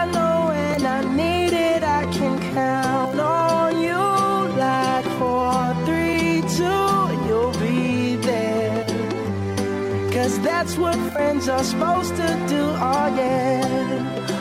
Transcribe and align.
I 0.00 0.04
know 0.14 0.34
when 0.52 0.80
I 0.84 1.00
need 1.20 1.52
it, 1.52 1.82
I 1.82 2.02
can 2.16 2.34
count 2.54 3.18
on 3.18 3.80
you 3.86 4.02
like 4.66 5.06
four, 5.18 5.58
three, 5.86 6.42
two, 6.58 6.92
you'll 7.26 7.56
be 7.68 8.16
there. 8.16 8.84
Cause 10.12 10.38
that's 10.40 10.76
what 10.76 10.96
friends 11.12 11.48
are 11.48 11.64
supposed 11.64 12.14
to 12.16 12.28
do, 12.48 12.62
oh 12.92 13.06
yeah. 13.20 14.35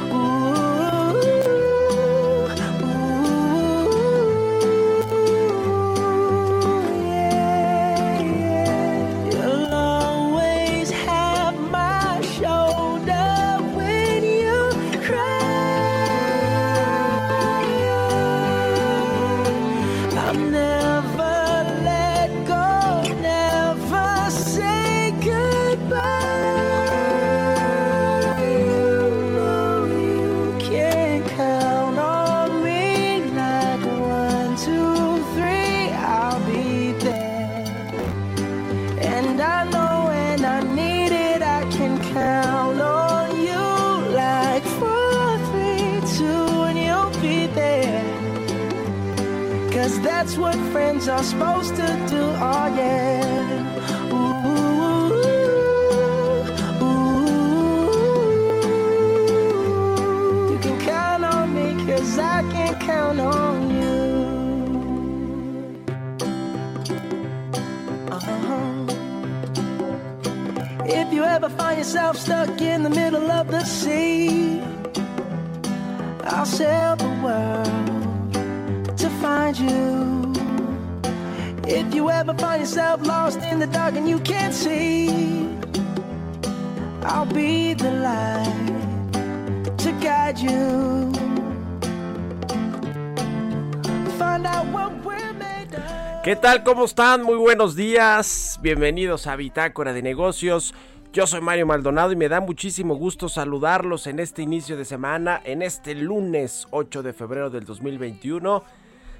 Tal? 96.45 96.64
¿Cómo 96.64 96.86
están? 96.86 97.23
Muy 97.23 97.38
buenos 97.38 97.76
días. 97.76 98.60
Bienvenidos 98.61 99.26
a 99.26 99.36
Bitácora 99.36 99.94
de 99.94 100.04
Negocios. 100.04 100.76
Yo 101.11 101.26
soy 101.26 101.42
Mario 101.42 101.66
Maldonado 101.66 102.11
y 102.11 102.16
me 102.16 102.30
da 102.30 102.39
muchísimo 102.39 102.94
gusto 102.94 103.30
saludarlos 103.30 104.06
en 104.06 104.20
este 104.20 104.44
inicio 104.44 104.78
de 104.78 104.86
semana, 104.86 105.42
en 105.44 105.64
este 105.64 105.95
lunes 105.95 106.67
8 106.70 107.02
de 107.02 107.14
febrero 107.14 107.50
del 107.50 107.66
2021. 107.66 108.64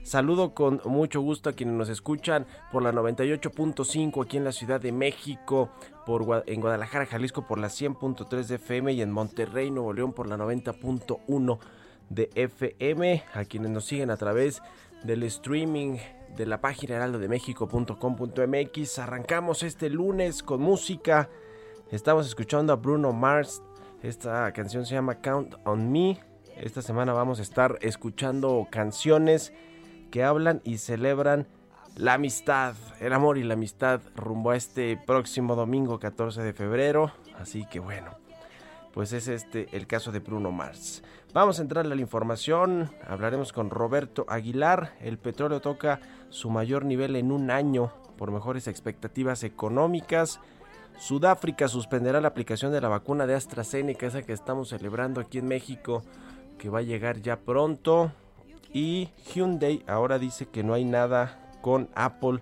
Saludo 0.03 0.53
con 0.53 0.80
mucho 0.86 1.19
gusto 1.19 1.50
a 1.50 1.53
quienes 1.53 1.74
nos 1.74 1.90
escuchan 1.90 2.46
por 2.72 2.84
la 2.84 2.91
98.5 2.91 4.24
aquí 4.24 4.38
en 4.38 4.44
la 4.44 4.52
Ciudad 4.52 4.80
de 4.80 4.92
México, 4.92 5.72
por, 6.06 6.44
en 6.46 6.62
Guadalajara, 6.62 7.07
Jalisco 7.07 7.47
por 7.47 7.57
la 7.57 7.69
100.3 7.69 8.46
de 8.46 8.56
FM 8.57 8.94
y 8.94 9.02
en 9.02 9.09
Monterrey, 9.09 9.72
Nuevo 9.72 9.94
León 9.94 10.13
por 10.13 10.28
la 10.28 10.38
90.1 10.38 11.57
de 12.07 12.30
FM, 12.36 13.24
a 13.34 13.46
quienes 13.46 13.72
nos 13.72 13.86
siguen 13.86 14.12
a 14.12 14.18
través 14.18 14.62
del 15.03 15.24
streaming 15.24 15.97
de 16.35 16.46
la 16.46 16.62
página 16.62 16.96
heraldodemexico.com.mx. 16.96 19.00
Arrancamos 19.00 19.63
este 19.63 19.90
lunes 19.90 20.44
con 20.44 20.62
música. 20.62 21.29
Estamos 21.91 22.28
escuchando 22.28 22.73
a 22.73 22.75
Bruno 22.75 23.13
Mars. 23.13 23.63
Esta 24.01 24.51
canción 24.51 24.85
se 24.85 24.95
llama 24.95 25.22
Count 25.22 25.56
on 25.66 25.91
Me. 25.91 26.19
Esta 26.57 26.81
semana 26.81 27.13
vamos 27.13 27.40
a 27.40 27.41
estar 27.41 27.78
escuchando 27.81 28.68
canciones 28.69 29.53
que 30.12 30.24
hablan 30.24 30.62
y 30.63 30.78
celebran 30.78 31.47
la 31.95 32.13
amistad, 32.13 32.75
el 33.00 33.13
amor 33.13 33.38
y 33.38 33.44
la 33.44 33.53
amistad 33.53 34.01
rumbo 34.16 34.51
a 34.51 34.56
este 34.56 34.97
próximo 34.97 35.56
domingo 35.56 36.00
14 36.00 36.44
de 36.44 36.53
febrero. 36.53 37.12
Así 37.38 37.66
que 37.66 37.79
bueno, 37.79 38.12
pues 38.95 39.11
es 39.11 39.28
este 39.28 39.67
el 39.73 39.88
caso 39.88 40.13
de 40.13 40.19
Bruno 40.19 40.51
Mars. 40.51 41.03
Vamos 41.33 41.59
a 41.59 41.61
entrar 41.61 41.85
a 41.85 41.89
la 41.89 42.00
información, 42.00 42.89
hablaremos 43.06 43.51
con 43.51 43.69
Roberto 43.69 44.25
Aguilar. 44.29 44.94
El 45.01 45.17
petróleo 45.17 45.59
toca 45.59 46.00
su 46.29 46.50
mayor 46.50 46.85
nivel 46.85 47.17
en 47.17 47.33
un 47.33 47.51
año 47.51 47.91
por 48.17 48.31
mejores 48.31 48.69
expectativas 48.69 49.44
económicas. 49.44 50.39
Sudáfrica 50.97 51.67
suspenderá 51.67 52.22
la 52.22 52.29
aplicación 52.29 52.72
de 52.72 52.79
la 52.79 52.88
vacuna 52.88 53.28
de 53.28 53.35
AstraZeneca, 53.35 54.07
esa 54.07 54.23
que 54.23 54.31
estamos 54.31 54.69
celebrando 54.69 55.19
aquí 55.19 55.39
en 55.39 55.50
México, 55.50 56.01
que 56.57 56.69
va 56.69 56.79
a 56.79 56.83
llegar 56.83 57.19
ya 57.19 57.41
pronto. 57.41 58.13
Y 58.72 59.09
Hyundai 59.33 59.83
ahora 59.88 60.19
dice 60.19 60.45
que 60.45 60.63
no 60.63 60.73
hay 60.73 60.85
nada 60.85 61.51
con 61.62 61.89
Apple 61.95 62.39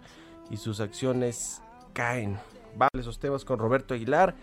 y 0.52 0.58
sus 0.58 0.81
acciones 0.81 1.64
caen. 1.94 2.38
Vale, 2.75 2.91
esos 3.00 3.17
temas 3.17 3.44
con 3.44 3.58
Roberto 3.58 3.96
Aguilar. 3.96 4.35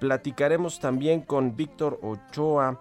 Platicaremos 0.00 0.78
también 0.78 1.22
con 1.22 1.56
Víctor 1.56 1.98
Ochoa, 2.02 2.80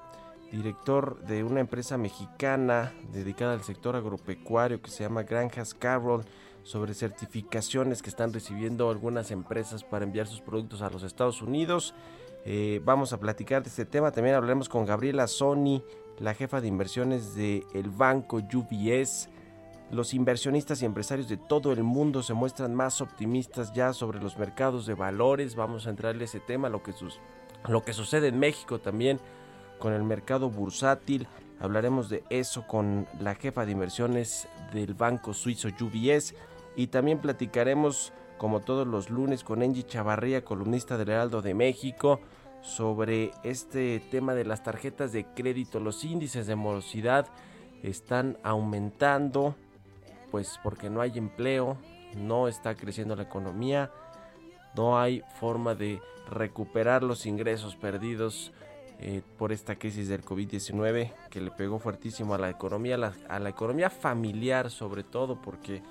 director 0.51 1.21
de 1.25 1.43
una 1.43 1.61
empresa 1.61 1.97
mexicana 1.97 2.93
dedicada 3.13 3.53
al 3.53 3.63
sector 3.63 3.95
agropecuario 3.95 4.81
que 4.81 4.91
se 4.91 5.03
llama 5.03 5.23
Granjas 5.23 5.73
Carroll, 5.73 6.25
sobre 6.63 6.93
certificaciones 6.93 8.01
que 8.01 8.09
están 8.09 8.33
recibiendo 8.33 8.89
algunas 8.89 9.31
empresas 9.31 9.83
para 9.83 10.03
enviar 10.03 10.27
sus 10.27 10.41
productos 10.41 10.81
a 10.81 10.89
los 10.89 11.03
Estados 11.03 11.41
Unidos. 11.41 11.93
Eh, 12.43 12.81
vamos 12.83 13.13
a 13.13 13.19
platicar 13.19 13.63
de 13.63 13.69
este 13.69 13.85
tema. 13.85 14.11
También 14.11 14.35
hablaremos 14.35 14.67
con 14.67 14.85
Gabriela 14.85 15.27
Sony, 15.27 15.83
la 16.19 16.33
jefa 16.33 16.61
de 16.61 16.67
inversiones 16.67 17.35
del 17.35 17.89
banco 17.91 18.37
UBS. 18.37 19.29
Los 19.91 20.13
inversionistas 20.13 20.81
y 20.81 20.85
empresarios 20.85 21.29
de 21.29 21.37
todo 21.37 21.71
el 21.71 21.83
mundo 21.83 22.23
se 22.23 22.33
muestran 22.33 22.73
más 22.73 23.01
optimistas 23.01 23.73
ya 23.73 23.93
sobre 23.93 24.19
los 24.19 24.37
mercados 24.37 24.85
de 24.85 24.95
valores. 24.95 25.55
Vamos 25.55 25.85
a 25.85 25.91
entrarle 25.91 26.23
a 26.23 26.25
ese 26.25 26.39
tema, 26.39 26.69
lo 26.69 26.81
que, 26.81 26.93
lo 27.67 27.83
que 27.83 27.93
sucede 27.93 28.29
en 28.29 28.39
México 28.39 28.79
también 28.79 29.19
con 29.79 29.93
el 29.93 30.03
mercado 30.03 30.49
bursátil. 30.49 31.27
Hablaremos 31.59 32.09
de 32.09 32.23
eso 32.29 32.65
con 32.67 33.07
la 33.19 33.35
jefa 33.35 33.65
de 33.65 33.71
inversiones 33.73 34.47
del 34.73 34.95
banco 34.95 35.33
suizo 35.33 35.67
UBS 35.67 36.33
y 36.75 36.87
también 36.87 37.19
platicaremos 37.19 38.11
como 38.37 38.59
todos 38.61 38.85
los 38.85 39.09
lunes, 39.09 39.43
con 39.43 39.61
Angie 39.61 39.83
Chavarría, 39.83 40.43
columnista 40.43 40.97
del 40.97 41.09
Heraldo 41.09 41.41
de 41.41 41.53
México, 41.53 42.19
sobre 42.61 43.31
este 43.43 44.01
tema 44.11 44.33
de 44.33 44.43
las 44.43 44.63
tarjetas 44.63 45.11
de 45.11 45.25
crédito. 45.25 45.79
Los 45.79 46.03
índices 46.03 46.47
de 46.47 46.55
morosidad 46.55 47.27
están 47.83 48.37
aumentando, 48.43 49.55
pues 50.35 50.59
porque 50.61 50.89
no 50.89 50.99
hay 50.99 51.13
empleo, 51.15 51.77
no 52.13 52.49
está 52.49 52.75
creciendo 52.75 53.15
la 53.15 53.23
economía, 53.23 53.89
no 54.75 54.99
hay 54.99 55.23
forma 55.39 55.75
de 55.75 56.01
recuperar 56.29 57.03
los 57.03 57.25
ingresos 57.25 57.77
perdidos 57.77 58.51
eh, 58.99 59.21
por 59.37 59.53
esta 59.53 59.77
crisis 59.77 60.09
del 60.09 60.25
COVID-19 60.25 61.13
que 61.29 61.39
le 61.39 61.51
pegó 61.51 61.79
fuertísimo 61.79 62.33
a 62.33 62.37
la 62.37 62.49
economía, 62.49 63.13
a 63.29 63.39
la, 63.39 63.49
economía 63.49 63.89
familiar 63.89 64.69
sobre 64.71 65.05
todo 65.05 65.41
porque, 65.41 65.81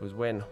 pues 0.00 0.12
bueno, 0.12 0.44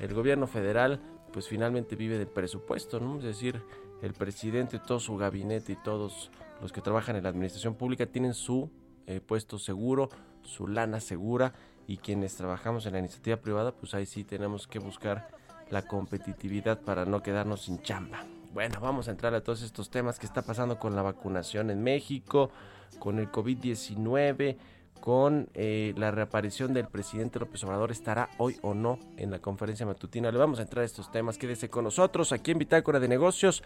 el 0.00 0.12
gobierno 0.12 0.48
federal 0.48 0.98
pues 1.32 1.46
finalmente 1.46 1.94
vive 1.94 2.18
del 2.18 2.26
presupuesto, 2.26 2.98
¿no? 2.98 3.18
Es 3.18 3.22
decir, 3.22 3.62
el 4.02 4.12
presidente, 4.12 4.80
todo 4.80 4.98
su 4.98 5.16
gabinete 5.16 5.74
y 5.74 5.76
todos 5.76 6.32
los 6.60 6.72
que 6.72 6.80
trabajan 6.80 7.14
en 7.14 7.22
la 7.22 7.28
administración 7.28 7.76
pública 7.76 8.06
tienen 8.06 8.34
su 8.34 8.72
eh, 9.06 9.20
puesto 9.20 9.60
seguro, 9.60 10.10
su 10.42 10.66
lana 10.66 10.98
segura 10.98 11.54
y 11.92 11.98
quienes 11.98 12.34
trabajamos 12.36 12.86
en 12.86 12.94
la 12.94 13.00
iniciativa 13.00 13.36
privada, 13.36 13.72
pues 13.72 13.92
ahí 13.92 14.06
sí 14.06 14.24
tenemos 14.24 14.66
que 14.66 14.78
buscar 14.78 15.28
la 15.68 15.82
competitividad 15.82 16.80
para 16.80 17.04
no 17.04 17.22
quedarnos 17.22 17.64
sin 17.64 17.82
chamba. 17.82 18.24
Bueno, 18.54 18.80
vamos 18.80 19.08
a 19.08 19.10
entrar 19.10 19.34
a 19.34 19.42
todos 19.42 19.60
estos 19.60 19.90
temas 19.90 20.18
que 20.18 20.24
está 20.24 20.40
pasando 20.40 20.78
con 20.78 20.96
la 20.96 21.02
vacunación 21.02 21.68
en 21.68 21.82
México, 21.82 22.50
con 22.98 23.18
el 23.18 23.30
COVID-19, 23.30 24.56
con 25.02 25.50
eh, 25.52 25.92
la 25.98 26.10
reaparición 26.10 26.72
del 26.72 26.86
presidente 26.86 27.38
López 27.38 27.62
Obrador. 27.64 27.90
¿Estará 27.90 28.30
hoy 28.38 28.56
o 28.62 28.72
no 28.72 28.98
en 29.18 29.30
la 29.30 29.40
conferencia 29.40 29.84
matutina? 29.84 30.32
Le 30.32 30.38
vamos 30.38 30.60
a 30.60 30.62
entrar 30.62 30.84
a 30.84 30.86
estos 30.86 31.12
temas. 31.12 31.36
Quédese 31.36 31.68
con 31.68 31.84
nosotros 31.84 32.32
aquí 32.32 32.52
en 32.52 32.58
Bitácora 32.58 33.00
de 33.00 33.08
Negocios. 33.08 33.62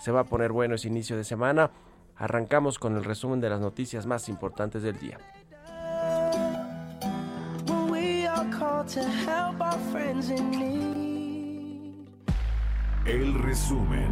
Se 0.00 0.10
va 0.10 0.20
a 0.20 0.24
poner 0.24 0.50
bueno 0.50 0.76
ese 0.76 0.88
inicio 0.88 1.14
de 1.14 1.24
semana. 1.24 1.70
Arrancamos 2.16 2.78
con 2.78 2.96
el 2.96 3.04
resumen 3.04 3.42
de 3.42 3.50
las 3.50 3.60
noticias 3.60 4.06
más 4.06 4.30
importantes 4.30 4.82
del 4.82 4.98
día. 4.98 5.18
El 13.06 13.34
resumen. 13.34 14.10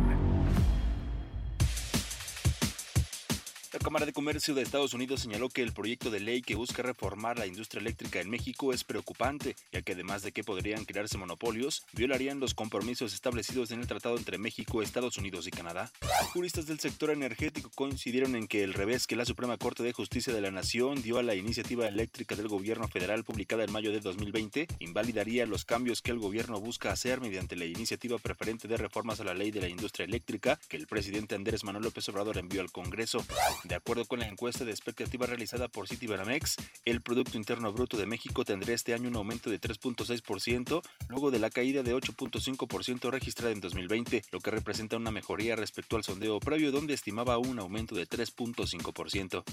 Cámara 3.94 4.06
de 4.06 4.12
Comercio 4.12 4.54
de 4.54 4.62
Estados 4.62 4.92
Unidos 4.92 5.20
señaló 5.20 5.48
que 5.48 5.62
el 5.62 5.72
proyecto 5.72 6.10
de 6.10 6.18
ley 6.18 6.42
que 6.42 6.56
busca 6.56 6.82
reformar 6.82 7.38
la 7.38 7.46
industria 7.46 7.80
eléctrica 7.80 8.20
en 8.20 8.28
México 8.28 8.72
es 8.72 8.82
preocupante, 8.82 9.54
ya 9.70 9.82
que 9.82 9.92
además 9.92 10.22
de 10.22 10.32
que 10.32 10.42
podrían 10.42 10.84
crearse 10.84 11.16
monopolios, 11.16 11.84
violarían 11.92 12.40
los 12.40 12.54
compromisos 12.54 13.14
establecidos 13.14 13.70
en 13.70 13.78
el 13.78 13.86
tratado 13.86 14.16
entre 14.16 14.36
México, 14.36 14.82
Estados 14.82 15.16
Unidos 15.16 15.46
y 15.46 15.52
Canadá. 15.52 15.92
Juristas 16.32 16.66
del 16.66 16.80
sector 16.80 17.10
energético 17.10 17.70
coincidieron 17.72 18.34
en 18.34 18.48
que 18.48 18.64
el 18.64 18.74
revés 18.74 19.06
que 19.06 19.14
la 19.14 19.24
Suprema 19.24 19.58
Corte 19.58 19.84
de 19.84 19.92
Justicia 19.92 20.34
de 20.34 20.40
la 20.40 20.50
Nación 20.50 21.00
dio 21.00 21.18
a 21.18 21.22
la 21.22 21.36
iniciativa 21.36 21.86
eléctrica 21.86 22.34
del 22.34 22.48
gobierno 22.48 22.88
federal 22.88 23.22
publicada 23.22 23.62
en 23.62 23.70
mayo 23.70 23.92
de 23.92 24.00
2020 24.00 24.66
invalidaría 24.80 25.46
los 25.46 25.64
cambios 25.64 26.02
que 26.02 26.10
el 26.10 26.18
gobierno 26.18 26.58
busca 26.58 26.90
hacer 26.90 27.20
mediante 27.20 27.54
la 27.54 27.66
iniciativa 27.66 28.18
preferente 28.18 28.66
de 28.66 28.76
reformas 28.76 29.20
a 29.20 29.24
la 29.24 29.34
ley 29.34 29.52
de 29.52 29.60
la 29.60 29.68
industria 29.68 30.04
eléctrica 30.04 30.58
que 30.68 30.78
el 30.78 30.88
presidente 30.88 31.36
Andrés 31.36 31.62
Manuel 31.62 31.84
López 31.84 32.08
Obrador 32.08 32.38
envió 32.38 32.60
al 32.60 32.72
Congreso. 32.72 33.24
De 33.62 33.83
acuerdo 33.84 34.06
con 34.06 34.20
la 34.20 34.28
encuesta 34.28 34.64
de 34.64 34.70
expectativa 34.70 35.26
realizada 35.26 35.68
por 35.68 35.86
Citibanamex, 35.86 36.56
el 36.86 37.02
Producto 37.02 37.36
Interno 37.36 37.70
Bruto 37.70 37.98
de 37.98 38.06
México 38.06 38.42
tendrá 38.42 38.72
este 38.72 38.94
año 38.94 39.10
un 39.10 39.16
aumento 39.16 39.50
de 39.50 39.60
3.6%, 39.60 40.80
luego 41.08 41.30
de 41.30 41.38
la 41.38 41.50
caída 41.50 41.82
de 41.82 41.94
8.5% 41.94 43.10
registrada 43.10 43.52
en 43.52 43.60
2020, 43.60 44.22
lo 44.32 44.40
que 44.40 44.50
representa 44.50 44.96
una 44.96 45.10
mejoría 45.10 45.54
respecto 45.54 45.96
al 45.96 46.02
sondeo 46.02 46.40
previo 46.40 46.72
donde 46.72 46.94
estimaba 46.94 47.36
un 47.36 47.58
aumento 47.58 47.94
de 47.94 48.08
3.5%. 48.08 49.44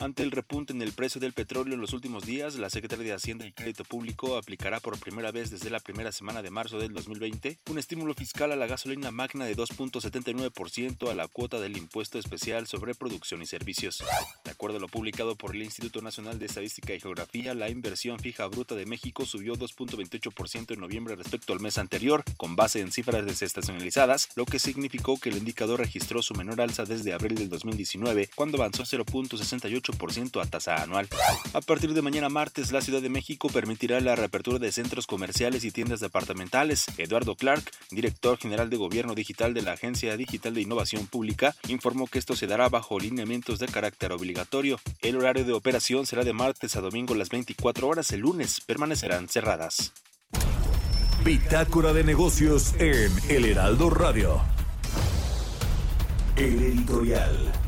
Ante 0.00 0.24
el 0.24 0.32
repunte 0.32 0.72
en 0.72 0.82
el 0.82 0.90
precio 0.90 1.20
del 1.20 1.32
petróleo 1.32 1.74
en 1.74 1.80
los 1.80 1.92
últimos 1.92 2.26
días, 2.26 2.56
la 2.56 2.70
Secretaría 2.70 3.06
de 3.06 3.12
Hacienda 3.12 3.46
y 3.46 3.52
Crédito 3.52 3.84
Público 3.84 4.36
aplicará 4.36 4.80
por 4.80 4.98
primera 4.98 5.30
vez 5.30 5.52
desde 5.52 5.70
la 5.70 5.78
primera 5.78 6.10
semana 6.10 6.42
de 6.42 6.50
marzo 6.50 6.80
del 6.80 6.92
2020 6.92 7.60
un 7.70 7.78
estímulo 7.78 8.14
fiscal 8.14 8.50
a 8.50 8.56
la 8.56 8.66
gasolina 8.66 9.12
magna 9.12 9.44
de 9.44 9.56
2.79% 9.56 11.08
a 11.08 11.14
la 11.14 11.28
cuota 11.28 11.60
del 11.60 11.76
impuesto 11.76 12.18
especial 12.18 12.66
sobre 12.66 12.96
producción 12.96 13.42
y 13.42 13.46
servicios 13.46 13.75
servicios. 13.76 14.04
De 14.44 14.50
acuerdo 14.50 14.78
a 14.78 14.80
lo 14.80 14.88
publicado 14.88 15.36
por 15.36 15.54
el 15.54 15.62
Instituto 15.62 16.00
Nacional 16.00 16.38
de 16.38 16.46
Estadística 16.46 16.94
y 16.94 17.00
Geografía, 17.00 17.54
la 17.54 17.68
inversión 17.68 18.18
fija 18.18 18.46
bruta 18.46 18.74
de 18.74 18.86
México 18.86 19.26
subió 19.26 19.54
2.28% 19.54 20.74
en 20.74 20.80
noviembre 20.80 21.16
respecto 21.16 21.52
al 21.52 21.60
mes 21.60 21.78
anterior, 21.78 22.24
con 22.36 22.56
base 22.56 22.80
en 22.80 22.92
cifras 22.92 23.24
desestacionalizadas, 23.24 24.28
lo 24.36 24.46
que 24.46 24.58
significó 24.58 25.18
que 25.18 25.30
el 25.30 25.36
indicador 25.36 25.80
registró 25.80 26.22
su 26.22 26.34
menor 26.34 26.60
alza 26.60 26.84
desde 26.84 27.12
abril 27.12 27.34
del 27.34 27.48
2019, 27.48 28.30
cuando 28.34 28.58
avanzó 28.58 28.84
0.68% 28.84 30.42
a 30.42 30.46
tasa 30.46 30.82
anual. 30.82 31.08
A 31.52 31.60
partir 31.60 31.92
de 31.92 32.02
mañana 32.02 32.28
martes, 32.28 32.72
la 32.72 32.80
Ciudad 32.80 33.02
de 33.02 33.08
México 33.08 33.48
permitirá 33.48 34.00
la 34.00 34.16
reapertura 34.16 34.58
de 34.58 34.72
centros 34.72 35.06
comerciales 35.06 35.64
y 35.64 35.70
tiendas 35.70 36.00
departamentales. 36.00 36.86
Eduardo 36.98 37.34
Clark, 37.34 37.70
director 37.90 38.38
general 38.38 38.70
de 38.70 38.76
Gobierno 38.76 39.14
Digital 39.14 39.54
de 39.54 39.62
la 39.62 39.72
Agencia 39.72 40.16
Digital 40.16 40.54
de 40.54 40.62
Innovación 40.62 41.06
Pública, 41.06 41.54
informó 41.68 42.06
que 42.06 42.18
esto 42.18 42.36
se 42.36 42.46
dará 42.46 42.68
bajo 42.68 42.98
lineamiento 42.98 43.56
de 43.56 43.65
carácter 43.70 44.12
obligatorio. 44.12 44.78
El 45.00 45.16
horario 45.16 45.44
de 45.44 45.52
operación 45.52 46.06
será 46.06 46.24
de 46.24 46.32
martes 46.32 46.76
a 46.76 46.80
domingo 46.80 47.14
las 47.14 47.28
24 47.28 47.88
horas, 47.88 48.10
el 48.12 48.20
lunes 48.20 48.60
permanecerán 48.60 49.28
cerradas. 49.28 49.92
Bitácora 51.24 51.92
de 51.92 52.04
negocios 52.04 52.74
en 52.78 53.12
El 53.28 53.44
Heraldo 53.46 53.90
Radio. 53.90 54.42
El 56.36 56.62
editorial. 56.62 57.65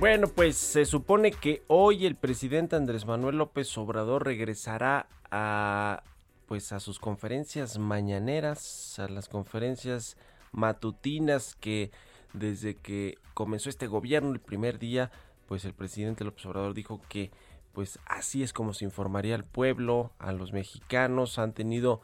Bueno, 0.00 0.28
pues 0.28 0.56
se 0.56 0.86
supone 0.86 1.30
que 1.30 1.62
hoy 1.66 2.06
el 2.06 2.16
presidente 2.16 2.74
Andrés 2.74 3.04
Manuel 3.04 3.36
López 3.36 3.76
Obrador 3.76 4.24
regresará 4.24 5.06
a 5.30 6.02
pues 6.46 6.72
a 6.72 6.80
sus 6.80 6.98
conferencias 6.98 7.76
mañaneras, 7.78 8.98
a 8.98 9.08
las 9.08 9.28
conferencias 9.28 10.16
matutinas 10.52 11.54
que 11.54 11.90
desde 12.32 12.76
que 12.76 13.18
comenzó 13.34 13.68
este 13.68 13.88
gobierno 13.88 14.32
el 14.32 14.40
primer 14.40 14.78
día, 14.78 15.10
pues 15.46 15.66
el 15.66 15.74
presidente 15.74 16.24
López 16.24 16.46
Obrador 16.46 16.72
dijo 16.72 17.02
que 17.10 17.30
pues 17.74 17.98
así 18.06 18.42
es 18.42 18.54
como 18.54 18.72
se 18.72 18.86
informaría 18.86 19.34
al 19.34 19.44
pueblo, 19.44 20.12
a 20.18 20.32
los 20.32 20.54
mexicanos, 20.54 21.38
han 21.38 21.52
tenido 21.52 22.00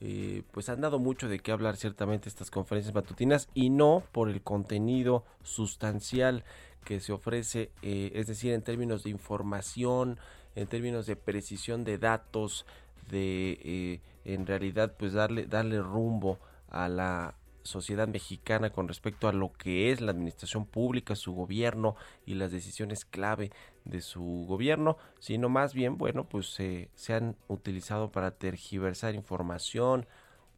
eh, 0.00 0.42
pues 0.52 0.68
han 0.70 0.80
dado 0.80 0.98
mucho 0.98 1.28
de 1.28 1.40
qué 1.40 1.52
hablar 1.52 1.76
ciertamente 1.76 2.28
estas 2.28 2.50
conferencias 2.50 2.94
matutinas 2.94 3.48
y 3.52 3.68
no 3.68 4.02
por 4.12 4.30
el 4.30 4.40
contenido 4.40 5.24
sustancial 5.42 6.44
que 6.84 7.00
se 7.00 7.12
ofrece, 7.12 7.70
eh, 7.82 8.10
es 8.14 8.26
decir, 8.26 8.52
en 8.52 8.62
términos 8.62 9.04
de 9.04 9.10
información, 9.10 10.18
en 10.54 10.66
términos 10.66 11.06
de 11.06 11.16
precisión 11.16 11.84
de 11.84 11.98
datos, 11.98 12.64
de 13.10 13.58
eh, 13.62 14.00
en 14.24 14.46
realidad 14.46 14.94
pues 14.98 15.12
darle, 15.12 15.46
darle 15.46 15.80
rumbo 15.82 16.38
a 16.70 16.88
la 16.88 17.34
sociedad 17.62 18.08
mexicana 18.08 18.70
con 18.70 18.88
respecto 18.88 19.28
a 19.28 19.32
lo 19.32 19.52
que 19.52 19.90
es 19.92 20.00
la 20.00 20.12
administración 20.12 20.66
pública, 20.66 21.14
su 21.14 21.32
gobierno 21.32 21.96
y 22.26 22.34
las 22.34 22.52
decisiones 22.52 23.04
clave 23.04 23.50
de 23.84 24.00
su 24.00 24.44
gobierno, 24.48 24.96
sino 25.18 25.48
más 25.48 25.74
bien, 25.74 25.98
bueno, 25.98 26.28
pues 26.28 26.46
se 26.48 27.14
han 27.14 27.36
utilizado 27.48 28.10
para 28.10 28.32
tergiversar 28.32 29.14
información, 29.14 30.06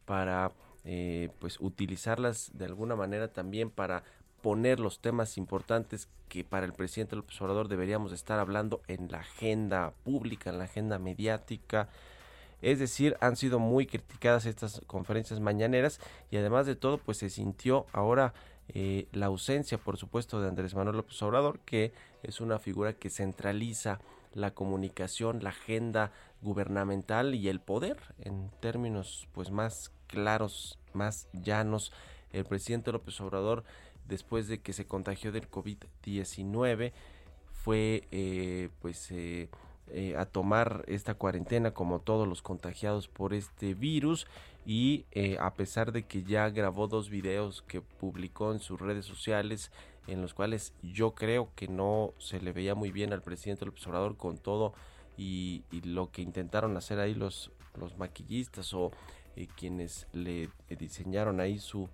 para 0.04 0.52
eh, 0.84 1.30
pues 1.38 1.60
utilizarlas 1.60 2.50
de 2.54 2.64
alguna 2.64 2.96
manera 2.96 3.28
también 3.28 3.70
para 3.70 4.02
poner 4.40 4.80
los 4.80 5.00
temas 5.00 5.38
importantes 5.38 6.08
que 6.28 6.42
para 6.42 6.66
el 6.66 6.72
presidente 6.72 7.14
López 7.14 7.40
Obrador 7.40 7.68
deberíamos 7.68 8.12
estar 8.12 8.40
hablando 8.40 8.82
en 8.88 9.08
la 9.10 9.18
agenda 9.18 9.92
pública, 10.02 10.50
en 10.50 10.58
la 10.58 10.64
agenda 10.64 10.98
mediática. 10.98 11.88
Es 12.62 12.78
decir, 12.78 13.16
han 13.20 13.36
sido 13.36 13.58
muy 13.58 13.86
criticadas 13.86 14.46
estas 14.46 14.80
conferencias 14.86 15.40
mañaneras 15.40 16.00
y 16.30 16.36
además 16.36 16.66
de 16.66 16.76
todo, 16.76 16.98
pues 16.98 17.18
se 17.18 17.28
sintió 17.28 17.86
ahora 17.92 18.32
eh, 18.68 19.08
la 19.12 19.26
ausencia, 19.26 19.78
por 19.78 19.96
supuesto, 19.96 20.40
de 20.40 20.48
Andrés 20.48 20.74
Manuel 20.74 20.96
López 20.96 21.20
Obrador, 21.22 21.58
que 21.60 21.92
es 22.22 22.40
una 22.40 22.58
figura 22.58 22.92
que 22.92 23.10
centraliza 23.10 24.00
la 24.32 24.54
comunicación, 24.54 25.42
la 25.42 25.50
agenda 25.50 26.12
gubernamental 26.40 27.34
y 27.34 27.48
el 27.48 27.60
poder 27.60 27.98
en 28.18 28.50
términos 28.60 29.28
pues 29.32 29.50
más 29.50 29.92
claros, 30.06 30.78
más 30.92 31.28
llanos. 31.32 31.92
El 32.32 32.44
presidente 32.44 32.92
López 32.92 33.20
Obrador 33.20 33.64
después 34.06 34.48
de 34.48 34.60
que 34.60 34.72
se 34.72 34.86
contagió 34.86 35.32
del 35.32 35.50
COVID-19 35.50 36.92
fue 37.52 38.08
eh, 38.10 38.70
pues 38.80 39.10
eh, 39.10 39.48
eh, 39.94 40.16
a 40.16 40.24
tomar 40.24 40.84
esta 40.88 41.12
cuarentena 41.12 41.72
como 41.72 41.98
todos 42.00 42.26
los 42.26 42.40
contagiados 42.40 43.08
por 43.08 43.34
este 43.34 43.74
virus 43.74 44.26
y 44.64 45.04
eh, 45.10 45.36
a 45.38 45.52
pesar 45.52 45.92
de 45.92 46.04
que 46.04 46.22
ya 46.22 46.48
grabó 46.48 46.88
dos 46.88 47.10
videos 47.10 47.60
que 47.68 47.82
publicó 47.82 48.52
en 48.52 48.60
sus 48.60 48.80
redes 48.80 49.04
sociales 49.04 49.70
en 50.06 50.22
los 50.22 50.32
cuales 50.32 50.72
yo 50.82 51.14
creo 51.14 51.50
que 51.54 51.68
no 51.68 52.14
se 52.16 52.40
le 52.40 52.52
veía 52.52 52.74
muy 52.74 52.90
bien 52.90 53.12
al 53.12 53.20
presidente 53.20 53.66
López 53.66 53.86
Obrador 53.86 54.16
con 54.16 54.38
todo 54.38 54.72
y, 55.18 55.62
lo 55.84 56.10
que 56.10 56.22
intentaron 56.22 56.74
hacer 56.78 56.98
ahí 56.98 57.14
los, 57.14 57.52
los 57.78 57.98
maquillistas 57.98 58.72
o 58.72 58.92
eh, 59.36 59.46
quienes 59.56 60.06
le 60.14 60.48
diseñaron 60.70 61.38
ahí 61.38 61.58
su 61.58 61.88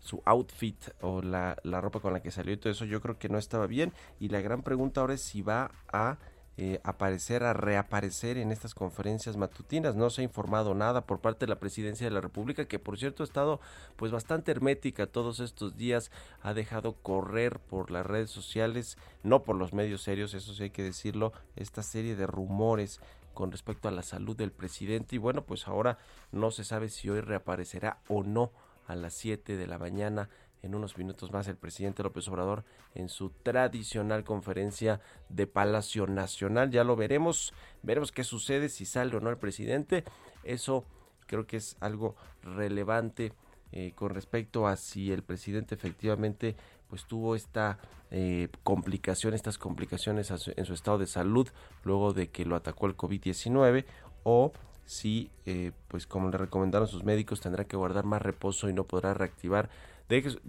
su 0.00 0.22
outfit 0.24 0.76
o 1.02 1.20
la, 1.20 1.58
la 1.62 1.82
ropa 1.82 2.00
con 2.00 2.14
la 2.14 2.22
que 2.22 2.30
salió 2.30 2.54
y 2.54 2.56
todo 2.56 2.72
eso 2.72 2.86
yo 2.86 3.02
creo 3.02 3.18
que 3.18 3.28
no 3.28 3.36
estaba 3.36 3.66
bien. 3.66 3.92
Y 4.18 4.28
la 4.28 4.40
gran 4.40 4.62
pregunta 4.62 5.02
ahora 5.02 5.12
es 5.12 5.20
si 5.20 5.42
va 5.42 5.72
a 5.92 6.16
eh, 6.56 6.80
aparecer, 6.84 7.42
a 7.42 7.54
reaparecer 7.54 8.36
en 8.36 8.52
estas 8.52 8.74
conferencias 8.74 9.36
matutinas. 9.36 9.96
No 9.96 10.10
se 10.10 10.20
ha 10.20 10.24
informado 10.24 10.74
nada 10.74 11.06
por 11.06 11.20
parte 11.20 11.46
de 11.46 11.50
la 11.50 11.58
presidencia 11.58 12.06
de 12.06 12.10
la 12.12 12.20
República, 12.20 12.66
que 12.66 12.78
por 12.78 12.98
cierto 12.98 13.22
ha 13.22 13.26
estado 13.26 13.60
pues 13.96 14.12
bastante 14.12 14.50
hermética 14.50 15.06
todos 15.06 15.40
estos 15.40 15.76
días, 15.76 16.10
ha 16.42 16.52
dejado 16.52 16.94
correr 16.94 17.60
por 17.60 17.90
las 17.90 18.04
redes 18.04 18.30
sociales, 18.30 18.98
no 19.22 19.42
por 19.42 19.56
los 19.56 19.72
medios 19.72 20.02
serios, 20.02 20.34
eso 20.34 20.52
sí 20.52 20.64
hay 20.64 20.70
que 20.70 20.82
decirlo, 20.82 21.32
esta 21.56 21.82
serie 21.82 22.16
de 22.16 22.26
rumores 22.26 23.00
con 23.32 23.52
respecto 23.52 23.88
a 23.88 23.92
la 23.92 24.02
salud 24.02 24.36
del 24.36 24.52
presidente 24.52 25.16
y 25.16 25.18
bueno, 25.18 25.44
pues 25.44 25.66
ahora 25.66 25.98
no 26.32 26.50
se 26.50 26.64
sabe 26.64 26.88
si 26.88 27.08
hoy 27.08 27.20
reaparecerá 27.20 28.00
o 28.08 28.22
no 28.22 28.52
a 28.86 28.96
las 28.96 29.14
7 29.14 29.56
de 29.56 29.66
la 29.66 29.78
mañana 29.78 30.28
en 30.62 30.74
unos 30.74 30.98
minutos 30.98 31.32
más 31.32 31.48
el 31.48 31.56
presidente 31.56 32.02
López 32.02 32.28
Obrador 32.28 32.64
en 32.94 33.08
su 33.08 33.30
tradicional 33.30 34.24
conferencia 34.24 35.00
de 35.28 35.46
Palacio 35.46 36.06
Nacional. 36.06 36.70
Ya 36.70 36.84
lo 36.84 36.96
veremos, 36.96 37.52
veremos 37.82 38.12
qué 38.12 38.24
sucede, 38.24 38.68
si 38.68 38.84
sale 38.84 39.16
o 39.16 39.20
no 39.20 39.30
el 39.30 39.38
presidente. 39.38 40.04
Eso 40.44 40.84
creo 41.26 41.46
que 41.46 41.56
es 41.56 41.76
algo 41.80 42.16
relevante 42.42 43.32
eh, 43.72 43.92
con 43.94 44.10
respecto 44.10 44.66
a 44.66 44.76
si 44.76 45.12
el 45.12 45.22
presidente 45.22 45.76
efectivamente 45.76 46.56
pues 46.88 47.04
tuvo 47.04 47.36
esta 47.36 47.78
eh, 48.10 48.48
complicación, 48.64 49.32
estas 49.32 49.58
complicaciones 49.58 50.32
en 50.32 50.64
su 50.64 50.74
estado 50.74 50.98
de 50.98 51.06
salud 51.06 51.48
luego 51.84 52.12
de 52.12 52.30
que 52.30 52.44
lo 52.44 52.56
atacó 52.56 52.86
el 52.86 52.96
COVID-19 52.96 53.84
o 54.24 54.52
si 54.84 55.30
eh, 55.46 55.70
pues 55.86 56.08
como 56.08 56.30
le 56.30 56.36
recomendaron 56.36 56.88
sus 56.88 57.04
médicos 57.04 57.40
tendrá 57.40 57.64
que 57.64 57.76
guardar 57.76 58.04
más 58.06 58.20
reposo 58.20 58.68
y 58.68 58.72
no 58.72 58.82
podrá 58.82 59.14
reactivar 59.14 59.70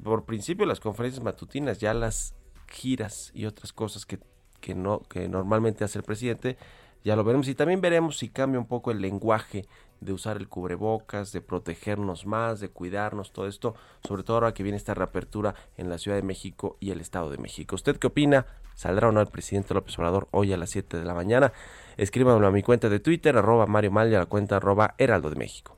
por 0.04 0.26
principio 0.26 0.66
las 0.66 0.80
conferencias 0.80 1.24
matutinas, 1.24 1.80
ya 1.80 1.94
las 1.94 2.36
giras 2.68 3.32
y 3.34 3.46
otras 3.46 3.74
cosas 3.74 4.06
que, 4.06 4.20
que, 4.60 4.76
no, 4.76 5.02
que 5.02 5.28
normalmente 5.28 5.84
hace 5.84 6.00
el 6.00 6.04
presidente, 6.04 6.58
ya 7.04 7.16
lo 7.16 7.24
veremos 7.24 7.48
y 7.48 7.56
también 7.56 7.82
veremos 7.82 8.18
si 8.18 8.30
cambia 8.30 8.60
un 8.60 8.68
poco 8.68 8.92
el 8.92 9.02
lenguaje 9.02 9.66
de 10.00 10.14
usar 10.14 10.38
el 10.38 10.48
cubrebocas, 10.48 11.32
de 11.32 11.42
protegernos 11.42 12.26
más, 12.26 12.60
de 12.60 12.70
cuidarnos, 12.70 13.32
todo 13.32 13.48
esto, 13.48 13.76
sobre 14.04 14.24
todo 14.24 14.38
ahora 14.38 14.54
que 14.54 14.64
viene 14.64 14.78
esta 14.78 14.94
reapertura 14.94 15.54
en 15.78 15.90
la 15.90 15.98
Ciudad 15.98 16.18
de 16.18 16.24
México 16.24 16.78
y 16.80 16.92
el 16.92 17.02
Estado 17.02 17.30
de 17.30 17.38
México. 17.38 17.76
¿Usted 17.76 17.98
qué 17.98 18.08
opina? 18.08 18.48
¿Saldrá 18.76 19.10
o 19.10 19.12
no 19.12 19.22
el 19.22 19.28
presidente 19.28 19.74
López 19.74 19.98
Obrador 20.00 20.28
hoy 20.32 20.54
a 20.54 20.58
las 20.58 20.72
7 20.72 20.98
de 20.98 21.06
la 21.06 21.14
mañana? 21.14 21.54
Escríbanlo 21.98 22.48
a 22.48 22.52
mi 22.52 22.64
cuenta 22.64 22.90
de 22.90 23.00
Twitter, 23.00 23.38
arroba 23.38 23.68
Mario 23.68 23.92
Mal 23.92 24.12
y 24.12 24.16
a 24.16 24.20
la 24.20 24.26
cuenta 24.26 24.58
arroba 24.58 24.96
Heraldo 24.98 25.30
de 25.30 25.36
México. 25.36 25.78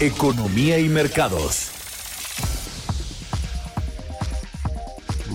Economía 0.00 0.78
y 0.78 0.88
mercados. 0.88 1.75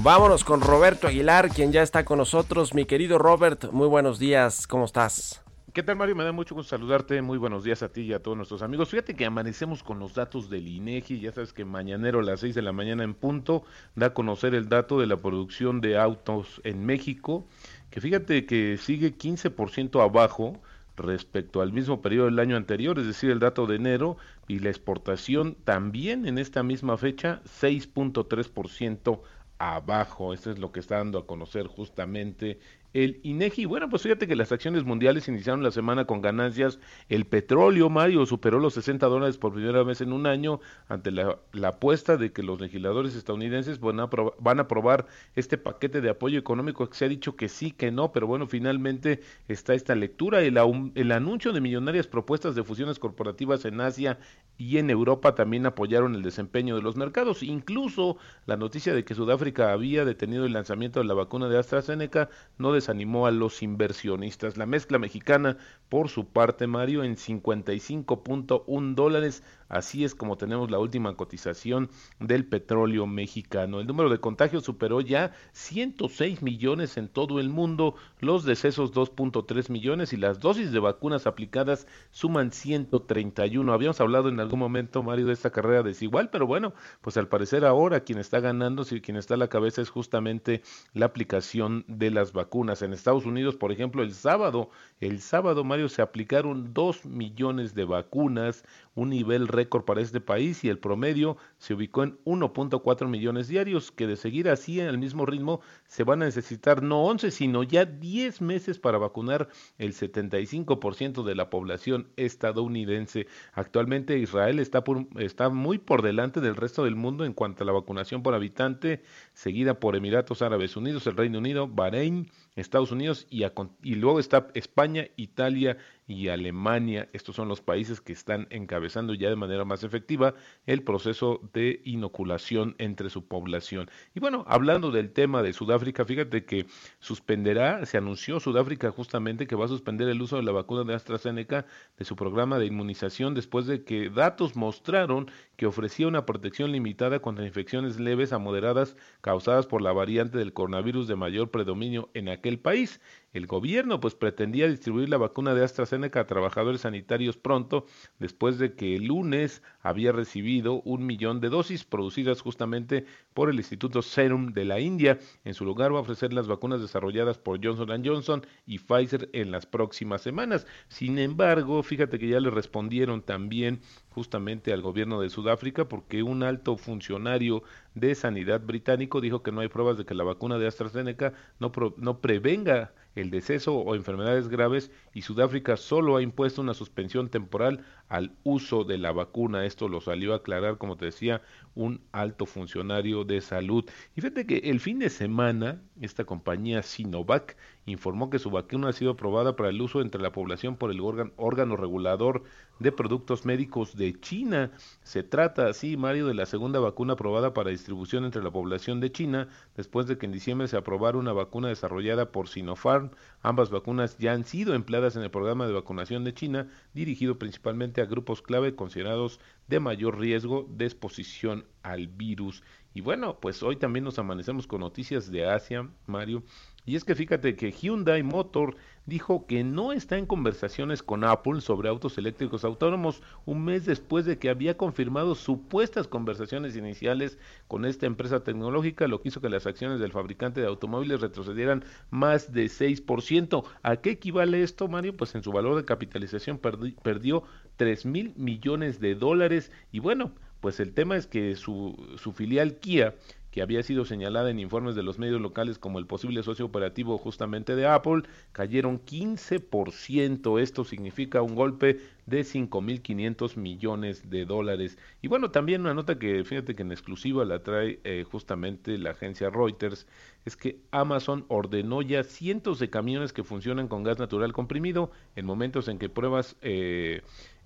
Vámonos 0.04 0.44
con 0.44 0.62
Roberto 0.62 1.06
Aguilar, 1.06 1.50
quien 1.50 1.72
ya 1.72 1.84
está 1.84 2.04
con 2.04 2.18
nosotros. 2.18 2.74
Mi 2.74 2.86
querido 2.86 3.20
Robert, 3.20 3.72
muy 3.72 3.88
buenos 3.88 4.18
días, 4.18 4.66
¿cómo 4.66 4.86
estás? 4.86 5.44
¿Qué 5.74 5.84
tal, 5.84 5.96
Mario? 5.96 6.16
Me 6.16 6.24
da 6.24 6.32
mucho 6.32 6.56
gusto 6.56 6.72
saludarte. 6.72 7.22
Muy 7.22 7.38
buenos 7.38 7.64
días 7.64 7.84
a 7.84 7.90
ti 7.90 8.02
y 8.02 8.14
a 8.14 8.20
todos 8.20 8.36
nuestros 8.36 8.64
amigos. 8.64 8.90
Fíjate 8.90 9.14
que 9.14 9.26
amanecemos 9.26 9.84
con 9.84 10.00
los 10.00 10.16
datos 10.16 10.50
del 10.50 10.68
INEGI. 10.68 11.20
Ya 11.20 11.32
sabes 11.32 11.54
que 11.54 11.66
mañanero 11.66 12.22
a 12.22 12.24
las 12.24 12.40
6 12.40 12.56
de 12.56 12.64
la 12.64 12.72
mañana 12.72 13.04
en 13.04 13.14
punto 13.14 13.64
da 13.94 14.08
a 14.08 14.14
conocer 14.16 14.56
el 14.56 14.70
dato 14.70 15.00
de 15.00 15.06
la 15.06 15.18
producción 15.18 15.82
de 15.82 16.00
autos 16.00 16.62
en 16.64 16.84
México, 16.84 17.46
que 17.92 18.02
fíjate 18.02 18.48
que 18.48 18.80
sigue 18.82 19.16
15% 19.16 20.04
abajo 20.04 20.60
respecto 20.98 21.62
al 21.62 21.74
mismo 21.74 22.02
periodo 22.02 22.26
del 22.26 22.40
año 22.40 22.58
anterior, 22.58 22.98
es 22.98 23.06
decir, 23.06 23.30
el 23.30 23.40
dato 23.40 23.68
de 23.68 23.76
enero, 23.76 24.18
y 24.48 24.60
la 24.60 24.70
exportación 24.70 25.56
también 25.64 26.26
en 26.26 26.38
esta 26.38 26.64
misma 26.64 26.98
fecha 26.98 27.42
6.3% 27.62 29.22
abajo. 29.62 30.34
Esto 30.34 30.52
es 30.52 30.60
lo 30.60 30.72
que 30.72 30.80
está 30.80 30.98
dando 30.98 31.20
a 31.20 31.28
conocer 31.28 31.68
justamente 31.68 32.60
el 32.94 33.20
INEGI. 33.24 33.66
Bueno, 33.66 33.90
pues 33.90 34.04
fíjate 34.04 34.28
que 34.28 34.36
las 34.36 34.52
acciones 34.52 34.84
mundiales 34.84 35.28
iniciaron 35.28 35.64
la 35.64 35.72
semana 35.72 36.06
con 36.06 36.22
ganancias. 36.22 36.80
El 37.10 37.26
petróleo, 37.26 37.90
Mario, 37.90 38.26
superó 38.26 38.60
los 38.60 38.74
60 38.74 39.06
dólares 39.08 39.38
por 39.38 39.54
primera 39.54 39.84
vez 39.84 40.02
en 40.02 40.14
un 40.14 40.28
año 40.28 40.60
ante 40.88 41.12
la, 41.12 41.40
apuesta 41.64 42.18
de 42.18 42.34
que 42.34 42.44
los 42.44 42.60
legisladores 42.60 43.16
estadounidenses 43.16 43.80
van 43.80 44.00
a, 44.00 44.62
aprobar 44.62 45.08
este 45.36 45.58
paquete 45.58 46.02
de 46.02 46.10
apoyo 46.10 46.38
económico 46.38 46.90
se 46.92 47.06
ha 47.06 47.10
dicho 47.10 47.36
que 47.36 47.48
sí, 47.48 47.72
que 47.72 47.92
no, 47.92 48.12
pero 48.12 48.28
bueno, 48.28 48.48
finalmente 48.48 49.22
está 49.48 49.74
esta 49.74 49.96
lectura. 49.96 50.42
El, 50.42 50.60
el 50.96 51.12
anuncio 51.12 51.54
de 51.54 51.62
millonarias 51.62 52.08
propuestas 52.08 52.56
de 52.56 52.64
fusiones 52.64 53.00
corporativas 53.00 53.66
en 53.66 53.80
Asia 53.80 54.20
y 54.58 54.78
en 54.78 54.90
Europa 54.90 55.34
también 55.34 55.66
apoyaron 55.66 56.14
el 56.16 56.22
desempeño 56.22 56.76
de 56.76 56.82
los 56.82 56.96
mercados. 56.96 57.42
Incluso 57.42 58.18
la 58.46 58.58
noticia 58.58 58.94
de 58.94 59.04
que 59.04 59.16
Sudáfrica 59.16 59.72
había 59.72 60.06
detenido 60.06 60.46
el 60.46 60.54
lanzamiento 60.54 61.00
de 61.00 61.06
la 61.06 61.14
vacuna 61.14 61.48
de 61.48 61.58
AstraZeneca 61.58 62.30
no 62.58 62.72
desanimó 62.82 63.28
a 63.28 63.32
los 63.32 63.62
inversionistas. 63.64 64.58
La 64.58 64.66
mezcla 64.66 65.00
mexicana, 65.00 65.58
por 65.88 66.10
su 66.10 66.26
parte, 66.28 66.68
Mario, 66.68 67.04
en 67.04 67.16
55.1 67.16 68.96
dólares 68.96 69.44
Así 69.72 70.04
es 70.04 70.16
como 70.16 70.36
tenemos 70.36 70.70
la 70.70 70.80
última 70.80 71.16
cotización 71.16 71.90
del 72.20 72.46
petróleo 72.46 73.08
mexicano. 73.08 73.80
El 73.80 73.88
número 73.88 74.10
de 74.10 74.20
contagios 74.20 74.66
superó 74.66 75.00
ya 75.00 75.32
106 75.54 76.42
millones 76.42 76.98
en 76.98 77.08
todo 77.08 77.40
el 77.40 77.48
mundo, 77.48 77.96
los 78.20 78.44
decesos 78.44 78.92
2.3 78.94 79.70
millones 79.70 80.12
y 80.12 80.18
las 80.18 80.42
dosis 80.42 80.74
de 80.74 80.80
vacunas 80.80 81.26
aplicadas 81.26 81.88
suman 82.10 82.52
131. 82.52 83.72
Habíamos 83.72 84.02
hablado 84.02 84.28
en 84.28 84.42
algún 84.42 84.60
momento, 84.60 85.04
Mario, 85.04 85.28
de 85.28 85.34
esta 85.34 85.52
carrera 85.52 85.84
desigual, 85.84 86.30
pero 86.32 86.46
bueno, 86.46 86.74
pues 87.00 87.16
al 87.16 87.30
parecer 87.30 87.64
ahora 87.64 88.02
quien 88.02 88.20
está 88.20 88.42
ganando, 88.42 88.84
si 88.84 89.00
quien 89.00 89.16
está 89.16 89.36
a 89.36 89.38
la 89.38 89.48
cabeza 89.48 89.82
es 89.82 89.90
justamente 89.90 90.64
la 90.94 91.06
aplicación 91.06 91.86
de 91.88 92.12
las 92.12 92.34
vacunas. 92.34 92.82
En 92.82 92.92
Estados 92.92 93.26
Unidos, 93.26 93.56
por 93.56 93.72
ejemplo, 93.72 94.04
el 94.04 94.14
sábado, 94.14 94.70
el 95.00 95.22
sábado, 95.22 95.64
Mario, 95.64 95.88
se 95.88 96.02
aplicaron 96.02 96.74
2 96.74 97.06
millones 97.06 97.74
de 97.74 97.86
vacunas, 97.86 98.66
un 98.96 99.12
nivel 99.12 99.48
récord 99.48 99.61
para 99.70 100.02
este 100.02 100.22
país 100.22 100.64
y 100.64 100.70
el 100.70 100.80
promedio 100.80 101.38
se 101.58 101.74
ubicó 101.74 102.04
en 102.04 102.18
1.4 102.26 103.08
millones 103.08 103.48
diarios, 103.48 103.92
que 103.92 104.08
de 104.08 104.16
seguir 104.16 104.50
así 104.50 104.80
en 104.80 104.88
el 104.88 104.98
mismo 104.98 105.26
ritmo 105.26 105.62
se 105.86 106.04
van 106.04 106.22
a 106.22 106.26
necesitar 106.26 106.84
no 106.84 107.04
11, 107.04 107.32
sino 107.32 107.64
ya 107.64 107.86
10 107.86 108.42
meses 108.42 108.80
para 108.80 108.98
vacunar 108.98 109.50
el 109.78 109.94
75% 109.94 111.24
de 111.24 111.36
la 111.36 111.50
población 111.50 112.10
estadounidense. 112.16 113.28
Actualmente 113.54 114.18
Israel 114.18 114.60
está, 114.60 114.84
está 115.18 115.50
muy 115.50 115.78
por 115.78 116.02
delante 116.02 116.42
del 116.42 116.56
resto 116.56 116.84
del 116.84 116.96
mundo 116.96 117.26
en 117.26 117.34
cuanto 117.34 117.64
a 117.64 117.68
la 117.68 117.74
vacunación 117.74 118.24
por 118.24 118.34
habitante, 118.34 119.04
seguida 119.34 119.80
por 119.80 119.96
Emiratos 119.96 120.42
Árabes 120.42 120.76
Unidos, 120.78 121.08
el 121.08 121.18
Reino 121.18 121.40
Unido, 121.40 121.68
Bahrein, 121.68 122.30
Estados 122.56 122.92
Unidos 122.92 123.28
y, 123.30 123.96
luego 123.96 124.20
está 124.20 124.50
España, 124.54 125.08
Italia 125.16 125.78
y 126.06 126.28
Alemania. 126.28 127.08
Estos 127.14 127.36
son 127.36 127.48
los 127.48 127.62
países 127.62 128.02
que 128.02 128.12
están 128.12 128.48
encabezando 128.50 129.14
ya 129.14 129.30
de 129.30 129.38
manera 129.38 129.64
más 129.64 129.86
efectiva 129.86 130.34
el 130.66 130.84
proceso 130.84 131.40
de 131.54 131.82
inoculación 131.86 132.76
entre 132.78 133.10
su 133.10 133.26
población. 133.26 133.90
Y 134.14 134.20
bueno, 134.20 134.44
hablando 134.48 134.92
del 134.92 135.14
tema 135.14 135.42
de 135.42 135.54
Sudáfrica, 135.54 136.04
fíjate 136.04 136.44
que 136.44 136.66
suspenderá, 137.00 137.86
se 137.86 137.98
anunció 137.98 138.42
Sudáfrica 138.42 138.92
justamente 138.92 139.48
que 139.48 139.56
va 139.56 139.66
a 139.66 139.70
suspender 139.70 140.10
el 140.10 140.22
uso 140.22 140.36
de 140.36 140.44
la 140.44 140.52
vacuna 140.52 140.84
de 140.84 140.94
AstraZeneca 140.94 141.66
de 141.98 142.04
su 142.04 142.18
programa 142.18 142.60
de 142.60 142.66
inmunización 142.66 143.34
después 143.34 143.66
de 143.66 143.86
que 143.86 144.10
datos 144.10 144.58
mostraron 144.58 145.32
que 145.56 145.68
ofrecía 145.68 146.08
una 146.08 146.26
protección 146.26 146.74
limitada 146.74 147.22
contra 147.22 147.46
infecciones 147.46 148.00
leves 148.00 148.34
a 148.34 148.40
moderadas 148.40 148.98
causadas 149.22 149.68
por 149.68 149.82
la 149.82 149.94
variante 149.94 150.38
del 150.38 150.54
coronavirus 150.54 151.08
de 151.08 151.16
mayor 151.16 151.50
predominio 151.50 152.10
en 152.14 152.28
aquel 152.28 152.41
país. 152.60 153.00
El 153.34 153.48
gobierno 153.48 154.02
pues 154.02 154.14
pretendía 154.14 154.68
distribuir 154.68 155.08
la 155.08 155.18
vacuna 155.18 155.54
de 155.54 155.64
AstraZeneca 155.64 156.20
a 156.20 156.28
trabajadores 156.28 156.82
sanitarios 156.82 157.38
pronto, 157.38 157.86
después 158.20 158.60
de 158.60 158.76
que 158.76 158.98
el 158.98 159.06
lunes 159.06 159.64
había 159.82 160.12
recibido 160.12 160.82
un 160.82 161.06
millón 161.06 161.40
de 161.40 161.48
dosis 161.48 161.86
producidas 161.86 162.42
justamente 162.42 163.06
por 163.34 163.50
el 163.50 163.56
Instituto 163.56 164.02
Serum 164.02 164.52
de 164.52 164.66
la 164.66 164.82
India. 164.82 165.18
En 165.46 165.54
su 165.54 165.64
lugar 165.64 165.94
va 165.94 166.00
a 166.00 166.02
ofrecer 166.02 166.34
las 166.34 166.48
vacunas 166.48 166.82
desarrolladas 166.82 167.38
por 167.38 167.64
Johnson 167.64 168.04
Johnson 168.04 168.46
y 168.66 168.80
Pfizer 168.80 169.30
en 169.32 169.52
las 169.52 169.66
próximas 169.66 170.22
semanas. 170.22 170.68
Sin 170.90 171.18
embargo, 171.18 171.84
fíjate 171.84 172.20
que 172.20 172.28
ya 172.28 172.42
le 172.42 172.50
respondieron 172.50 173.22
también 173.22 173.80
justamente 174.10 174.74
al 174.74 174.82
gobierno 174.82 175.22
de 175.22 175.30
Sudáfrica 175.30 175.88
porque 175.88 176.22
un 176.22 176.44
alto 176.44 176.76
funcionario 176.76 177.64
de 177.96 178.14
sanidad 178.14 178.60
británico 178.60 179.22
dijo 179.22 179.42
que 179.42 179.54
no 179.54 179.62
hay 179.62 179.70
pruebas 179.70 179.98
de 179.98 180.06
que 180.06 180.16
la 180.16 180.26
vacuna 180.26 180.58
de 180.58 180.68
AstraZeneca 180.68 181.34
no, 181.60 181.72
no 181.96 182.20
prevenga 182.20 182.94
el 183.22 183.32
deceso 183.32 183.76
o 183.76 183.96
enfermedades 183.96 184.48
graves 184.48 184.92
y 185.14 185.22
Sudáfrica 185.22 185.78
solo 185.78 186.18
ha 186.18 186.22
impuesto 186.22 186.62
una 186.62 186.74
suspensión 186.74 187.30
temporal 187.30 187.86
al 188.12 188.34
uso 188.44 188.84
de 188.84 188.98
la 188.98 189.14
vacuna. 189.14 189.66
Esto 189.66 189.88
lo 189.88 190.02
salió 190.02 190.34
a 190.34 190.38
aclarar, 190.38 190.78
como 190.78 190.98
te 190.98 191.06
decía, 191.06 191.42
un 191.76 192.02
alto 192.12 192.46
funcionario 192.46 193.24
de 193.24 193.40
salud. 193.40 193.86
Y 194.18 194.22
fíjate 194.22 194.46
que 194.46 194.58
el 194.70 194.82
fin 194.82 195.00
de 195.00 195.10
semana 195.10 195.82
esta 196.02 196.26
compañía 196.26 196.84
Sinovac 196.84 197.56
informó 197.86 198.30
que 198.30 198.40
su 198.40 198.52
vacuna 198.52 198.90
ha 198.90 198.94
sido 198.94 199.12
aprobada 199.12 199.56
para 199.56 199.70
el 199.70 199.82
uso 199.82 200.02
entre 200.02 200.22
la 200.22 200.34
población 200.34 200.76
por 200.76 200.92
el 200.92 201.00
órgano 201.00 201.78
regulador 201.78 202.44
de 202.80 202.92
productos 202.92 203.46
médicos 203.46 203.96
de 203.96 204.20
China. 204.20 204.72
Se 205.04 205.24
trata 205.24 205.68
así, 205.68 205.96
Mario, 205.96 206.28
de 206.28 206.34
la 206.34 206.46
segunda 206.46 206.80
vacuna 206.80 207.14
aprobada 207.14 207.54
para 207.54 207.70
distribución 207.70 208.26
entre 208.26 208.44
la 208.44 208.52
población 208.52 209.00
de 209.00 209.12
China, 209.12 209.48
después 209.78 210.08
de 210.08 210.18
que 210.18 210.26
en 210.26 210.34
diciembre 210.34 210.68
se 210.68 210.78
aprobara 210.78 211.18
una 211.18 211.32
vacuna 211.32 211.70
desarrollada 211.70 212.32
por 212.32 212.50
Sinopharm. 212.50 213.12
Ambas 213.42 213.70
vacunas 213.70 214.18
ya 214.18 214.34
han 214.34 214.44
sido 214.44 214.74
empleadas 214.74 215.16
en 215.16 215.24
el 215.24 215.32
programa 215.32 215.66
de 215.66 215.74
vacunación 215.74 216.24
de 216.24 216.34
China, 216.34 216.68
dirigido 216.94 217.40
principalmente 217.40 218.01
a 218.02 218.06
grupos 218.06 218.42
clave 218.42 218.76
considerados 218.76 219.40
de 219.68 219.80
mayor 219.80 220.20
riesgo 220.20 220.68
de 220.70 220.86
exposición 220.86 221.66
al 221.84 222.08
virus. 222.08 222.64
Y 222.94 223.02
bueno, 223.02 223.40
pues 223.40 223.64
hoy 223.64 223.78
también 223.78 224.04
nos 224.04 224.20
amanecemos 224.20 224.68
con 224.68 224.82
noticias 224.82 225.32
de 225.32 225.48
Asia, 225.48 225.90
Mario. 226.08 226.44
Y 226.84 226.96
es 226.96 227.06
que 227.06 227.16
fíjate 227.16 227.56
que 227.56 227.72
Hyundai 227.72 228.24
Motor 228.24 228.76
dijo 229.06 229.46
que 229.46 229.64
no 229.64 229.94
está 229.94 230.18
en 230.18 230.26
conversaciones 230.26 231.04
con 231.04 231.24
Apple 231.24 231.62
sobre 231.62 231.90
autos 231.90 232.18
eléctricos 232.18 232.64
autónomos 232.64 233.22
un 233.46 233.64
mes 233.64 233.86
después 233.86 234.26
de 234.26 234.40
que 234.40 234.50
había 234.50 234.78
confirmado 234.78 235.36
supuestas 235.36 236.08
conversaciones 236.08 236.76
iniciales 236.76 237.38
con 237.68 237.86
esta 237.86 238.08
empresa 238.08 238.44
tecnológica, 238.44 239.08
lo 239.08 239.22
que 239.22 239.30
hizo 239.30 239.42
que 239.42 239.50
las 239.50 239.68
acciones 239.68 240.00
del 240.00 240.12
fabricante 240.12 240.60
de 240.60 240.68
automóviles 240.68 241.22
retrocedieran 241.22 241.86
más 242.10 242.52
de 242.52 242.66
6%. 242.66 243.64
¿A 243.84 243.98
qué 243.98 244.12
equivale 244.12 244.64
esto, 244.64 244.88
Mario? 244.88 245.16
Pues 245.16 245.36
en 245.36 245.44
su 245.44 245.52
valor 245.52 245.76
de 245.76 245.86
capitalización 245.86 246.60
perdió 246.60 247.44
3 247.82 248.06
mil 248.06 248.32
millones 248.36 249.00
de 249.00 249.16
dólares 249.16 249.72
y 249.92 249.98
bueno, 249.98 250.34
pues 250.60 250.80
el 250.80 250.94
tema 250.94 251.18
es 251.18 251.26
que 251.26 251.56
su, 251.56 251.98
su 252.18 252.32
filial 252.32 252.76
Kia 252.76 253.16
que 253.52 253.62
había 253.62 253.84
sido 253.84 254.06
señalada 254.06 254.50
en 254.50 254.60
informes 254.60 254.96
de 254.96 255.04
los 255.04 255.20
medios 255.20 255.42
locales 255.42 255.78
como 255.78 256.00
el 256.00 256.08
posible 256.08 256.42
socio 256.42 256.66
operativo 256.66 257.18
justamente 257.18 257.76
de 257.76 257.86
Apple, 257.86 258.24
cayeron 258.54 259.04
15%. 259.04 260.60
Esto 260.60 260.86
significa 260.86 261.42
un 261.42 261.54
golpe 261.54 262.00
de 262.26 262.42
5.500 262.42 263.58
millones 263.58 264.30
de 264.30 264.46
dólares. 264.46 264.98
Y 265.22 265.28
bueno, 265.28 265.52
también 265.52 265.82
una 265.82 265.94
nota 265.94 266.18
que 266.18 266.44
fíjate 266.46 266.76
que 266.76 266.84
en 266.84 266.94
exclusiva 266.94 267.44
la 267.44 267.62
trae 267.62 268.00
eh, 268.06 268.24
justamente 268.30 268.98
la 268.98 269.12
agencia 269.12 269.50
Reuters, 269.50 270.08
es 270.46 270.56
que 270.56 270.80
Amazon 270.92 271.44
ordenó 271.50 272.02
ya 272.02 272.24
cientos 272.24 272.80
de 272.80 272.90
camiones 272.90 273.34
que 273.34 273.44
funcionan 273.44 273.90
con 273.90 274.04
gas 274.04 274.18
natural 274.18 274.54
comprimido 274.54 275.12
en 275.36 275.46
momentos 275.46 275.90
en 275.90 276.00
que 276.00 276.10
pruebas... 276.10 276.56
Eh, 276.62 277.22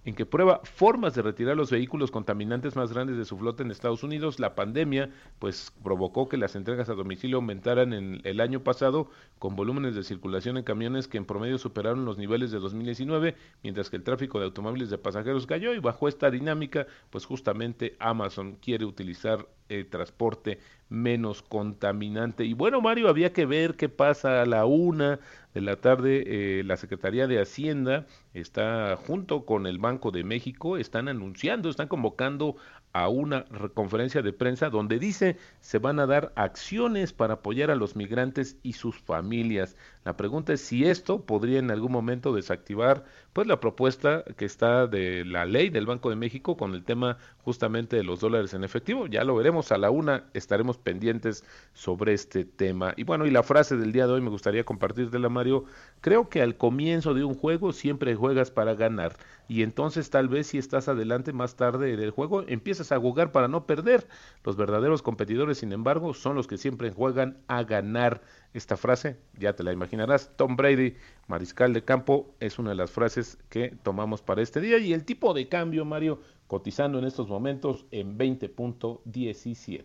en 0.06 0.14
que 0.14 0.26
prueba 0.26 0.62
formas 0.64 1.16
de 1.16 1.24
retirar 1.24 1.58
los 1.58 1.72
vehículos 1.72 2.12
contaminantes 2.12 2.76
más 2.76 2.94
grandes 2.94 3.18
de 3.18 3.26
su 3.26 3.38
flota 3.38 3.64
en 3.64 3.72
Estados 3.72 4.04
Unidos. 4.04 4.40
La 4.40 4.56
pandemia 4.56 5.10
pues 5.40 5.74
provocó 5.84 6.30
que 6.30 6.38
las 6.38 6.56
entregas 6.56 6.90
a 6.90 6.94
domicilio 6.94 7.38
aumentaran 7.38 7.92
en 7.92 8.22
el 8.24 8.40
año 8.40 8.62
pasado 8.62 9.10
con 9.40 9.56
volúmenes 9.56 9.96
de 9.96 10.04
circulación 10.04 10.58
en 10.58 10.64
camiones 10.64 11.08
que 11.08 11.18
en 11.18 11.26
promedio 11.26 11.58
superaron 11.58 12.06
los 12.06 12.18
niveles 12.18 12.52
de 12.52 12.60
2019, 12.60 13.36
mientras 13.64 13.90
que 13.90 13.98
el 13.98 14.04
tráfico 14.04 14.40
de 14.40 14.46
automóviles 14.46 14.92
de 14.92 15.00
pasajeros 15.00 15.48
cayó 15.48 15.74
y 15.74 15.80
bajo 15.80 16.08
esta 16.08 16.30
dinámica 16.30 16.86
pues 17.10 17.26
justamente 17.26 17.96
Amazon 18.00 18.58
quiere 18.62 18.86
utilizar 18.86 19.48
el 19.70 19.88
transporte 19.88 20.60
menos 20.90 21.42
contaminante. 21.42 22.46
Y 22.46 22.54
bueno, 22.54 22.82
Mario, 22.82 23.10
había 23.10 23.34
que 23.34 23.46
ver 23.46 23.76
qué 23.76 23.90
pasa 23.90 24.42
a 24.42 24.46
la 24.46 24.66
una 24.66 25.20
de 25.54 25.62
la 25.62 25.78
tarde. 25.78 26.24
Eh, 26.60 26.64
la 26.64 26.78
Secretaría 26.78 27.28
de 27.28 27.42
Hacienda 27.42 28.06
está 28.34 28.96
junto 28.96 29.46
con 29.46 29.66
el 29.66 29.80
Banco 29.80 30.12
de 30.12 30.24
México, 30.24 30.78
están 30.78 31.08
anunciando, 31.08 31.70
están 31.70 31.88
convocando 31.88 32.56
a 32.94 33.10
una 33.10 33.46
conferencia 33.74 34.22
de 34.22 34.32
prensa 34.32 34.70
donde 34.70 35.00
dice 35.00 35.38
se 35.60 35.80
van 35.80 36.00
a 36.00 36.06
dar 36.06 36.32
acciones 36.38 37.12
para 37.12 37.34
apoyar 37.34 37.70
a 37.70 37.76
los 37.76 37.98
migrantes 37.98 38.58
y 38.64 38.74
sus 38.74 38.98
familias. 38.98 39.76
La 40.06 40.16
pregunta 40.16 40.54
es 40.54 40.62
si 40.62 40.86
esto 40.86 41.26
podría 41.26 41.58
en 41.58 41.72
algún 41.72 41.92
momento 41.92 42.32
desactivar 42.32 43.06
pues 43.34 43.48
la 43.48 43.60
propuesta 43.60 44.24
que 44.38 44.46
está 44.46 44.86
de 44.86 45.26
la 45.26 45.46
ley 45.46 45.70
del 45.70 45.88
Banco 45.88 46.12
de 46.12 46.16
México 46.16 46.56
con 46.56 46.76
el 46.76 46.84
tema 46.84 47.18
justamente 47.40 47.96
de 47.96 48.04
los 48.04 48.20
dólares 48.20 48.54
en 48.54 48.64
efectivo. 48.64 49.08
Ya 49.08 49.24
lo 49.24 49.36
veremos 49.36 49.72
a 49.72 49.80
la 49.80 49.90
una, 49.90 50.26
estaremos 50.36 50.78
pendientes 50.78 51.44
sobre 51.74 52.14
este 52.14 52.46
tema. 52.46 52.94
Y 52.98 53.04
bueno, 53.04 53.26
y 53.26 53.32
la 53.32 53.42
frase 53.42 53.78
del 53.78 53.92
día 53.92 54.06
de 54.06 54.14
hoy 54.14 54.22
me 54.22 54.30
gustaría 54.30 54.64
compartirte 54.64 55.18
Mario. 55.28 55.66
Creo 56.02 56.30
que 56.30 56.44
al 56.44 56.56
comienzo 56.56 57.16
de 57.16 57.24
un 57.24 57.34
juego 57.34 57.74
siempre 57.74 58.14
juegas 58.14 58.52
para 58.52 58.76
ganar 58.76 59.18
y 59.48 59.64
entonces 59.64 60.10
tal 60.10 60.28
vez 60.28 60.48
si 60.48 60.58
estás 60.58 60.88
adelante 60.88 61.34
más 61.34 61.56
tarde 61.56 61.98
del 61.98 62.12
juego 62.12 62.44
empiezas 62.48 62.92
a 62.92 63.00
jugar 63.00 63.32
para 63.32 63.48
no 63.48 63.66
perder. 63.66 64.08
Los 64.44 64.56
verdaderos 64.56 65.02
competidores, 65.02 65.60
sin 65.60 65.72
embargo, 65.72 66.14
son 66.14 66.36
los 66.36 66.48
que 66.48 66.58
siempre 66.58 66.92
juegan 66.92 67.38
a 67.48 67.64
ganar. 67.64 68.22
Esta 68.56 68.78
frase, 68.78 69.18
ya 69.38 69.52
te 69.54 69.64
la 69.64 69.74
imaginarás, 69.74 70.32
Tom 70.38 70.56
Brady, 70.56 70.96
mariscal 71.28 71.74
de 71.74 71.84
campo, 71.84 72.34
es 72.40 72.58
una 72.58 72.70
de 72.70 72.78
las 72.78 72.90
frases 72.90 73.38
que 73.50 73.76
tomamos 73.84 74.22
para 74.22 74.42
este 74.42 74.62
día 74.62 74.78
y 74.78 74.94
el 74.94 75.04
tipo 75.04 75.34
de 75.34 75.50
cambio, 75.50 75.84
Mario, 75.84 76.22
cotizando 76.48 76.98
en 76.98 77.04
estos 77.04 77.28
momentos 77.28 77.86
en 77.92 78.18
20.17. 78.18 79.84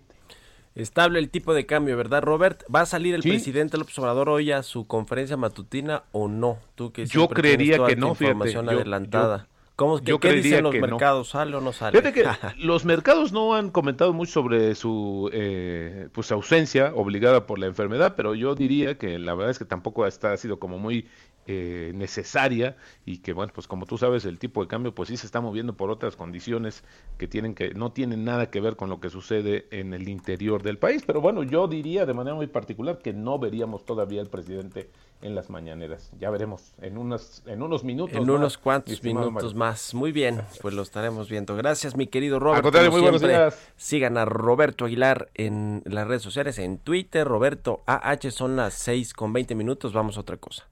Estable 0.77 1.19
el 1.19 1.31
tipo 1.31 1.53
de 1.53 1.67
cambio, 1.67 1.97
¿verdad, 1.97 2.23
Robert? 2.23 2.63
¿Va 2.73 2.83
a 2.83 2.87
salir 2.87 3.13
el 3.17 3.23
presidente 3.23 3.77
López 3.77 3.99
Obrador 3.99 4.29
hoy 4.29 4.53
a 4.53 4.63
su 4.63 4.87
conferencia 4.87 5.37
matutina 5.37 6.05
o 6.13 6.29
no? 6.29 6.61
Tú 6.77 6.93
que 6.93 7.07
yo 7.07 7.29
creería 7.29 7.85
que 7.85 7.97
no, 7.97 8.11
información 8.11 8.69
adelantada. 8.69 9.49
¿Cómo, 9.81 9.99
¿Qué, 9.99 10.15
¿qué 10.21 10.35
dicen 10.35 10.63
los 10.63 10.75
mercados? 10.75 11.31
¿Sale 11.31 11.57
o 11.57 11.61
no 11.63 11.73
sale? 11.73 11.99
Fíjate 11.99 12.13
que 12.13 12.29
los 12.63 12.85
mercados 12.85 13.33
no 13.33 13.55
han 13.55 13.71
comentado 13.71 14.13
mucho 14.13 14.33
sobre 14.33 14.75
su 14.75 15.31
eh, 15.33 16.11
pues 16.13 16.31
ausencia 16.33 16.93
obligada 16.95 17.47
por 17.47 17.59
la 17.59 17.65
enfermedad, 17.65 18.13
pero 18.15 18.35
yo 18.35 18.55
diría 18.55 18.99
que 18.99 19.19
la 19.19 19.33
verdad 19.33 19.53
es 19.53 19.59
que 19.59 19.65
tampoco 19.65 20.05
ha 20.05 20.37
sido 20.37 20.59
como 20.59 20.79
muy 20.79 21.09
eh, 21.47 21.93
necesaria 21.95 22.77
y 23.07 23.19
que 23.19 23.33
bueno 23.33 23.53
pues 23.55 23.67
como 23.67 23.87
tú 23.87 23.97
sabes 23.97 24.27
el 24.27 24.39
tipo 24.39 24.61
de 24.61 24.69
cambio 24.69 24.95
pues 24.95 25.09
sí 25.09 25.17
se 25.17 25.25
está 25.25 25.41
moviendo 25.41 25.75
por 25.75 25.91
otras 25.91 26.15
condiciones 26.15 26.85
que 27.17 27.27
tienen 27.27 27.55
que 27.55 27.73
no 27.73 27.93
tienen 27.93 28.27
nada 28.27 28.51
que 28.51 28.61
ver 28.61 28.77
con 28.77 28.91
lo 28.91 29.01
que 29.01 29.09
sucede 29.09 29.67
en 29.71 29.95
el 29.95 30.09
interior 30.11 30.63
del 30.63 30.77
país 30.77 31.03
pero 31.07 31.23
bueno 31.23 31.43
yo 31.43 31.67
diría 31.67 32.05
de 32.05 32.13
manera 32.13 32.37
muy 32.37 32.47
particular 32.47 32.99
que 32.99 33.15
no 33.15 33.39
veríamos 33.39 33.87
todavía 33.87 34.21
al 34.21 34.29
presidente 34.29 34.91
en 35.23 35.35
las 35.35 35.51
mañaneras. 35.51 36.11
Ya 36.19 36.31
veremos 36.31 36.75
en 36.81 36.99
unos 36.99 37.43
en 37.47 37.63
unos 37.63 37.85
minutos 37.85 38.17
en 38.17 38.29
unos 38.29 38.59
cuantos 38.59 39.03
minutos 39.03 39.55
más. 39.55 39.95
Muy 39.95 40.13
bien 40.13 40.43
pues 40.61 40.75
lo 40.75 40.83
estaremos 40.83 41.29
viendo. 41.29 41.57
Gracias 41.57 41.97
mi 41.97 42.07
querido 42.07 42.39
Roberto 42.39 42.71
muy 42.91 43.01
buenos 43.01 43.21
días. 43.21 43.73
sigan 43.77 44.17
a 44.17 44.25
Roberto 44.25 44.85
Aguilar 44.85 45.31
en 45.35 45.83
las 45.85 46.07
redes 46.07 46.23
sociales 46.23 46.59
en 46.59 46.79
Twitter 46.79 47.27
Roberto 47.27 47.83
AH 47.87 48.31
son 48.31 48.57
las 48.57 48.75
6 48.75 49.15
con 49.15 49.33
20 49.33 49.55
minutos 49.55 49.93
vamos 49.93 50.17
a 50.17 50.21
otra 50.21 50.37
cosa. 50.37 50.67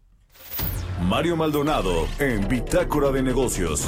Mario 1.02 1.36
Maldonado 1.36 2.06
en 2.18 2.46
Bitácora 2.48 3.10
de 3.10 3.22
Negocios. 3.22 3.86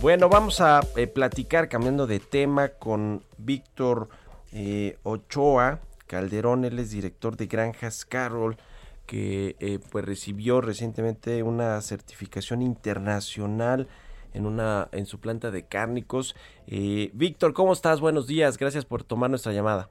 Bueno, 0.00 0.30
vamos 0.30 0.62
a 0.62 0.80
eh, 0.96 1.06
platicar 1.06 1.68
cambiando 1.68 2.06
de 2.06 2.20
tema 2.20 2.68
con 2.68 3.22
Víctor 3.36 4.08
eh, 4.50 4.96
Ochoa 5.02 5.80
Calderón, 6.06 6.64
él 6.64 6.78
es 6.78 6.90
director 6.90 7.36
de 7.36 7.46
Granjas 7.46 8.06
Carol, 8.06 8.56
que 9.04 9.56
eh, 9.60 9.78
pues 9.92 10.06
recibió 10.06 10.62
recientemente 10.62 11.42
una 11.42 11.78
certificación 11.82 12.62
internacional 12.62 13.88
en 14.32 14.46
una 14.46 14.88
en 14.92 15.04
su 15.04 15.20
planta 15.20 15.50
de 15.50 15.66
cárnicos. 15.66 16.34
Víctor, 16.66 17.52
¿cómo 17.52 17.74
estás? 17.74 18.00
Buenos 18.00 18.26
días, 18.26 18.56
gracias 18.56 18.86
por 18.86 19.04
tomar 19.04 19.28
nuestra 19.28 19.52
llamada. 19.52 19.90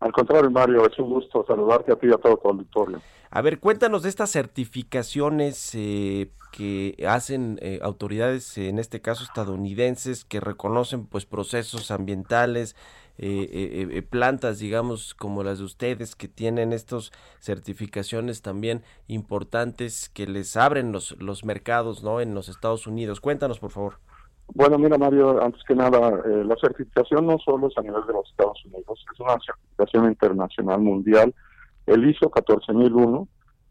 Al 0.00 0.12
contrario, 0.12 0.50
Mario, 0.50 0.86
es 0.86 0.98
un 0.98 1.10
gusto 1.10 1.44
saludarte 1.46 1.92
a 1.92 1.96
ti 1.96 2.06
y 2.06 2.12
a 2.12 2.16
todo 2.16 2.38
tu. 2.38 3.02
A 3.34 3.40
ver, 3.40 3.60
cuéntanos 3.60 4.02
de 4.02 4.10
estas 4.10 4.30
certificaciones 4.30 5.74
eh, 5.74 6.30
que 6.52 7.02
hacen 7.08 7.58
eh, 7.62 7.80
autoridades, 7.82 8.58
en 8.58 8.78
este 8.78 9.00
caso 9.00 9.24
estadounidenses, 9.24 10.26
que 10.26 10.38
reconocen 10.38 11.06
pues 11.06 11.24
procesos 11.24 11.90
ambientales, 11.90 12.76
eh, 13.16 14.02
plantas, 14.10 14.58
digamos, 14.58 15.14
como 15.14 15.42
las 15.42 15.60
de 15.60 15.64
ustedes, 15.64 16.14
que 16.14 16.28
tienen 16.28 16.74
estas 16.74 17.10
certificaciones 17.40 18.42
también 18.42 18.82
importantes 19.06 20.10
que 20.10 20.26
les 20.26 20.54
abren 20.58 20.92
los, 20.92 21.18
los 21.18 21.42
mercados, 21.42 22.04
¿no? 22.04 22.20
En 22.20 22.34
los 22.34 22.50
Estados 22.50 22.86
Unidos. 22.86 23.22
Cuéntanos, 23.22 23.58
por 23.60 23.70
favor. 23.70 23.94
Bueno, 24.54 24.76
mira 24.78 24.98
Mario, 24.98 25.42
antes 25.42 25.62
que 25.64 25.74
nada, 25.74 26.20
eh, 26.26 26.44
la 26.44 26.56
certificación 26.56 27.26
no 27.26 27.38
solo 27.38 27.68
es 27.68 27.78
a 27.78 27.80
nivel 27.80 28.04
de 28.06 28.12
los 28.12 28.28
Estados 28.28 28.62
Unidos, 28.66 29.02
es 29.10 29.20
una 29.20 29.38
certificación 29.40 30.06
internacional 30.08 30.80
mundial, 30.80 31.34
el 31.86 32.08
ISO 32.08 32.30
14001, 32.30 33.28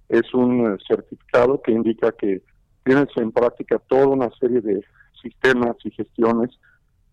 Es 0.10 0.34
un 0.34 0.78
certificado 0.88 1.62
que 1.62 1.72
indica 1.72 2.12
que 2.12 2.42
tienes 2.84 3.08
en 3.16 3.32
práctica 3.32 3.80
toda 3.88 4.08
una 4.08 4.30
serie 4.40 4.60
de 4.62 4.84
sistemas 5.22 5.78
y 5.84 5.92
gestiones 5.92 6.50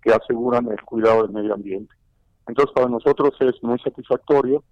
que 0.02 0.12
aseguran 0.12 0.66
el 0.70 0.82
cuidado 0.82 1.22
del 1.22 1.32
medio 1.32 1.54
ambiente. 1.54 1.94
Entonces, 2.46 2.72
para 2.74 2.88
nosotros 2.88 3.34
es 3.40 3.62
muy 3.62 3.78
satisfactorio 3.78 4.64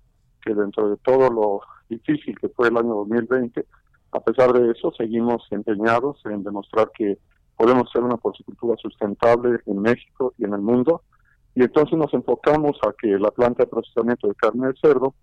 que 0.42 0.54
dentro 0.54 0.88
de 0.90 0.96
todo 0.98 1.30
lo 1.30 1.60
difícil 1.88 2.36
que 2.38 2.48
fue 2.48 2.68
el 2.68 2.76
año 2.76 2.94
2020, 2.94 3.64
a 4.12 4.20
pesar 4.20 4.52
de 4.52 4.70
eso, 4.70 4.92
seguimos 4.96 5.46
empeñados 5.50 6.20
en 6.24 6.42
demostrar 6.42 6.90
que 6.96 7.18
podemos 7.56 7.90
ser 7.90 8.02
una 8.02 8.16
porcicultura 8.16 8.76
sustentable 8.78 9.60
en 9.66 9.80
México 9.80 10.34
y 10.38 10.44
en 10.44 10.54
el 10.54 10.60
mundo. 10.60 11.02
Y 11.54 11.62
entonces 11.62 11.98
nos 11.98 12.12
enfocamos 12.14 12.78
a 12.86 12.92
que 13.00 13.18
la 13.18 13.30
planta 13.30 13.64
de 13.64 13.70
procesamiento 13.70 14.28
de 14.28 14.34
carne 14.34 14.68
de 14.68 14.74
cerdo 14.80 15.14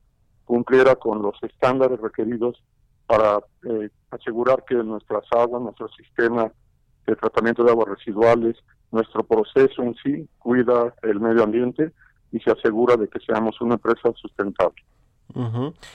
cumpliera 0.46 0.96
con 0.96 1.22
los 1.22 1.36
estándares 1.42 2.00
requeridos 2.00 2.62
para 3.06 3.40
eh, 3.70 3.90
asegurar 4.12 4.64
que 4.66 4.76
nuestras 4.76 5.24
aguas, 5.32 5.62
nuestro 5.62 5.90
sistema 5.90 6.52
de 7.06 7.16
tratamiento 7.16 7.64
de 7.64 7.72
aguas 7.72 7.90
residuales, 7.90 8.58
nuestro 8.92 9.24
proceso 9.24 9.82
en 9.82 9.96
sí 9.96 10.28
cuida 10.40 10.94
el 11.02 11.20
medio 11.20 11.44
ambiente 11.44 11.92
y 12.32 12.40
se 12.40 12.52
asegura 12.52 12.96
de 12.96 13.08
que 13.08 13.20
seamos 13.20 13.60
una 13.62 13.76
empresa 13.76 14.12
sustentable. 14.16 14.84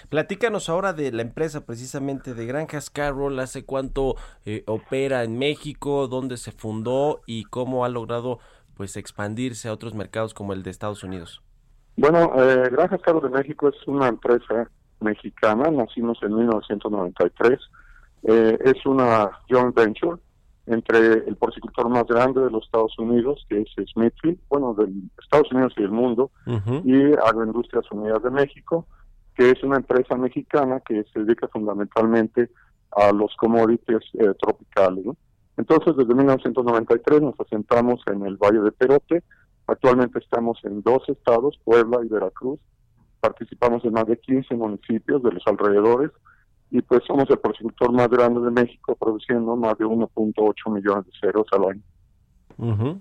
Platícanos 0.08 0.68
ahora 0.68 0.92
de 0.92 1.12
la 1.12 1.22
empresa 1.22 1.64
precisamente 1.64 2.34
de 2.34 2.46
Granjas 2.46 2.90
Carroll, 2.90 3.38
hace 3.38 3.64
cuánto 3.64 4.16
eh, 4.44 4.64
opera 4.66 5.22
en 5.22 5.38
México, 5.38 6.08
dónde 6.08 6.37
se 6.37 6.50
fundó 6.50 7.20
y 7.26 7.44
cómo 7.44 7.84
ha 7.84 7.88
logrado 7.88 8.40
pues 8.74 8.96
expandirse 8.96 9.68
a 9.68 9.72
otros 9.72 9.94
mercados 9.94 10.34
como 10.34 10.52
el 10.52 10.62
de 10.62 10.70
Estados 10.70 11.04
Unidos. 11.04 11.42
Bueno, 11.98 12.30
eh, 12.37 12.68
Granjas 12.70 13.02
Carroll 13.02 13.24
de 13.24 13.37
México 13.37 13.68
es 13.68 13.88
una 13.88 14.06
empresa 14.06 14.70
mexicana, 15.00 15.68
nacimos 15.68 16.16
en 16.22 16.32
1993, 16.32 17.58
eh, 18.22 18.56
es 18.64 18.87
una 18.87 19.32
joint 19.50 19.74
venture 19.74 20.20
entre 20.66 21.26
el 21.26 21.34
porcicultor 21.34 21.88
más 21.88 22.06
grande 22.06 22.40
de 22.40 22.52
los 22.52 22.64
Estados 22.64 22.96
Unidos, 23.00 23.44
que 23.48 23.62
es 23.62 23.90
Smithfield, 23.92 24.38
bueno, 24.48 24.74
de 24.74 24.88
Estados 25.20 25.50
Unidos 25.50 25.72
y 25.76 25.82
del 25.82 25.90
mundo, 25.90 26.30
y 26.84 27.14
Agroindustrias 27.14 27.90
Unidas 27.90 28.22
de 28.22 28.30
México, 28.30 28.87
que 29.34 29.50
es 29.50 29.61
una 29.64 29.78
empresa 29.78 30.14
mexicana 30.14 30.80
que 30.87 31.04
se 31.12 31.24
dedica 31.24 31.48
fundamentalmente 31.48 32.48
a 32.92 33.11
los 33.11 33.34
commodities 33.37 34.04
eh, 34.14 34.34
tropicales. 34.40 35.04
Entonces, 35.56 35.96
desde 35.96 36.14
1993 36.14 37.22
nos 37.22 37.34
asentamos 37.40 38.00
en 38.06 38.24
el 38.24 38.37
Valle 38.37 38.61
de 38.61 38.70
Perote. 38.70 39.24
Actualmente 39.68 40.18
estamos 40.18 40.59
en 40.64 40.83
dos 40.83 41.07
estados, 41.09 41.61
Puebla 41.62 41.98
y 42.02 42.09
Veracruz. 42.09 42.59
Participamos 43.20 43.85
en 43.85 43.92
más 43.92 44.07
de 44.07 44.18
15 44.18 44.54
municipios 44.54 45.22
de 45.22 45.33
los 45.33 45.42
alrededores 45.46 46.11
y 46.70 46.81
pues 46.81 47.02
somos 47.07 47.28
el 47.28 47.38
porcicultor 47.38 47.92
más 47.92 48.09
grande 48.09 48.40
de 48.40 48.50
México, 48.50 48.96
produciendo 48.96 49.57
más 49.57 49.76
de 49.76 49.85
1.8 49.85 50.72
millones 50.72 51.04
de 51.07 51.12
ceros 51.20 51.46
al 51.52 51.64
año. 51.64 51.83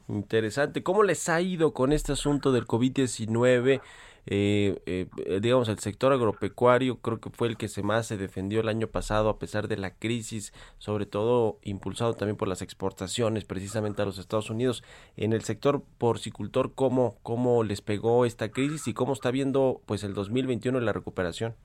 Interesante. 0.09 0.83
¿Cómo 0.83 1.03
les 1.03 1.29
ha 1.29 1.41
ido 1.41 1.73
con 1.73 1.93
este 1.93 2.11
asunto 2.11 2.51
del 2.51 2.67
COVID-19? 2.67 3.81
Eh, 4.29 4.81
eh, 4.85 5.39
digamos, 5.41 5.69
el 5.69 5.79
sector 5.79 6.11
agropecuario 6.11 6.97
creo 6.97 7.19
que 7.19 7.29
fue 7.29 7.47
el 7.47 7.55
que 7.55 7.69
se 7.69 7.81
más 7.81 8.07
se 8.07 8.17
defendió 8.17 8.59
el 8.59 8.67
año 8.67 8.87
pasado 8.87 9.29
a 9.29 9.39
pesar 9.39 9.69
de 9.69 9.77
la 9.77 9.91
crisis, 9.91 10.53
sobre 10.77 11.05
todo 11.05 11.59
impulsado 11.63 12.13
también 12.13 12.35
por 12.35 12.49
las 12.49 12.61
exportaciones 12.61 13.45
precisamente 13.45 14.01
a 14.01 14.05
los 14.05 14.17
Estados 14.17 14.49
Unidos. 14.49 14.83
En 15.15 15.31
el 15.31 15.43
sector 15.43 15.81
porcicultor, 15.97 16.73
¿cómo, 16.73 17.15
cómo 17.23 17.63
les 17.63 17.81
pegó 17.81 18.25
esta 18.25 18.49
crisis 18.49 18.87
y 18.87 18.93
cómo 18.93 19.13
está 19.13 19.31
viendo 19.31 19.81
pues 19.85 20.03
el 20.03 20.13
2021 20.13 20.79
la 20.81 20.91
recuperación? 20.91 21.55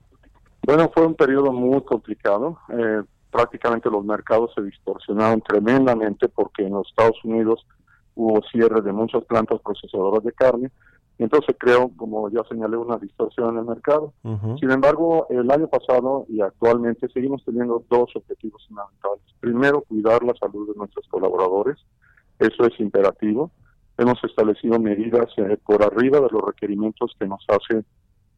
Bueno, 0.65 0.89
fue 0.93 1.05
un 1.05 1.15
periodo 1.15 1.51
muy 1.51 1.81
complicado. 1.83 2.57
Eh, 2.69 3.03
prácticamente 3.29 3.89
los 3.89 4.05
mercados 4.05 4.51
se 4.55 4.61
distorsionaron 4.61 5.41
tremendamente 5.41 6.29
porque 6.29 6.65
en 6.65 6.73
los 6.73 6.87
Estados 6.87 7.17
Unidos 7.25 7.65
hubo 8.15 8.41
cierre 8.43 8.81
de 8.81 8.93
muchas 8.93 9.25
plantas 9.25 9.59
procesadoras 9.61 10.23
de 10.23 10.31
carne, 10.31 10.71
y 11.17 11.23
entonces 11.23 11.55
creó, 11.59 11.91
como 11.95 12.29
ya 12.29 12.41
señalé, 12.49 12.75
una 12.75 12.97
distorsión 12.97 13.53
en 13.53 13.59
el 13.59 13.65
mercado. 13.65 14.13
Sin 14.59 14.71
embargo, 14.71 15.27
el 15.29 15.49
año 15.51 15.67
pasado 15.67 16.25
y 16.27 16.41
actualmente 16.41 17.07
seguimos 17.09 17.43
teniendo 17.45 17.83
dos 17.89 18.09
objetivos 18.15 18.65
fundamentales. 18.67 19.23
Primero, 19.39 19.81
cuidar 19.81 20.23
la 20.23 20.33
salud 20.35 20.67
de 20.67 20.75
nuestros 20.75 21.07
colaboradores, 21.07 21.77
eso 22.39 22.65
es 22.65 22.79
imperativo. 22.79 23.51
Hemos 23.97 24.23
establecido 24.23 24.79
medidas 24.79 25.27
eh, 25.37 25.57
por 25.63 25.83
arriba 25.83 26.19
de 26.19 26.29
los 26.31 26.41
requerimientos 26.41 27.15
que 27.19 27.27
nos 27.27 27.45
hace, 27.47 27.85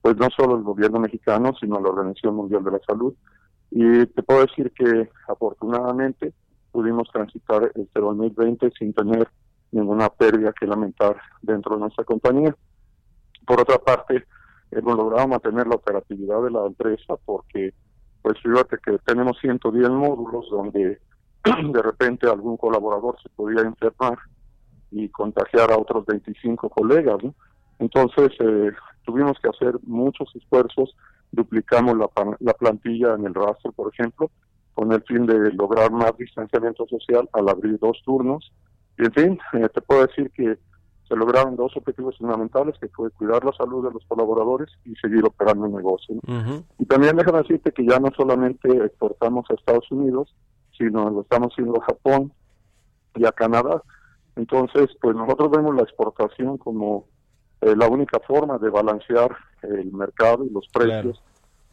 pues 0.01 0.17
no 0.17 0.27
solo 0.35 0.57
el 0.57 0.63
gobierno 0.63 0.99
mexicano, 0.99 1.53
sino 1.59 1.79
la 1.79 1.89
Organización 1.89 2.35
Mundial 2.35 2.63
de 2.65 2.71
la 2.71 2.79
Salud. 2.85 3.13
Y 3.71 4.05
te 4.07 4.21
puedo 4.21 4.41
decir 4.41 4.73
que 4.73 5.09
afortunadamente 5.29 6.33
pudimos 6.71 7.09
transitar 7.09 7.71
este 7.73 7.99
2020 8.01 8.69
sin 8.77 8.93
tener 8.93 9.29
ninguna 9.75 10.09
pérdida 10.09 10.53
que 10.53 10.65
lamentar 10.65 11.17
dentro 11.41 11.75
de 11.75 11.81
nuestra 11.81 12.05
compañía. 12.05 12.55
Por 13.45 13.59
otra 13.59 13.77
parte, 13.77 14.25
hemos 14.71 14.95
logrado 14.95 15.27
mantener 15.27 15.67
la 15.67 15.75
operatividad 15.75 16.41
de 16.43 16.51
la 16.51 16.65
empresa 16.65 17.15
porque, 17.25 17.73
pues 18.21 18.39
fíjate 18.41 18.77
que 18.83 18.97
tenemos 18.99 19.37
110 19.41 19.89
módulos 19.89 20.49
donde 20.49 20.99
de 21.73 21.81
repente 21.81 22.27
algún 22.27 22.55
colaborador 22.57 23.17
se 23.21 23.29
podía 23.29 23.61
enfermar 23.61 24.17
y 24.91 25.09
contagiar 25.09 25.71
a 25.71 25.77
otros 25.77 26.05
25 26.05 26.69
colegas. 26.69 27.17
Entonces, 27.79 28.31
eh, 28.39 28.71
tuvimos 29.03 29.37
que 29.39 29.49
hacer 29.49 29.75
muchos 29.83 30.33
esfuerzos, 30.35 30.95
duplicamos 31.33 31.97
la, 31.97 32.09
la 32.39 32.53
plantilla 32.53 33.13
en 33.15 33.25
el 33.25 33.33
rastro, 33.33 33.73
por 33.73 33.93
ejemplo, 33.93 34.31
con 34.73 34.93
el 34.93 35.03
fin 35.03 35.25
de 35.25 35.51
lograr 35.51 35.91
más 35.91 36.17
distanciamiento 36.17 36.87
social 36.87 37.29
al 37.33 37.49
abrir 37.49 37.77
dos 37.77 38.01
turnos 38.05 38.53
y 38.97 39.05
en 39.05 39.13
fin, 39.13 39.39
eh, 39.53 39.67
te 39.73 39.81
puedo 39.81 40.05
decir 40.05 40.31
que 40.31 40.57
se 41.07 41.15
lograron 41.15 41.55
dos 41.55 41.75
objetivos 41.77 42.17
fundamentales, 42.17 42.75
que 42.79 42.87
fue 42.89 43.11
cuidar 43.11 43.43
la 43.45 43.53
salud 43.53 43.85
de 43.85 43.93
los 43.93 44.03
colaboradores 44.05 44.69
y 44.85 44.95
seguir 44.95 45.23
operando 45.23 45.67
el 45.67 45.73
negocio. 45.73 46.15
Y 46.79 46.85
también 46.85 47.15
déjame 47.15 47.39
decirte 47.39 47.71
que 47.71 47.85
ya 47.85 47.99
no 47.99 48.09
solamente 48.17 48.69
exportamos 48.83 49.45
a 49.49 49.53
Estados 49.53 49.91
Unidos, 49.91 50.33
sino 50.75 51.09
lo 51.09 51.21
estamos 51.21 51.53
haciendo 51.53 51.79
a 51.79 51.85
Japón 51.85 52.33
y 53.15 53.25
a 53.25 53.31
Canadá. 53.31 53.83
Entonces, 54.35 54.87
pues 54.99 55.15
nosotros 55.15 55.51
vemos 55.51 55.75
la 55.75 55.83
exportación 55.83 56.57
como 56.57 57.05
eh, 57.61 57.75
la 57.75 57.87
única 57.87 58.19
forma 58.19 58.57
de 58.57 58.69
balancear 58.69 59.35
el 59.61 59.91
mercado 59.91 60.43
y 60.43 60.49
los 60.49 60.67
precios 60.73 61.21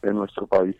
en 0.02 0.16
nuestro 0.16 0.46
país. 0.46 0.76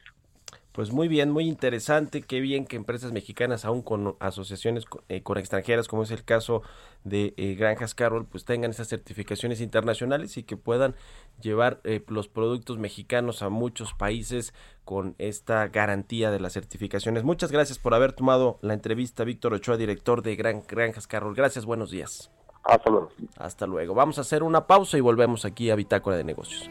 Pues 0.72 0.90
muy 0.90 1.06
bien, 1.06 1.30
muy 1.30 1.48
interesante. 1.48 2.22
Qué 2.22 2.40
bien 2.40 2.64
que 2.64 2.76
empresas 2.76 3.12
mexicanas, 3.12 3.66
aún 3.66 3.82
con 3.82 4.16
asociaciones 4.20 4.86
eh, 5.08 5.22
con 5.22 5.36
extranjeras, 5.36 5.86
como 5.86 6.02
es 6.02 6.10
el 6.10 6.24
caso 6.24 6.62
de 7.04 7.34
eh, 7.36 7.54
Granjas 7.54 7.94
Carroll, 7.94 8.24
pues 8.24 8.46
tengan 8.46 8.70
esas 8.70 8.88
certificaciones 8.88 9.60
internacionales 9.60 10.38
y 10.38 10.44
que 10.44 10.56
puedan 10.56 10.94
llevar 11.42 11.80
eh, 11.84 12.02
los 12.08 12.28
productos 12.28 12.78
mexicanos 12.78 13.42
a 13.42 13.50
muchos 13.50 13.92
países 13.92 14.54
con 14.86 15.14
esta 15.18 15.68
garantía 15.68 16.30
de 16.30 16.40
las 16.40 16.54
certificaciones. 16.54 17.22
Muchas 17.22 17.52
gracias 17.52 17.78
por 17.78 17.92
haber 17.92 18.14
tomado 18.14 18.58
la 18.62 18.72
entrevista, 18.72 19.24
Víctor 19.24 19.52
Ochoa, 19.52 19.76
director 19.76 20.22
de 20.22 20.36
Gran 20.36 20.62
Granjas 20.66 21.06
Carroll. 21.06 21.34
Gracias, 21.34 21.66
buenos 21.66 21.90
días. 21.90 22.30
Hasta 22.64 22.90
luego. 22.90 23.10
Hasta 23.36 23.66
luego. 23.66 23.94
Vamos 23.94 24.16
a 24.18 24.22
hacer 24.22 24.42
una 24.42 24.66
pausa 24.66 24.96
y 24.96 25.00
volvemos 25.00 25.44
aquí 25.44 25.68
a 25.68 25.74
Bitácora 25.74 26.16
de 26.16 26.24
Negocios. 26.24 26.70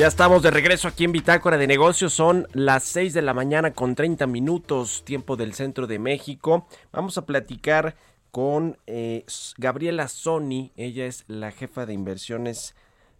Ya 0.00 0.06
estamos 0.06 0.42
de 0.42 0.50
regreso 0.50 0.88
aquí 0.88 1.04
en 1.04 1.12
Bitácora 1.12 1.58
de 1.58 1.66
Negocios. 1.66 2.14
Son 2.14 2.48
las 2.54 2.84
6 2.84 3.12
de 3.12 3.20
la 3.20 3.34
mañana 3.34 3.74
con 3.74 3.94
30 3.94 4.26
minutos, 4.26 5.04
tiempo 5.04 5.36
del 5.36 5.52
centro 5.52 5.86
de 5.86 5.98
México. 5.98 6.66
Vamos 6.90 7.18
a 7.18 7.26
platicar 7.26 7.96
con 8.30 8.78
eh, 8.86 9.26
Gabriela 9.58 10.08
Sony. 10.08 10.70
Ella 10.74 11.04
es 11.04 11.24
la 11.28 11.50
jefa 11.50 11.84
de 11.84 11.92
inversiones 11.92 12.74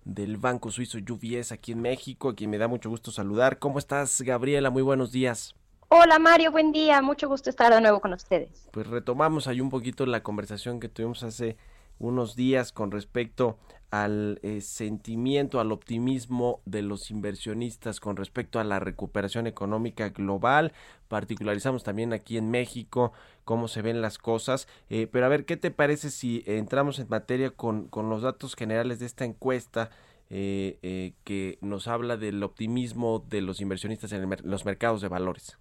del 0.07 0.39
Banco 0.39 0.71
Suizo 0.71 0.97
UBS 0.97 1.53
aquí 1.53 1.73
en 1.73 1.83
México, 1.83 2.31
a 2.31 2.35
quien 2.35 2.49
me 2.49 2.57
da 2.57 2.67
mucho 2.67 2.89
gusto 2.89 3.11
saludar. 3.11 3.59
¿Cómo 3.59 3.79
estás, 3.79 4.23
Gabriela? 4.23 4.71
Muy 4.71 4.81
buenos 4.81 5.13
días. 5.13 5.55
Hola 5.89 6.19
Mario, 6.19 6.51
buen 6.51 6.73
día, 6.73 7.03
mucho 7.03 7.29
gusto 7.29 7.51
estar 7.51 7.75
de 7.75 7.83
nuevo 7.83 8.01
con 8.01 8.15
ustedes. 8.15 8.71
Pues 8.73 8.87
retomamos 8.87 9.49
ahí 9.49 9.61
un 9.61 9.69
poquito 9.69 10.07
la 10.07 10.23
conversación 10.23 10.81
que 10.81 10.89
tuvimos 10.89 11.25
hace 11.25 11.59
unos 11.99 12.37
días 12.37 12.73
con 12.73 12.91
respecto 12.91 13.59
al 13.91 14.39
eh, 14.43 14.61
sentimiento, 14.61 15.61
al 15.61 15.73
optimismo 15.73 16.61
de 16.65 16.83
los 16.83 17.11
inversionistas 17.11 18.01
con 18.01 18.17
respecto 18.17 18.61
a 18.61 18.65
la 18.65 18.79
recuperación 18.79 19.47
económica 19.47 20.11
global. 20.11 20.73
Particularizamos 21.09 21.83
también 21.83 22.13
aquí 22.13 22.37
en 22.37 22.51
México 22.51 23.13
cómo 23.45 23.69
se 23.69 23.83
ven 23.83 24.01
las 24.01 24.19
cosas. 24.19 24.69
Eh, 24.89 25.09
pero 25.11 25.27
a 25.27 25.29
ver, 25.29 25.45
¿qué 25.45 25.57
te 25.57 25.71
parece 25.71 26.11
si 26.11 26.45
entramos 26.47 26.99
en 26.99 27.09
materia 27.09 27.51
con, 27.51 27.89
con 27.89 28.09
los 28.09 28.23
datos 28.23 28.55
generales 28.55 28.99
de 29.01 29.07
esta 29.07 29.25
encuesta? 29.25 29.91
Eh, 30.33 31.15
que 31.25 31.59
nos 31.61 31.89
habla 31.89 32.17
del 32.17 32.41
optimismo 32.45 33.25
de 33.29 33.41
los 33.41 33.61
inversionistas 33.61 34.13
en 34.13 34.31
los 34.45 34.65
mercados 34.65 35.01
de 35.01 35.09
valores. 35.09 35.59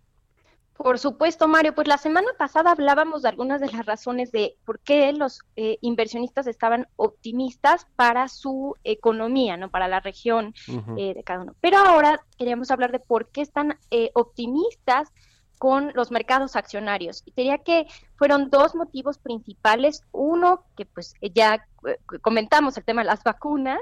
Por 0.80 0.98
supuesto, 0.98 1.50
Mario. 1.50 1.76
Pues 1.76 1.89
la 1.89 1.98
semana 1.98 2.30
pasada 2.38 2.72
hablábamos 2.72 3.22
de 3.22 3.28
algunas 3.28 3.60
de 3.60 3.70
las 3.70 3.86
razones 3.86 4.32
de 4.32 4.56
por 4.63 4.80
qué 4.80 5.12
los 5.12 5.42
eh, 5.58 5.78
inversionistas 5.82 6.48
estaban 6.48 6.88
optimistas 6.96 7.86
para 7.98 8.30
su 8.30 8.78
economía, 8.86 9.58
¿no? 9.58 9.70
Para 9.70 9.89
la 9.89 10.00
región 10.00 10.54
eh, 10.96 11.13
de 11.13 11.24
cada 11.26 11.42
uno. 11.42 11.54
Pero 11.60 11.80
ahora 11.80 12.22
queríamos 12.38 12.72
hablar 12.72 12.94
de 12.94 13.00
por 13.00 13.28
qué 13.28 13.42
están 13.42 13.78
eh, 13.92 14.12
optimistas 14.13 15.10
con 15.60 15.91
los 15.93 16.10
mercados 16.10 16.56
accionarios. 16.56 17.22
Y 17.26 17.34
diría 17.36 17.60
que 17.60 17.86
fueron 18.15 18.50
dos 18.50 18.74
motivos 18.76 19.19
principales. 19.19 20.04
Uno, 20.12 20.63
que 20.78 20.86
pues 20.86 21.13
ya 21.36 21.67
eh, 21.86 21.98
comentamos 22.22 22.78
el 22.78 22.86
tema 22.86 23.02
de 23.02 23.08
las 23.08 23.24
vacunas, 23.24 23.80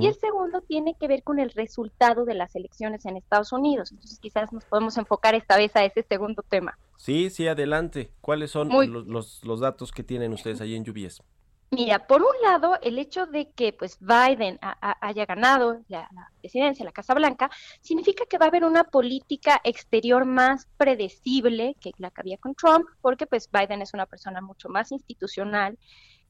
y 0.00 0.06
el 0.06 0.14
segundo 0.14 0.62
tiene 0.62 0.96
que 0.98 1.06
ver 1.06 1.22
con 1.22 1.38
el 1.38 1.50
resultado 1.50 2.24
de 2.24 2.34
las 2.34 2.56
elecciones 2.56 3.04
en 3.04 3.18
Estados 3.18 3.52
Unidos. 3.52 3.92
Entonces 3.92 4.18
quizás 4.18 4.52
nos 4.52 4.64
podemos 4.64 4.96
enfocar 4.96 5.34
esta 5.34 5.58
vez 5.58 5.76
a 5.76 5.84
ese 5.84 6.02
segundo 6.02 6.42
tema. 6.42 6.78
Sí, 6.96 7.30
sí, 7.30 7.46
adelante. 7.46 8.10
¿Cuáles 8.22 8.50
son 8.50 8.70
los, 9.06 9.44
los, 9.44 9.60
datos 9.60 9.92
que 9.92 10.02
tienen 10.02 10.32
ustedes 10.32 10.62
ahí 10.62 10.74
en 10.74 10.82
UBS? 10.88 11.22
Mira, 11.70 12.06
por 12.06 12.22
un 12.22 12.32
lado, 12.42 12.78
el 12.80 12.98
hecho 12.98 13.26
de 13.26 13.50
que 13.50 13.74
pues 13.74 13.98
Biden 14.00 14.58
haya 15.00 15.26
ganado 15.26 15.82
la, 15.88 16.08
presidencia, 16.40 16.84
la 16.84 16.92
Casa 16.92 17.12
Blanca, 17.12 17.50
significa 17.82 18.24
que 18.24 18.38
va 18.38 18.46
a 18.46 18.48
haber 18.48 18.64
una 18.64 18.84
política 18.84 19.60
exterior 19.64 20.24
más 20.24 20.66
predecible 20.78 21.76
que 21.78 21.92
la 21.98 22.10
que 22.10 22.22
había 22.22 22.38
con 22.38 22.54
Trump, 22.54 22.86
porque 23.02 23.26
pues 23.26 23.50
Biden 23.50 23.82
es 23.82 23.92
una 23.92 24.06
persona 24.06 24.40
mucho 24.40 24.70
más 24.70 24.92
institucional 24.92 25.78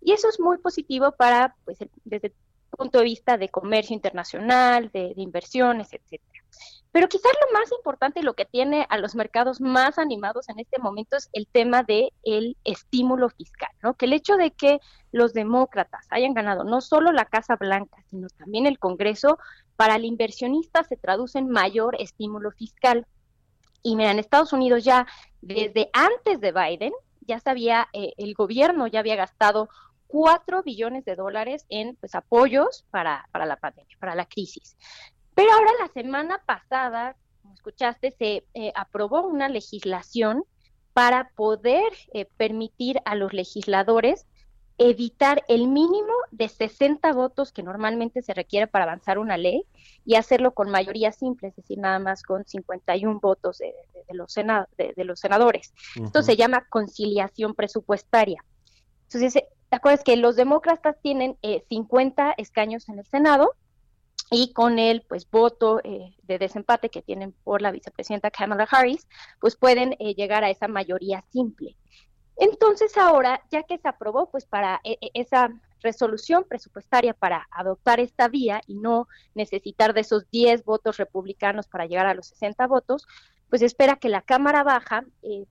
y 0.00 0.12
eso 0.12 0.28
es 0.28 0.40
muy 0.40 0.58
positivo 0.58 1.12
para 1.12 1.54
pues 1.64 1.78
desde 2.04 2.28
el 2.28 2.34
punto 2.76 2.98
de 2.98 3.04
vista 3.04 3.38
de 3.38 3.48
comercio 3.48 3.94
internacional, 3.94 4.90
de, 4.92 5.14
de 5.14 5.22
inversiones, 5.22 5.92
etcétera. 5.92 6.37
Pero 6.90 7.08
quizás 7.08 7.32
lo 7.46 7.58
más 7.58 7.70
importante 7.72 8.20
y 8.20 8.22
lo 8.22 8.34
que 8.34 8.46
tiene 8.46 8.86
a 8.88 8.98
los 8.98 9.14
mercados 9.14 9.60
más 9.60 9.98
animados 9.98 10.48
en 10.48 10.58
este 10.58 10.80
momento 10.80 11.16
es 11.16 11.28
el 11.32 11.46
tema 11.46 11.82
del 11.82 12.12
el 12.24 12.56
estímulo 12.64 13.28
fiscal, 13.28 13.70
¿no? 13.82 13.94
Que 13.94 14.06
el 14.06 14.14
hecho 14.14 14.36
de 14.36 14.52
que 14.52 14.80
los 15.12 15.34
demócratas 15.34 16.06
hayan 16.10 16.34
ganado 16.34 16.64
no 16.64 16.80
solo 16.80 17.12
la 17.12 17.26
Casa 17.26 17.56
Blanca, 17.56 18.02
sino 18.08 18.28
también 18.28 18.66
el 18.66 18.78
Congreso, 18.78 19.38
para 19.76 19.96
el 19.96 20.04
inversionista 20.04 20.82
se 20.82 20.96
traduce 20.96 21.38
en 21.38 21.50
mayor 21.50 21.96
estímulo 22.00 22.50
fiscal. 22.52 23.06
Y 23.82 23.94
mira, 23.94 24.10
en 24.10 24.18
Estados 24.18 24.52
Unidos 24.52 24.82
ya 24.82 25.06
desde 25.40 25.90
antes 25.92 26.40
de 26.40 26.52
Biden, 26.52 26.92
ya 27.20 27.38
sabía, 27.38 27.88
eh, 27.92 28.12
el 28.16 28.34
gobierno 28.34 28.86
ya 28.86 29.00
había 29.00 29.14
gastado 29.14 29.68
4 30.08 30.62
billones 30.62 31.04
de 31.04 31.14
dólares 31.14 31.66
en 31.68 31.94
pues, 31.96 32.14
apoyos 32.14 32.86
para, 32.90 33.28
para 33.30 33.46
la 33.46 33.56
pandemia, 33.56 33.96
para 34.00 34.14
la 34.14 34.24
crisis. 34.24 34.76
Pero 35.38 35.52
ahora 35.52 35.70
la 35.78 35.86
semana 35.92 36.42
pasada, 36.44 37.14
como 37.42 37.54
escuchaste, 37.54 38.10
se 38.10 38.44
eh, 38.54 38.72
aprobó 38.74 39.22
una 39.22 39.48
legislación 39.48 40.42
para 40.94 41.30
poder 41.36 41.92
eh, 42.12 42.24
permitir 42.36 43.00
a 43.04 43.14
los 43.14 43.32
legisladores 43.32 44.26
evitar 44.78 45.44
el 45.46 45.68
mínimo 45.68 46.12
de 46.32 46.48
60 46.48 47.12
votos 47.12 47.52
que 47.52 47.62
normalmente 47.62 48.20
se 48.20 48.34
requiere 48.34 48.66
para 48.66 48.86
avanzar 48.86 49.20
una 49.20 49.36
ley 49.36 49.62
y 50.04 50.16
hacerlo 50.16 50.54
con 50.54 50.70
mayoría 50.70 51.12
simple, 51.12 51.46
es 51.46 51.54
decir, 51.54 51.78
nada 51.78 52.00
más 52.00 52.24
con 52.24 52.44
51 52.44 53.20
votos 53.20 53.58
de, 53.58 53.72
los, 54.10 54.34
de, 54.34 55.04
los 55.04 55.20
senadores. 55.20 55.72
Esto 55.94 56.24
se 56.24 56.34
llama 56.34 56.66
conciliación 56.68 57.54
presupuestaria. 57.54 58.44
Entonces, 59.04 59.34
¿te 59.34 59.76
acuerdas 59.76 60.02
que 60.02 60.16
los 60.16 60.34
demócratas 60.34 60.96
tienen 61.00 61.38
50 61.68 62.30
eh, 62.30 62.34
escaños 62.38 62.88
en 62.88 62.98
el 62.98 63.06
Senado 63.06 63.52
y 64.30 64.52
con 64.52 64.78
el 64.78 65.02
pues 65.02 65.28
voto 65.30 65.80
eh, 65.84 66.14
de 66.22 66.38
desempate 66.38 66.90
que 66.90 67.02
tienen 67.02 67.32
por 67.44 67.62
la 67.62 67.70
vicepresidenta 67.70 68.30
Kamala 68.30 68.68
Harris, 68.70 69.08
pues 69.40 69.56
pueden 69.56 69.96
eh, 69.98 70.14
llegar 70.14 70.44
a 70.44 70.50
esa 70.50 70.68
mayoría 70.68 71.24
simple. 71.30 71.76
Entonces 72.36 72.96
ahora, 72.96 73.42
ya 73.50 73.64
que 73.64 73.78
se 73.78 73.88
aprobó 73.88 74.30
pues 74.30 74.46
para 74.46 74.80
e, 74.84 74.98
e, 75.00 75.10
esa 75.14 75.50
resolución 75.80 76.44
presupuestaria 76.48 77.14
para 77.14 77.48
adoptar 77.50 78.00
esta 78.00 78.28
vía 78.28 78.60
y 78.66 78.74
no 78.74 79.08
necesitar 79.34 79.94
de 79.94 80.00
esos 80.02 80.28
10 80.30 80.64
votos 80.64 80.96
republicanos 80.96 81.66
para 81.66 81.86
llegar 81.86 82.06
a 82.06 82.14
los 82.14 82.28
60 82.28 82.66
votos, 82.66 83.06
pues 83.48 83.62
espera 83.62 83.96
que 83.96 84.08
la 84.08 84.22
Cámara 84.22 84.62
Baja 84.62 85.04
eh, 85.22 85.46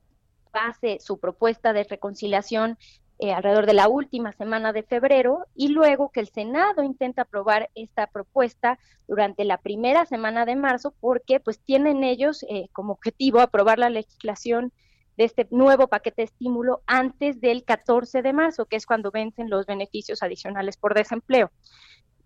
pase 0.51 0.99
su 0.99 1.19
propuesta 1.19 1.73
de 1.73 1.83
reconciliación 1.83 2.77
eh, 3.19 3.34
alrededor 3.34 3.65
de 3.65 3.73
la 3.73 3.88
última 3.88 4.32
semana 4.34 4.73
de 4.73 4.84
febrero 4.84 5.45
y 5.56 5.69
luego 5.69 6.10
que 6.10 6.19
el 6.19 6.27
Senado 6.30 6.84
intenta 6.84 7.23
aprobar 7.23 7.69
esta 7.73 8.06
propuesta 8.06 8.77
durante 9.08 9.43
la 9.43 9.58
primera 9.58 10.06
semana 10.06 10.45
de 10.45 10.56
marzo 10.56 10.93
porque 10.99 11.39
pues 11.39 11.60
tienen 11.60 12.03
ellos 12.03 12.45
eh, 12.47 12.69
como 12.73 12.93
objetivo 12.93 13.39
aprobar 13.39 13.80
la 13.80 13.89
legislación 13.89 14.71
de 15.17 15.23
este 15.23 15.47
nuevo 15.49 15.88
paquete 15.88 16.21
de 16.21 16.25
estímulo 16.25 16.84
antes 16.86 17.41
del 17.41 17.63
14 17.63 18.21
de 18.21 18.34
marzo, 18.34 18.67
que 18.67 18.75
es 18.75 18.86
cuando 18.86 19.10
vencen 19.10 19.49
los 19.49 19.65
beneficios 19.65 20.21
adicionales 20.21 20.77
por 20.77 20.93
desempleo. 20.93 21.51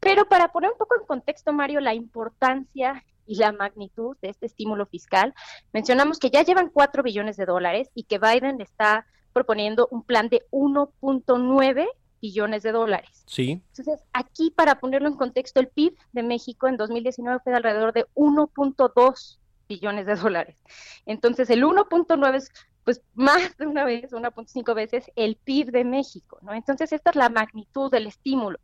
Pero 0.02 0.28
para 0.28 0.52
poner 0.52 0.72
un 0.72 0.78
poco 0.78 0.96
en 1.00 1.06
contexto, 1.06 1.54
Mario, 1.54 1.80
la 1.80 1.94
importancia 1.94 3.06
y 3.26 3.36
la 3.36 3.54
magnitud 3.54 4.18
de 4.22 4.30
este 4.30 4.48
estímulo 4.48 4.86
fiscal, 4.88 5.34
mencionamos 5.72 6.20
que 6.20 6.32
ya 6.32 6.44
llevan 6.44 6.70
4 6.70 7.02
billones 7.02 7.38
de 7.38 7.46
dólares 7.46 7.90
y 7.96 8.04
que 8.04 8.20
Biden 8.20 8.60
está 8.60 9.06
proponiendo 9.32 9.88
un 9.92 10.04
plan 10.04 10.30
de 10.30 10.44
1.9 10.52 11.88
billones 12.22 12.64
de 12.64 12.72
dólares. 12.72 13.24
Sí. 13.26 13.62
Entonces, 13.70 14.04
aquí 14.14 14.52
para 14.52 14.80
ponerlo 14.80 15.08
en 15.08 15.16
contexto, 15.16 15.60
el 15.60 15.68
PIB 15.68 15.98
de 16.12 16.24
México 16.24 16.68
en 16.68 16.78
2019 16.78 17.40
fue 17.44 17.52
de 17.52 17.58
alrededor 17.58 17.94
de 17.94 18.06
1.2 18.14 19.40
billones 19.68 20.06
de 20.06 20.16
dólares. 20.16 20.58
Entonces, 21.06 21.50
el 21.50 21.64
1.9 21.64 22.36
es 22.36 22.52
pues 22.84 23.02
más 23.14 23.56
de 23.58 23.68
una 23.68 23.86
vez, 23.86 24.12
1.5 24.12 24.74
veces 24.74 25.12
el 25.16 25.36
PIB 25.36 25.72
de 25.72 25.84
México, 25.84 26.40
¿no? 26.42 26.54
Entonces, 26.54 26.92
esta 26.92 27.12
es 27.12 27.16
la 27.16 27.30
magnitud 27.30 27.92
del 27.92 28.08
estímulo. 28.08 28.60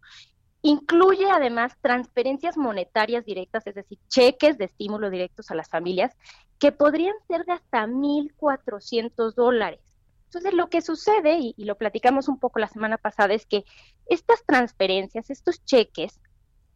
Incluye 0.63 1.29
además 1.29 1.77
transferencias 1.81 2.57
monetarias 2.57 3.25
directas, 3.25 3.65
es 3.67 3.75
decir, 3.75 3.99
cheques 4.09 4.57
de 4.57 4.65
estímulo 4.65 5.09
directos 5.09 5.51
a 5.51 5.55
las 5.55 5.69
familias, 5.69 6.15
que 6.57 6.71
podrían 6.71 7.13
ser 7.27 7.45
de 7.45 7.53
hasta 7.53 7.85
1.400 7.85 9.35
dólares. 9.35 9.79
Entonces, 10.27 10.53
lo 10.53 10.69
que 10.69 10.81
sucede, 10.81 11.37
y, 11.39 11.55
lo 11.57 11.77
platicamos 11.77 12.27
un 12.27 12.39
poco 12.39 12.59
la 12.59 12.67
semana 12.67 12.97
pasada, 12.97 13.33
es 13.33 13.45
que 13.45 13.63
estas 14.07 14.43
transferencias, 14.45 15.29
estos 15.29 15.63
cheques, 15.63 16.19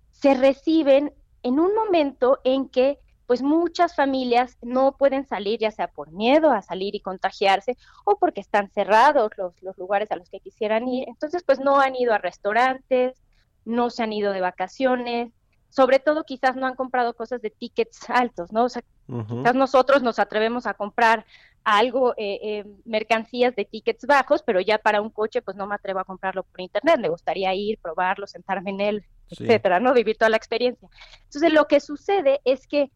se 0.10 0.34
reciben 0.34 1.14
en 1.44 1.60
un 1.60 1.74
momento 1.76 2.40
en 2.44 2.70
que 2.70 3.00
pues 3.26 3.42
muchas 3.42 3.96
familias 3.96 4.58
no 4.62 4.98
pueden 4.98 5.26
salir, 5.26 5.60
ya 5.60 5.72
sea 5.72 5.88
por 5.88 6.12
miedo 6.12 6.52
a 6.52 6.62
salir 6.62 6.96
y 6.96 7.00
contagiarse 7.00 7.78
o 8.04 8.18
porque 8.18 8.42
están 8.42 8.70
cerrados 8.72 9.32
los, 9.38 9.54
los 9.64 9.78
lugares 9.78 10.12
a 10.12 10.18
los 10.18 10.30
que 10.30 10.42
quisieran 10.42 10.88
ir. 10.90 11.08
Entonces, 11.08 11.42
pues 11.44 11.60
no 11.60 11.80
han 11.80 11.96
ido 11.96 12.14
a 12.14 12.18
restaurantes, 12.18 13.22
no 13.64 13.90
se 13.90 14.04
han 14.04 14.12
ido 14.12 14.34
de 14.34 14.42
vacaciones, 14.42 15.32
sobre 15.72 16.00
todo 16.00 16.26
quizás 16.26 16.58
no 16.58 16.68
han 16.68 16.76
comprado 16.76 17.16
cosas 17.16 17.42
de 17.42 17.50
tickets 17.50 18.10
altos, 18.10 18.52
¿no? 18.52 18.66
O 18.66 18.70
sea, 18.70 18.84
quizás 19.28 19.56
nosotros 19.56 20.04
nos 20.04 20.20
atrevemos 20.20 20.68
a 20.68 20.74
comprar 20.74 21.26
algo, 21.64 22.14
eh, 22.18 22.40
eh, 22.42 22.66
mercancías 22.86 23.56
de 23.56 23.66
tickets 23.66 24.06
bajos, 24.06 24.44
pero 24.44 24.60
ya 24.62 24.78
para 24.78 25.02
un 25.02 25.10
coche, 25.10 25.42
pues 25.42 25.56
no 25.58 25.68
me 25.68 25.76
atrevo 25.76 26.00
a 26.00 26.06
comprarlo 26.06 26.44
por 26.44 26.62
internet, 26.62 27.00
me 27.00 27.10
gustaría 27.10 27.54
ir, 27.54 27.78
probarlo, 27.80 28.28
sentarme 28.28 28.72
en 28.72 28.82
él, 28.82 29.06
etcétera, 29.30 29.80
¿no? 29.80 29.94
Vivir 29.94 30.18
toda 30.18 30.30
la 30.30 30.38
experiencia. 30.38 30.90
Entonces, 31.24 31.54
lo 31.54 31.68
que 31.68 31.80
sucede 31.80 32.42
es 32.46 32.68
que 32.68 32.92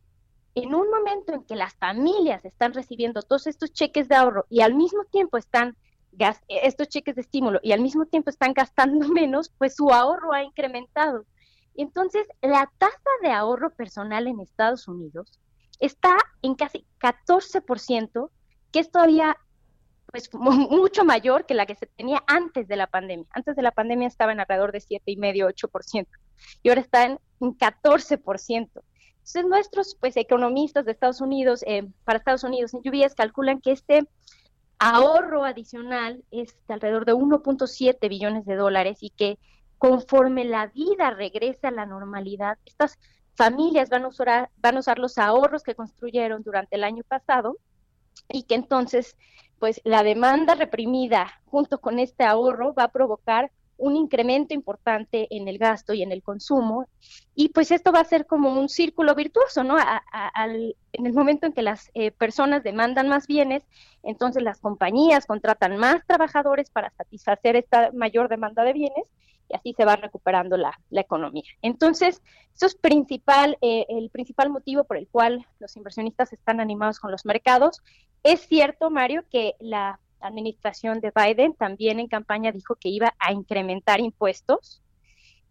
en 0.55 0.73
un 0.73 0.89
momento 0.89 1.33
en 1.33 1.43
que 1.43 1.55
las 1.55 1.75
familias 1.75 2.43
están 2.45 2.73
recibiendo 2.73 3.21
todos 3.21 3.45
estos 3.45 3.73
cheques 3.73 4.07
de 4.07 4.15
ahorro 4.15 4.45
y 4.49 4.61
al 4.61 4.73
mismo 4.73 5.03
tiempo 5.05 5.37
están 5.37 5.75
estos 6.47 6.87
cheques 6.87 7.15
de 7.15 7.21
estímulo 7.21 7.59
y 7.61 7.73
al 7.73 7.81
mismo 7.81 8.05
tiempo 8.05 8.29
están 8.29 8.53
gastando 8.53 9.07
menos, 9.09 9.51
pues 9.57 9.75
su 9.75 9.91
ahorro 9.91 10.33
ha 10.33 10.43
incrementado. 10.43 11.25
Entonces, 11.75 12.25
la 12.41 12.71
tasa 12.77 13.09
de 13.21 13.31
ahorro 13.31 13.69
personal 13.71 14.27
en 14.27 14.39
Estados 14.39 14.87
Unidos 14.87 15.39
está 15.79 16.15
en 16.41 16.55
casi 16.55 16.85
14%, 16.99 18.29
que 18.75 18.81
es 18.81 18.91
todavía 18.91 19.37
pues 20.11 20.29
mucho 20.33 21.05
mayor 21.05 21.45
que 21.45 21.53
la 21.53 21.65
que 21.65 21.75
se 21.75 21.85
tenía 21.85 22.21
antes 22.27 22.67
de 22.67 22.75
la 22.75 22.87
pandemia. 22.87 23.25
Antes 23.31 23.55
de 23.55 23.61
la 23.61 23.71
pandemia 23.71 24.05
estaba 24.05 24.33
en 24.33 24.41
alrededor 24.41 24.73
de 24.73 24.79
7,5, 24.79 25.69
8%. 25.71 26.07
y 26.61 26.67
ahora 26.67 26.81
está 26.81 27.05
en 27.05 27.17
un 27.39 27.57
14%. 27.57 28.21
Entonces 28.43 29.45
nuestros 29.45 29.95
pues, 29.97 30.17
economistas 30.17 30.83
de 30.83 30.91
Estados 30.91 31.21
Unidos, 31.21 31.63
eh, 31.65 31.87
para 32.03 32.19
Estados 32.19 32.43
Unidos 32.43 32.73
en 32.73 32.81
lluvias, 32.81 33.15
calculan 33.15 33.61
que 33.61 33.71
este 33.71 34.09
ahorro 34.77 35.45
adicional 35.45 36.25
es 36.31 36.57
de 36.67 36.73
alrededor 36.73 37.05
de 37.05 37.13
1.7 37.13 38.09
billones 38.09 38.45
de 38.45 38.55
dólares 38.57 38.97
y 38.99 39.11
que 39.11 39.39
conforme 39.77 40.43
la 40.43 40.67
vida 40.67 41.11
regrese 41.11 41.67
a 41.67 41.71
la 41.71 41.85
normalidad, 41.85 42.57
estas 42.65 42.99
familias 43.35 43.89
van 43.89 44.03
a, 44.03 44.09
usar, 44.09 44.49
van 44.57 44.75
a 44.75 44.79
usar 44.81 44.99
los 44.99 45.17
ahorros 45.17 45.63
que 45.63 45.75
construyeron 45.75 46.43
durante 46.43 46.75
el 46.75 46.83
año 46.83 47.03
pasado 47.07 47.57
y 48.29 48.43
que 48.43 48.55
entonces 48.55 49.15
pues 49.59 49.81
la 49.83 50.03
demanda 50.03 50.55
reprimida 50.55 51.41
junto 51.45 51.79
con 51.79 51.99
este 51.99 52.23
ahorro 52.23 52.73
va 52.73 52.83
a 52.83 52.91
provocar 52.91 53.51
un 53.77 53.95
incremento 53.95 54.53
importante 54.53 55.27
en 55.31 55.47
el 55.47 55.57
gasto 55.57 55.93
y 55.93 56.01
en 56.01 56.11
el 56.11 56.23
consumo 56.23 56.87
y 57.35 57.49
pues 57.49 57.71
esto 57.71 57.91
va 57.91 57.99
a 57.99 58.05
ser 58.05 58.25
como 58.25 58.57
un 58.57 58.69
círculo 58.69 59.15
virtuoso, 59.15 59.63
¿no? 59.63 59.77
en 60.93 61.05
el 61.05 61.13
momento 61.13 61.45
en 61.45 61.53
que 61.53 61.61
las 61.61 61.91
eh, 61.93 62.11
personas 62.11 62.63
demandan 62.63 63.09
más 63.09 63.27
bienes, 63.27 63.63
entonces 64.03 64.43
las 64.43 64.59
compañías 64.59 65.25
contratan 65.25 65.77
más 65.77 66.05
trabajadores 66.07 66.69
para 66.69 66.89
satisfacer 66.91 67.57
esta 67.57 67.91
mayor 67.91 68.29
demanda 68.29 68.63
de 68.63 68.73
bienes 68.73 69.05
y 69.49 69.55
así 69.55 69.73
se 69.73 69.85
va 69.85 69.95
recuperando 69.95 70.57
la, 70.57 70.77
economía. 70.91 71.43
Entonces, 71.61 72.21
eso 72.53 72.65
es 72.65 72.75
principal, 72.75 73.57
eh, 73.61 73.85
el 73.89 74.09
principal 74.09 74.49
motivo 74.49 74.83
por 74.83 74.97
el 74.97 75.07
cual 75.07 75.45
los 75.59 75.75
inversionistas 75.75 76.33
están 76.33 76.59
animados 76.59 76.99
con 76.99 77.11
los 77.11 77.25
mercados. 77.25 77.81
Es 78.23 78.41
cierto, 78.41 78.89
Mario, 78.89 79.23
que 79.29 79.55
la 79.59 79.99
administración 80.19 80.99
de 80.99 81.11
Biden 81.15 81.53
también 81.53 81.99
en 81.99 82.07
campaña 82.07 82.51
dijo 82.51 82.75
que 82.75 82.89
iba 82.89 83.13
a 83.19 83.33
incrementar 83.33 83.99
impuestos 83.99 84.81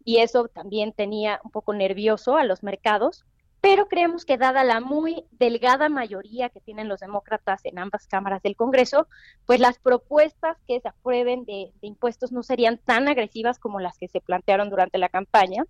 y 0.03 0.17
eso 0.17 0.47
también 0.47 0.93
tenía 0.93 1.39
un 1.43 1.51
poco 1.51 1.73
nervioso 1.73 2.37
a 2.37 2.43
los 2.43 2.63
mercados, 2.63 3.25
pero 3.65 3.87
creemos 3.87 4.25
que 4.25 4.37
dada 4.37 4.63
la 4.63 4.79
muy 4.79 5.25
delgada 5.31 5.89
mayoría 5.89 6.49
que 6.49 6.61
tienen 6.61 6.87
los 6.87 6.99
demócratas 6.99 7.65
en 7.65 7.79
ambas 7.79 8.05
cámaras 8.05 8.43
del 8.43 8.55
Congreso, 8.55 9.07
pues 9.47 9.59
las 9.59 9.79
propuestas 9.79 10.55
que 10.67 10.79
se 10.79 10.87
aprueben 10.87 11.45
de, 11.45 11.73
impuestos 11.81 12.31
no 12.31 12.43
serían 12.43 12.77
tan 12.77 13.07
agresivas 13.07 13.57
como 13.57 13.79
las 13.79 13.97
que 13.97 14.07
se 14.07 14.21
plantearon 14.21 14.69
durante 14.69 14.99
la 14.99 15.09
campaña. 15.09 15.63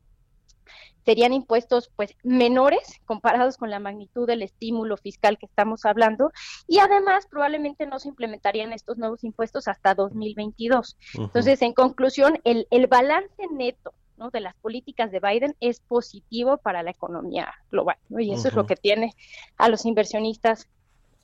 Serían 1.05 1.31
impuestos 1.31 1.89
pues 1.95 2.17
menores 2.21 2.99
comparados 3.05 3.55
con 3.55 3.69
la 3.69 3.79
magnitud 3.79 4.27
del 4.27 4.41
estímulo 4.41 4.97
fiscal 4.97 5.37
que 5.37 5.45
estamos 5.45 5.85
hablando 5.85 6.31
y 6.67 6.79
además 6.79 7.27
probablemente 7.31 7.87
no 7.87 7.99
se 7.99 8.09
implementarían 8.09 8.73
estos 8.73 8.97
nuevos 8.97 9.23
impuestos 9.23 9.69
hasta 9.69 9.95
2022. 9.95 10.97
Entonces, 11.13 11.61
en 11.61 11.71
conclusión, 11.71 12.41
el, 12.43 12.67
el 12.71 12.87
balance 12.87 13.47
neto 13.53 13.93
de 14.31 14.39
las 14.39 14.55
políticas 14.55 15.11
de 15.11 15.19
Biden 15.19 15.55
es 15.59 15.79
positivo 15.79 16.57
para 16.57 16.83
la 16.83 16.91
economía 16.91 17.53
global, 17.71 17.97
Y 18.09 18.31
eso 18.31 18.47
es 18.47 18.53
lo 18.53 18.65
que 18.65 18.75
tiene 18.75 19.13
a 19.57 19.69
los 19.69 19.85
inversionistas 19.85 20.67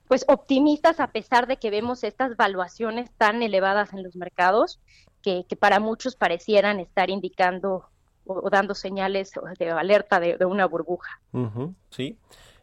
pues 0.07 0.25
optimistas 0.27 0.99
a 0.99 1.07
pesar 1.07 1.47
de 1.47 1.55
que 1.55 1.69
vemos 1.69 2.03
estas 2.03 2.35
valuaciones 2.35 3.09
tan 3.17 3.41
elevadas 3.43 3.93
en 3.93 4.03
los 4.03 4.17
mercados 4.17 4.81
que, 5.21 5.45
para 5.57 5.79
muchos 5.79 6.17
parecieran 6.17 6.81
estar 6.81 7.09
indicando 7.09 7.85
o, 8.25 8.49
dando 8.49 8.75
señales 8.75 9.31
de 9.57 9.69
alerta 9.69 10.19
de, 10.19 10.45
una 10.45 10.65
burbuja. 10.65 11.21
sí. 11.89 12.17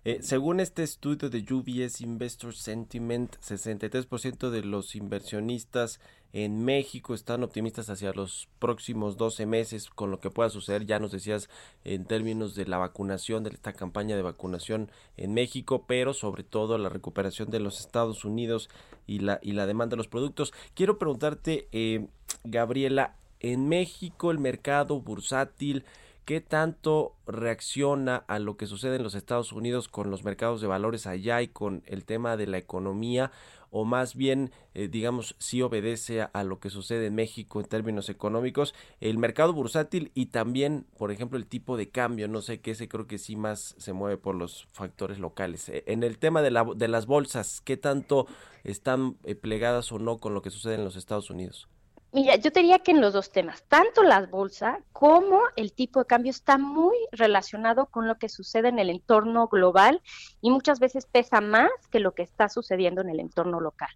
Eh, 0.08 0.20
según 0.22 0.58
este 0.58 0.84
estudio 0.84 1.28
de 1.28 1.44
UBS 1.52 2.00
Investor 2.00 2.54
Sentiment, 2.54 3.36
63% 3.42 4.48
de 4.48 4.62
los 4.62 4.94
inversionistas 4.96 6.00
en 6.32 6.64
México 6.64 7.12
están 7.12 7.42
optimistas 7.42 7.90
hacia 7.90 8.14
los 8.14 8.48
próximos 8.58 9.18
12 9.18 9.44
meses 9.44 9.90
con 9.90 10.10
lo 10.10 10.18
que 10.18 10.30
pueda 10.30 10.48
suceder. 10.48 10.86
Ya 10.86 10.98
nos 10.98 11.12
decías 11.12 11.50
en 11.84 12.06
términos 12.06 12.54
de 12.54 12.64
la 12.64 12.78
vacunación, 12.78 13.44
de 13.44 13.50
esta 13.50 13.74
campaña 13.74 14.16
de 14.16 14.22
vacunación 14.22 14.90
en 15.18 15.34
México, 15.34 15.84
pero 15.86 16.14
sobre 16.14 16.42
todo 16.42 16.78
la 16.78 16.88
recuperación 16.88 17.50
de 17.50 17.60
los 17.60 17.78
Estados 17.78 18.24
Unidos 18.24 18.70
y 19.06 19.18
la, 19.18 19.40
y 19.42 19.52
la 19.52 19.66
demanda 19.66 19.90
de 19.90 19.98
los 19.98 20.08
productos. 20.08 20.54
Quiero 20.72 20.96
preguntarte, 20.96 21.68
eh, 21.72 22.06
Gabriela, 22.44 23.14
en 23.40 23.68
México 23.68 24.30
el 24.30 24.38
mercado 24.38 25.02
bursátil 25.02 25.84
¿Qué 26.28 26.42
tanto 26.42 27.16
reacciona 27.26 28.16
a 28.16 28.38
lo 28.38 28.58
que 28.58 28.66
sucede 28.66 28.96
en 28.96 29.02
los 29.02 29.14
Estados 29.14 29.50
Unidos 29.50 29.88
con 29.88 30.10
los 30.10 30.24
mercados 30.24 30.60
de 30.60 30.66
valores 30.66 31.06
allá 31.06 31.40
y 31.40 31.48
con 31.48 31.82
el 31.86 32.04
tema 32.04 32.36
de 32.36 32.46
la 32.46 32.58
economía? 32.58 33.32
¿O 33.70 33.86
más 33.86 34.14
bien, 34.14 34.50
eh, 34.74 34.88
digamos, 34.88 35.36
si 35.38 35.62
obedece 35.62 36.28
a, 36.30 36.44
lo 36.44 36.60
que 36.60 36.68
sucede 36.68 37.06
en 37.06 37.14
México 37.14 37.60
en 37.60 37.66
términos 37.66 38.10
económicos? 38.10 38.74
El 39.00 39.16
mercado 39.16 39.54
bursátil 39.54 40.12
y 40.12 40.26
también, 40.26 40.84
por 40.98 41.12
ejemplo, 41.12 41.38
el 41.38 41.46
tipo 41.46 41.78
de 41.78 41.88
cambio, 41.88 42.28
no 42.28 42.42
sé 42.42 42.60
qué, 42.60 42.72
ese 42.72 42.88
creo 42.88 43.06
que 43.06 43.16
sí 43.16 43.34
más 43.34 43.74
se 43.78 43.94
mueve 43.94 44.18
por 44.18 44.34
los 44.34 44.68
factores 44.70 45.18
locales. 45.18 45.70
Eh, 45.70 45.84
en 45.86 46.02
el 46.02 46.18
tema 46.18 46.42
de, 46.42 46.50
la, 46.50 46.66
de 46.76 46.88
las 46.88 47.06
bolsas, 47.06 47.62
¿qué 47.62 47.78
tanto 47.78 48.26
están 48.64 49.16
eh, 49.24 49.34
plegadas 49.34 49.92
o 49.92 49.98
no 49.98 50.18
con 50.18 50.34
lo 50.34 50.42
que 50.42 50.50
sucede 50.50 50.74
en 50.74 50.84
los 50.84 50.96
Estados 50.96 51.30
Unidos? 51.30 51.70
Mira, 52.18 52.34
yo 52.34 52.50
diría 52.50 52.80
que 52.80 52.90
en 52.90 53.00
los 53.00 53.12
dos 53.12 53.30
temas, 53.30 53.62
tanto 53.68 54.02
las 54.02 54.28
bolsas 54.28 54.80
como 54.90 55.40
el 55.54 55.72
tipo 55.72 56.00
de 56.00 56.06
cambio 56.06 56.30
está 56.30 56.58
muy 56.58 56.96
relacionado 57.12 57.86
con 57.86 58.08
lo 58.08 58.18
que 58.18 58.28
sucede 58.28 58.70
en 58.70 58.80
el 58.80 58.90
entorno 58.90 59.46
global 59.46 60.02
y 60.40 60.50
muchas 60.50 60.80
veces 60.80 61.06
pesa 61.06 61.40
más 61.40 61.70
que 61.92 62.00
lo 62.00 62.14
que 62.14 62.24
está 62.24 62.48
sucediendo 62.48 63.02
en 63.02 63.10
el 63.10 63.20
entorno 63.20 63.60
local. 63.60 63.90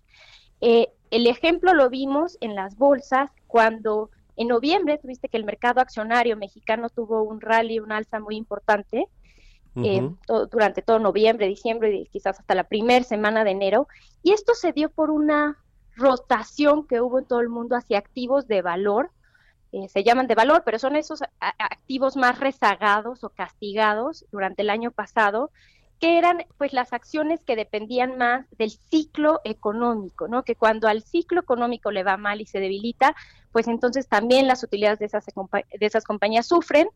Eh, 0.61 0.93
el 1.11 1.27
ejemplo 1.27 1.75
lo 1.75 1.91
vimos 1.91 2.39
en 2.41 2.55
las 2.55 2.77
bolsas 2.77 3.33
cuando 3.49 4.11
en 4.37 4.47
noviembre 4.47 4.99
tuviste 4.99 5.29
que 5.29 5.37
el 5.37 5.45
mercado 5.45 5.81
accionario 5.81 6.37
mexicano 6.37 6.91
tuvo 6.91 7.25
un 7.25 7.41
rally, 7.41 7.81
un 7.81 7.91
alza 7.91 8.21
muy 8.21 8.37
importante. 8.37 9.09
Eh, 9.75 10.07
durante 10.51 10.83
todo 10.83 10.99
noviembre, 10.99 11.49
diciembre 11.49 11.93
y 11.93 12.05
quizás 12.05 12.39
hasta 12.39 12.55
la 12.55 12.65
primera 12.65 13.05
semana 13.05 13.43
de 13.43 13.51
enero. 13.51 13.89
Y 14.23 14.33
esto 14.33 14.53
se 14.55 14.73
dio 14.73 14.91
por 14.91 15.11
una 15.11 15.62
rotación 15.97 16.87
que 16.87 17.01
hubo 17.01 17.19
en 17.19 17.27
todo 17.27 17.41
el 17.41 17.49
mundo 17.49 17.77
hacia 17.77 17.99
activos 17.99 18.49
de 18.49 18.63
valor, 18.63 19.11
eh, 19.73 19.89
se 19.89 20.05
llaman 20.05 20.27
de 20.27 20.35
valor, 20.35 20.63
pero 20.65 20.79
son 20.79 20.97
esos 20.97 21.23
activos 21.41 22.17
más 22.17 22.39
rezagados 22.39 23.25
o 23.25 23.31
castigados 23.31 24.27
durante 24.31 24.63
el 24.63 24.71
año 24.71 24.91
pasado, 24.91 25.51
que 26.03 26.19
eran 26.19 26.45
pues 26.59 26.73
las 26.73 26.93
acciones 26.93 27.45
que 27.45 27.55
dependían 27.55 28.19
más 28.19 28.51
del 28.59 28.73
ciclo 28.73 29.41
económico, 29.45 30.27
¿no? 30.27 30.43
Que 30.43 30.57
cuando 30.57 30.89
al 30.89 31.05
ciclo 31.05 31.41
económico 31.41 31.93
le 31.93 32.03
va 32.03 32.17
mal 32.17 32.41
y 32.41 32.47
se 32.47 32.59
debilita, 32.59 33.15
pues 33.53 33.69
entonces 33.69 34.09
también 34.09 34.49
las 34.49 34.65
utilidades 34.65 34.99
de 34.99 35.05
esas, 35.07 35.25
de 35.27 35.87
esas 35.87 36.03
compañías 36.03 36.49
sufren 36.49 36.89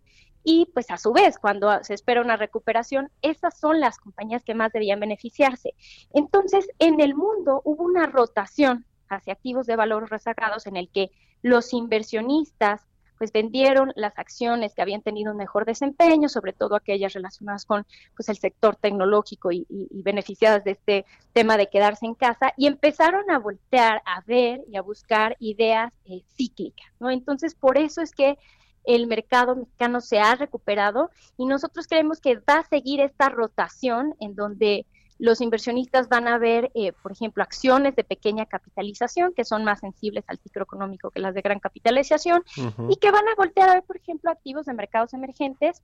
y 0.42 0.66
pues 0.74 0.90
a 0.90 0.98
su 0.98 1.12
vez 1.12 1.38
cuando 1.38 1.84
se 1.84 1.94
espera 1.94 2.20
una 2.20 2.36
recuperación, 2.36 3.08
esas 3.22 3.56
son 3.56 3.78
las 3.78 3.98
compañías 3.98 4.42
que 4.42 4.56
más 4.56 4.72
debían 4.72 4.98
beneficiarse. 4.98 5.74
Entonces, 6.12 6.68
en 6.80 7.00
el 7.00 7.14
mundo 7.14 7.62
hubo 7.64 7.84
una 7.84 8.06
rotación 8.06 8.86
hacia 9.08 9.34
activos 9.34 9.68
de 9.68 9.76
valor 9.76 10.10
rezagados 10.10 10.66
en 10.66 10.76
el 10.76 10.88
que 10.88 11.12
los 11.42 11.72
inversionistas 11.72 12.82
pues 13.18 13.32
vendieron 13.32 13.92
las 13.96 14.18
acciones 14.18 14.74
que 14.74 14.82
habían 14.82 15.02
tenido 15.02 15.32
un 15.32 15.38
mejor 15.38 15.64
desempeño, 15.64 16.28
sobre 16.28 16.52
todo 16.52 16.76
aquellas 16.76 17.12
relacionadas 17.12 17.64
con 17.64 17.86
pues 18.14 18.28
el 18.28 18.36
sector 18.36 18.76
tecnológico 18.76 19.52
y, 19.52 19.66
beneficiadas 19.90 20.64
de 20.64 20.72
este 20.72 21.06
tema 21.32 21.56
de 21.56 21.68
quedarse 21.68 22.06
en 22.06 22.14
casa, 22.14 22.52
y 22.56 22.66
empezaron 22.66 23.30
a 23.30 23.38
voltear 23.38 24.02
a 24.04 24.22
ver 24.26 24.62
y 24.70 24.76
a 24.76 24.82
buscar 24.82 25.36
ideas 25.40 25.92
eh, 26.04 26.22
cíclicas, 26.36 26.86
¿no? 27.00 27.10
Entonces, 27.10 27.54
por 27.54 27.78
eso 27.78 28.02
es 28.02 28.12
que 28.12 28.38
el 28.84 29.06
mercado 29.06 29.56
mexicano 29.56 30.00
se 30.00 30.18
ha 30.18 30.34
recuperado 30.36 31.10
y 31.36 31.46
nosotros 31.46 31.86
creemos 31.88 32.20
que 32.20 32.36
va 32.36 32.58
a 32.60 32.68
seguir 32.68 33.00
esta 33.00 33.28
rotación 33.28 34.14
en 34.20 34.36
donde 34.36 34.86
los 35.18 35.40
inversionistas 35.40 36.08
van 36.08 36.28
a 36.28 36.38
ver, 36.38 36.70
eh, 36.74 36.92
por 37.02 37.12
ejemplo, 37.12 37.42
acciones 37.42 37.96
de 37.96 38.04
pequeña 38.04 38.46
capitalización 38.46 39.32
que 39.34 39.44
son 39.44 39.64
más 39.64 39.80
sensibles 39.80 40.24
al 40.28 40.38
ciclo 40.38 40.62
económico 40.62 41.10
que 41.10 41.20
las 41.20 41.34
de 41.34 41.40
gran 41.40 41.58
capitalización 41.58 42.44
y 42.88 42.96
que 42.96 43.10
van 43.10 43.26
a 43.28 43.34
voltear 43.36 43.68
a 43.70 43.74
ver, 43.74 43.82
por 43.82 43.96
ejemplo, 43.96 44.30
activos 44.30 44.66
de 44.66 44.74
mercados 44.74 45.14
emergentes 45.14 45.82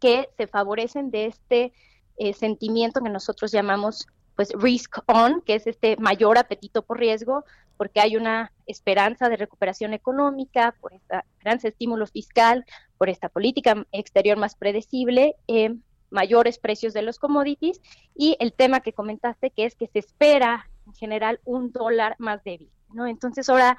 que 0.00 0.28
se 0.36 0.46
favorecen 0.46 1.10
de 1.10 1.26
este 1.26 1.72
eh, 2.18 2.32
sentimiento 2.34 3.00
que 3.00 3.10
nosotros 3.10 3.50
llamamos 3.50 4.06
pues 4.36 4.52
risk 4.52 4.98
on, 5.06 5.40
que 5.40 5.54
es 5.54 5.66
este 5.66 5.96
mayor 5.96 6.36
apetito 6.36 6.82
por 6.82 6.98
riesgo, 6.98 7.44
porque 7.78 8.00
hay 8.00 8.16
una 8.16 8.52
esperanza 8.66 9.28
de 9.28 9.36
recuperación 9.36 9.94
económica, 9.94 10.74
por 10.80 10.92
este 10.92 11.16
gran 11.40 11.58
estímulo 11.62 12.06
fiscal, 12.06 12.64
por 12.98 13.08
esta 13.08 13.30
política 13.30 13.86
exterior 13.92 14.36
más 14.36 14.54
predecible. 14.54 15.36
Eh, 15.48 15.74
mayores 16.10 16.58
precios 16.58 16.92
de 16.92 17.02
los 17.02 17.18
commodities 17.18 17.80
y 18.14 18.36
el 18.40 18.52
tema 18.52 18.80
que 18.80 18.92
comentaste 18.92 19.50
que 19.50 19.64
es 19.64 19.74
que 19.74 19.86
se 19.86 19.98
espera 19.98 20.68
en 20.86 20.94
general 20.94 21.40
un 21.44 21.72
dólar 21.72 22.16
más 22.18 22.42
débil, 22.44 22.70
¿no? 22.92 23.06
Entonces 23.06 23.48
ahora, 23.48 23.76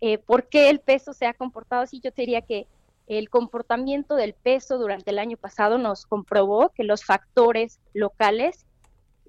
eh, 0.00 0.18
¿por 0.18 0.48
qué 0.48 0.70
el 0.70 0.80
peso 0.80 1.12
se 1.12 1.26
ha 1.26 1.34
comportado 1.34 1.82
así? 1.82 2.00
Yo 2.00 2.12
te 2.12 2.22
diría 2.22 2.42
que 2.42 2.66
el 3.06 3.28
comportamiento 3.28 4.14
del 4.14 4.34
peso 4.34 4.78
durante 4.78 5.10
el 5.10 5.18
año 5.18 5.36
pasado 5.36 5.78
nos 5.78 6.06
comprobó 6.06 6.68
que 6.70 6.84
los 6.84 7.04
factores 7.04 7.80
locales 7.92 8.66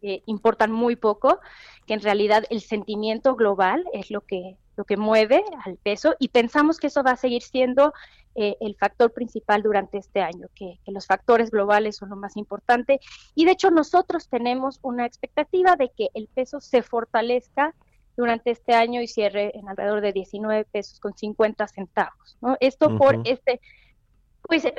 eh, 0.03 0.21
importan 0.25 0.71
muy 0.71 0.95
poco, 0.95 1.39
que 1.86 1.93
en 1.93 2.01
realidad 2.01 2.43
el 2.49 2.61
sentimiento 2.61 3.36
global 3.36 3.84
es 3.93 4.11
lo 4.11 4.21
que 4.21 4.57
lo 4.76 4.86
que 4.86 4.97
mueve 4.97 5.43
al 5.65 5.78
peso 5.78 6.15
y 6.19 6.30
pensamos 6.30 6.78
que 6.78 6.88
eso 6.88 7.03
va 7.03 7.11
a 7.11 7.17
seguir 7.17 7.41
siendo 7.41 7.93
eh, 8.36 8.55
el 8.61 8.76
factor 8.76 9.11
principal 9.11 9.61
durante 9.61 9.97
este 9.97 10.22
año, 10.22 10.47
que, 10.55 10.80
los 10.88 11.05
factores 11.05 11.51
globales 11.51 11.97
son 11.97 12.09
lo 12.09 12.15
más 12.15 12.38
importante. 12.38 12.99
Y 13.36 13.45
de 13.45 13.51
hecho 13.51 13.72
nosotros 13.72 14.30
tenemos 14.30 14.80
una 14.82 15.05
expectativa 15.05 15.76
de 15.76 15.89
que 15.89 16.09
el 16.13 16.28
peso 16.28 16.61
se 16.61 16.82
fortalezca 16.82 17.76
durante 18.15 18.51
este 18.51 18.74
año 18.74 19.01
y 19.01 19.07
cierre 19.07 19.57
en 19.57 19.67
alrededor 19.67 20.01
de 20.01 20.13
19 20.13 20.65
pesos 20.65 20.99
con 20.99 21.15
50 21.15 21.67
centavos. 21.67 22.38
¿no? 22.41 22.55
Esto 22.59 22.97
por 22.97 23.22
este, 23.26 23.59
pues 24.43 24.65
eh, 24.65 24.76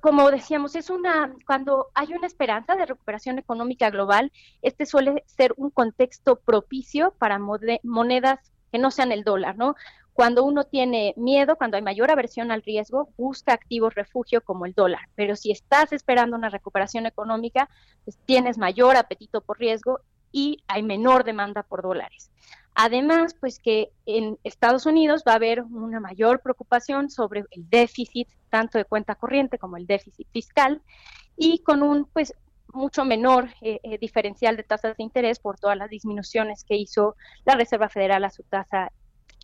como 0.00 0.30
decíamos, 0.30 0.74
es 0.74 0.90
una, 0.90 1.32
cuando 1.46 1.88
hay 1.94 2.12
una 2.12 2.26
esperanza 2.26 2.74
de 2.74 2.86
recuperación 2.86 3.38
económica 3.38 3.90
global, 3.90 4.32
este 4.62 4.84
suele 4.84 5.22
ser 5.26 5.54
un 5.56 5.70
contexto 5.70 6.36
propicio 6.40 7.14
para 7.18 7.38
monedas 7.38 8.52
que 8.76 8.82
no 8.82 8.90
sean 8.90 9.10
el 9.10 9.24
dólar, 9.24 9.56
¿no? 9.56 9.74
Cuando 10.12 10.44
uno 10.44 10.64
tiene 10.64 11.14
miedo, 11.16 11.56
cuando 11.56 11.78
hay 11.78 11.82
mayor 11.82 12.10
aversión 12.10 12.50
al 12.50 12.62
riesgo, 12.62 13.08
busca 13.16 13.54
activos 13.54 13.94
refugio 13.94 14.42
como 14.42 14.66
el 14.66 14.74
dólar. 14.74 15.00
Pero 15.14 15.34
si 15.34 15.50
estás 15.50 15.94
esperando 15.94 16.36
una 16.36 16.50
recuperación 16.50 17.06
económica, 17.06 17.70
pues 18.04 18.18
tienes 18.26 18.58
mayor 18.58 18.96
apetito 18.96 19.40
por 19.40 19.58
riesgo 19.58 20.00
y 20.30 20.62
hay 20.68 20.82
menor 20.82 21.24
demanda 21.24 21.62
por 21.62 21.80
dólares. 21.80 22.30
Además, 22.74 23.34
pues 23.40 23.58
que 23.58 23.90
en 24.04 24.38
Estados 24.44 24.84
Unidos 24.84 25.24
va 25.26 25.32
a 25.32 25.36
haber 25.36 25.62
una 25.62 25.98
mayor 25.98 26.42
preocupación 26.42 27.08
sobre 27.08 27.44
el 27.50 27.70
déficit, 27.70 28.28
tanto 28.50 28.76
de 28.76 28.84
cuenta 28.84 29.14
corriente 29.14 29.58
como 29.58 29.78
el 29.78 29.86
déficit 29.86 30.28
fiscal, 30.32 30.82
y 31.38 31.60
con 31.60 31.82
un 31.82 32.04
pues 32.12 32.34
mucho 32.76 33.04
menor 33.04 33.48
eh, 33.60 33.80
eh, 33.82 33.98
diferencial 33.98 34.56
de 34.56 34.62
tasas 34.62 34.96
de 34.96 35.02
interés 35.02 35.38
por 35.38 35.58
todas 35.58 35.76
las 35.76 35.90
disminuciones 35.90 36.64
que 36.64 36.76
hizo 36.76 37.16
la 37.44 37.54
Reserva 37.54 37.88
Federal 37.88 38.24
a 38.24 38.30
su 38.30 38.42
tasa 38.44 38.92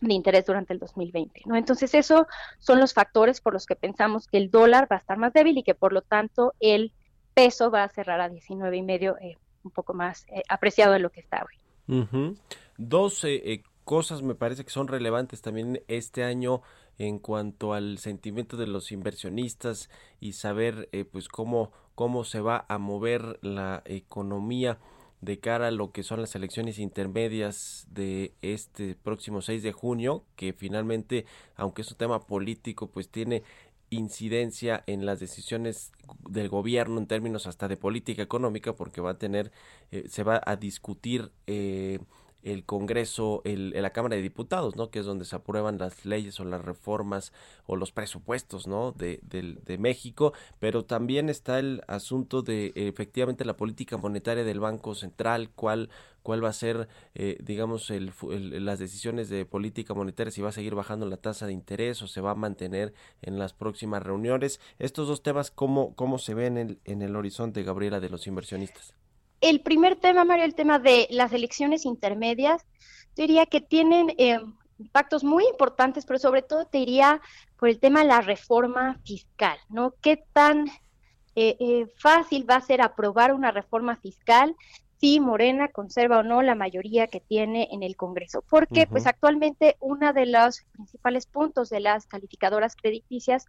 de 0.01 0.13
interés 0.13 0.45
durante 0.45 0.73
el 0.73 0.79
2020. 0.79 1.41
¿no? 1.45 1.55
Entonces, 1.55 1.93
esos 1.93 2.25
son 2.59 2.79
los 2.79 2.93
factores 2.93 3.41
por 3.41 3.53
los 3.53 3.65
que 3.65 3.75
pensamos 3.75 4.27
que 4.27 4.37
el 4.37 4.51
dólar 4.51 4.87
va 4.91 4.97
a 4.97 4.99
estar 4.99 5.17
más 5.17 5.33
débil 5.33 5.57
y 5.57 5.63
que 5.63 5.75
por 5.75 5.93
lo 5.93 6.01
tanto 6.01 6.53
el 6.59 6.91
peso 7.33 7.71
va 7.71 7.83
a 7.83 7.89
cerrar 7.89 8.21
a 8.21 8.29
19 8.29 8.77
y 8.77 8.81
medio, 8.81 9.17
eh, 9.19 9.37
un 9.63 9.71
poco 9.71 9.93
más 9.93 10.25
eh, 10.27 10.43
apreciado 10.49 10.93
de 10.93 10.99
lo 10.99 11.09
que 11.09 11.21
está 11.21 11.45
hoy. 11.45 12.37
Dos 12.77 13.23
eh, 13.23 13.63
cosas 13.83 14.21
me 14.21 14.35
parece 14.35 14.63
que 14.63 14.71
son 14.71 14.87
relevantes 14.87 15.41
también 15.41 15.81
este 15.87 16.23
año 16.23 16.61
en 16.97 17.19
cuanto 17.19 17.73
al 17.73 17.97
sentimiento 17.97 18.55
de 18.55 18.67
los 18.67 18.91
inversionistas 18.91 19.89
y 20.19 20.33
saber 20.33 20.89
pues 21.11 21.27
cómo 21.27 21.71
cómo 21.95 22.23
se 22.23 22.41
va 22.41 22.65
a 22.67 22.77
mover 22.77 23.39
la 23.41 23.83
economía 23.85 24.77
de 25.21 25.39
cara 25.39 25.67
a 25.67 25.71
lo 25.71 25.91
que 25.91 26.03
son 26.03 26.19
las 26.19 26.35
elecciones 26.35 26.79
intermedias 26.79 27.87
de 27.89 28.33
este 28.41 28.95
próximo 28.95 29.41
6 29.41 29.63
de 29.63 29.71
junio, 29.71 30.23
que 30.35 30.51
finalmente, 30.51 31.25
aunque 31.55 31.81
es 31.81 31.91
un 31.91 31.97
tema 31.97 32.27
político, 32.27 32.87
pues 32.87 33.07
tiene 33.07 33.43
incidencia 33.89 34.83
en 34.87 35.05
las 35.05 35.19
decisiones 35.19 35.91
del 36.27 36.49
gobierno 36.49 36.97
en 36.99 37.07
términos 37.07 37.47
hasta 37.47 37.67
de 37.67 37.77
política 37.77 38.21
económica 38.21 38.73
porque 38.73 39.01
va 39.01 39.11
a 39.11 39.17
tener 39.17 39.51
eh, 39.91 40.05
se 40.09 40.23
va 40.23 40.41
a 40.43 40.55
discutir 40.55 41.31
eh, 41.47 41.99
el 42.43 42.65
Congreso, 42.65 43.41
el, 43.45 43.69
la 43.69 43.91
Cámara 43.91 44.15
de 44.15 44.21
Diputados, 44.21 44.75
¿no? 44.75 44.89
Que 44.89 44.99
es 44.99 45.05
donde 45.05 45.25
se 45.25 45.35
aprueban 45.35 45.77
las 45.77 46.05
leyes 46.05 46.39
o 46.39 46.45
las 46.45 46.63
reformas 46.63 47.33
o 47.65 47.75
los 47.75 47.91
presupuestos, 47.91 48.67
¿no? 48.67 48.91
De, 48.91 49.19
de, 49.23 49.77
México, 49.77 50.33
pero 50.59 50.85
también 50.85 51.29
está 51.29 51.59
el 51.59 51.81
asunto 51.87 52.41
de 52.41 52.71
efectivamente 52.75 53.43
la 53.43 53.57
política 53.57 53.97
monetaria 53.97 54.43
del 54.43 54.59
Banco 54.59 54.93
Central, 54.95 55.49
cuál, 55.55 55.89
cuál 56.21 56.43
va 56.43 56.49
a 56.49 56.53
ser, 56.53 56.87
eh, 57.15 57.37
digamos, 57.41 57.89
el, 57.89 58.13
las 58.65 58.79
decisiones 58.79 59.29
de 59.29 59.45
política 59.45 59.93
monetaria, 59.93 60.31
si 60.31 60.41
va 60.41 60.49
a 60.49 60.53
seguir 60.53 60.75
bajando 60.75 61.05
la 61.07 61.17
tasa 61.17 61.47
de 61.47 61.53
interés 61.53 62.01
o 62.01 62.07
se 62.07 62.21
va 62.21 62.31
a 62.31 62.35
mantener 62.35 62.93
en 63.21 63.39
las 63.39 63.53
próximas 63.53 64.03
reuniones. 64.03 64.59
Estos 64.79 65.07
dos 65.07 65.23
temas, 65.23 65.51
¿cómo, 65.51 65.95
cómo 65.95 66.17
se 66.17 66.33
ven 66.33 66.57
en, 66.57 66.79
en 66.85 67.01
el 67.01 67.15
horizonte, 67.15 67.63
Gabriela, 67.63 67.99
de 67.99 68.09
los 68.09 68.27
inversionistas? 68.27 68.93
El 69.43 69.59
primer 69.59 69.97
tema, 69.97 70.23
Mario, 70.23 70.45
el 70.45 70.55
tema 70.55 70.79
de 70.79 71.05
las 71.09 71.33
elecciones 71.33 71.83
intermedias, 71.83 72.65
diría 73.13 73.45
que 73.45 73.59
tienen 73.59 74.15
eh, 74.17 74.39
impactos 74.79 75.25
muy 75.25 75.45
importantes, 75.47 76.05
pero 76.05 76.17
sobre 76.17 76.43
todo 76.43 76.65
te 76.65 76.77
diría 76.77 77.19
por 77.59 77.67
el 77.67 77.77
tema 77.77 77.99
de 77.99 78.07
la 78.07 78.21
reforma 78.21 79.01
fiscal, 79.03 79.57
¿no? 79.67 79.95
¿Qué 80.01 80.23
tan 80.31 80.69
eh, 81.35 81.57
eh, 81.59 81.87
fácil 81.97 82.49
va 82.49 82.55
a 82.55 82.61
ser 82.61 82.81
aprobar 82.81 83.33
una 83.33 83.51
reforma 83.51 83.97
fiscal 83.97 84.55
si 85.01 85.19
Morena 85.19 85.67
conserva 85.67 86.19
o 86.19 86.23
no 86.23 86.41
la 86.41 86.55
mayoría 86.55 87.07
que 87.07 87.19
tiene 87.19 87.67
en 87.73 87.83
el 87.83 87.97
Congreso? 87.97 88.45
Porque, 88.49 88.87
pues 88.87 89.05
actualmente, 89.07 89.75
uno 89.81 90.13
de 90.13 90.25
los 90.25 90.61
principales 90.71 91.25
puntos 91.25 91.69
de 91.69 91.81
las 91.81 92.07
calificadoras 92.07 92.77
crediticias 92.77 93.45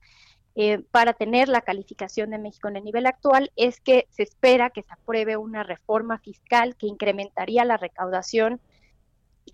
eh, 0.57 0.85
para 0.93 1.15
tener 1.15 1.49
la 1.49 1.63
calificación 1.63 2.31
de 2.31 2.39
México 2.39 2.69
en 2.69 2.77
el 2.77 2.85
nivel 2.85 3.07
actual 3.07 3.51
es 3.57 3.81
que 3.81 4.07
se 4.11 4.23
espera 4.23 4.71
que 4.71 4.83
se 4.83 4.93
apruebe 4.93 5.37
una 5.37 5.65
reforma 5.65 6.19
fiscal 6.19 6.77
que 6.77 6.87
incrementaría 6.87 7.65
la 7.65 7.77
recaudación 7.77 8.61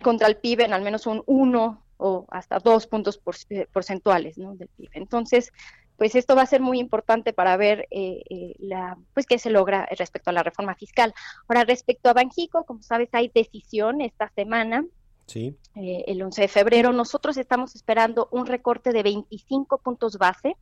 contra 0.03 0.27
el 0.27 0.37
PIB 0.37 0.61
en 0.61 0.73
al 0.73 0.83
menos 0.83 1.07
un 1.07 1.23
1 1.25 1.83
o 1.97 2.25
hasta 2.29 2.59
dos 2.59 2.85
puntos 2.85 3.19
eh, 3.49 3.67
porcentuales 3.73 4.35
del 4.35 4.67
PIB. 4.77 4.89
Entonces, 4.93 5.51
pues 5.97 6.13
esto 6.13 6.35
va 6.35 6.43
a 6.43 6.47
ser 6.47 6.61
muy 6.61 6.79
importante 6.79 7.33
para 7.33 7.57
ver 7.57 7.87
eh, 7.89 8.53
la, 8.59 8.95
pues 9.15 9.25
qué 9.25 9.39
se 9.39 9.49
logra 9.49 9.87
respecto 9.97 10.29
a 10.29 10.33
la 10.33 10.43
reforma 10.43 10.75
fiscal. 10.75 11.15
Ahora, 11.47 11.63
respecto 11.63 12.09
a 12.09 12.13
Banjico, 12.13 12.63
como 12.63 12.83
sabes, 12.83 13.09
hay 13.13 13.31
decisión 13.33 14.01
esta 14.01 14.29
semana 14.35 14.85
Sí. 15.25 15.55
el 15.75 16.21
11 16.21 16.41
de 16.41 16.47
febrero. 16.47 16.91
Nosotros 16.91 17.37
estamos 17.37 17.73
esperando 17.75 18.27
un 18.31 18.45
recorte 18.45 18.91
de 18.91 19.01
25 19.01 19.77
puntos 19.77 20.17
base 20.17 20.57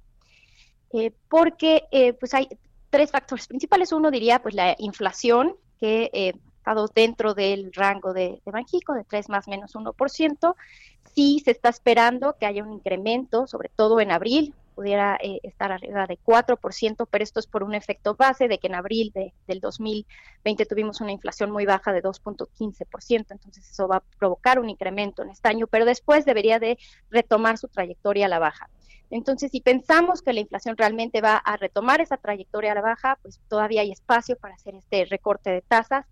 eh, 0.92 1.12
porque 1.30 1.84
eh, 1.92 2.14
pues 2.14 2.34
hay 2.34 2.48
tres 2.90 3.12
factores 3.12 3.48
principales. 3.48 3.92
Uno 3.92 4.12
diría 4.12 4.42
pues 4.42 4.56
la 4.56 4.76
inflación, 4.80 5.56
que 5.80 6.10
eh, 6.14 6.34
estado 6.58 6.88
dentro 6.94 7.34
del 7.34 7.72
rango 7.74 8.14
de, 8.14 8.42
de 8.46 8.52
de 8.52 9.04
3 9.04 9.30
más 9.30 9.48
menos 9.48 9.76
1%. 9.76 10.56
Sí 11.16 11.42
se 11.44 11.52
está 11.52 11.70
esperando 11.70 12.36
que 12.40 12.46
haya 12.46 12.64
un 12.64 12.74
incremento, 12.74 13.48
sobre 13.48 13.70
todo 13.70 14.00
en 14.00 14.12
abril, 14.12 14.54
pudiera 14.76 15.18
estar 15.44 15.72
arriba 15.72 16.06
de 16.06 16.18
4%, 16.20 17.08
pero 17.10 17.24
esto 17.24 17.40
es 17.40 17.48
por 17.48 17.64
un 17.64 17.76
efecto 17.76 18.16
base 18.16 18.48
de 18.48 18.60
que 18.60 18.68
en 18.68 18.76
abril 18.76 19.12
de, 19.14 19.34
del 19.48 19.60
2020 19.60 20.66
tuvimos 20.66 21.02
una 21.02 21.12
inflación 21.12 21.52
muy 21.52 21.66
baja 21.66 21.92
de 21.92 22.02
2.15%, 22.02 23.26
entonces 23.30 23.70
eso 23.70 23.88
va 23.88 23.98
a 23.98 24.04
provocar 24.18 24.60
un 24.60 24.70
incremento 24.70 25.24
en 25.24 25.32
este 25.32 25.50
año, 25.50 25.68
pero 25.68 25.84
después 25.86 26.24
debería 26.24 26.60
de 26.60 26.78
retomar 27.10 27.58
su 27.58 27.68
trayectoria 27.68 28.28
a 28.28 28.30
la 28.30 28.40
baja. 28.40 28.70
Entonces, 29.10 29.52
si 29.52 29.62
pensamos 29.62 30.22
que 30.22 30.34
la 30.34 30.42
inflación 30.42 30.78
realmente 30.78 31.22
va 31.22 31.38
a 31.38 31.58
retomar 31.58 32.02
esa 32.02 32.18
trayectoria 32.18 32.72
a 32.72 32.76
la 32.76 32.82
baja, 32.82 33.18
pues 33.22 33.40
todavía 33.48 33.82
hay 33.82 33.92
espacio 33.92 34.38
para 34.38 34.56
hacer 34.56 34.76
este 34.76 35.06
recorte 35.06 35.50
de 35.50 35.62
tasas. 35.62 36.06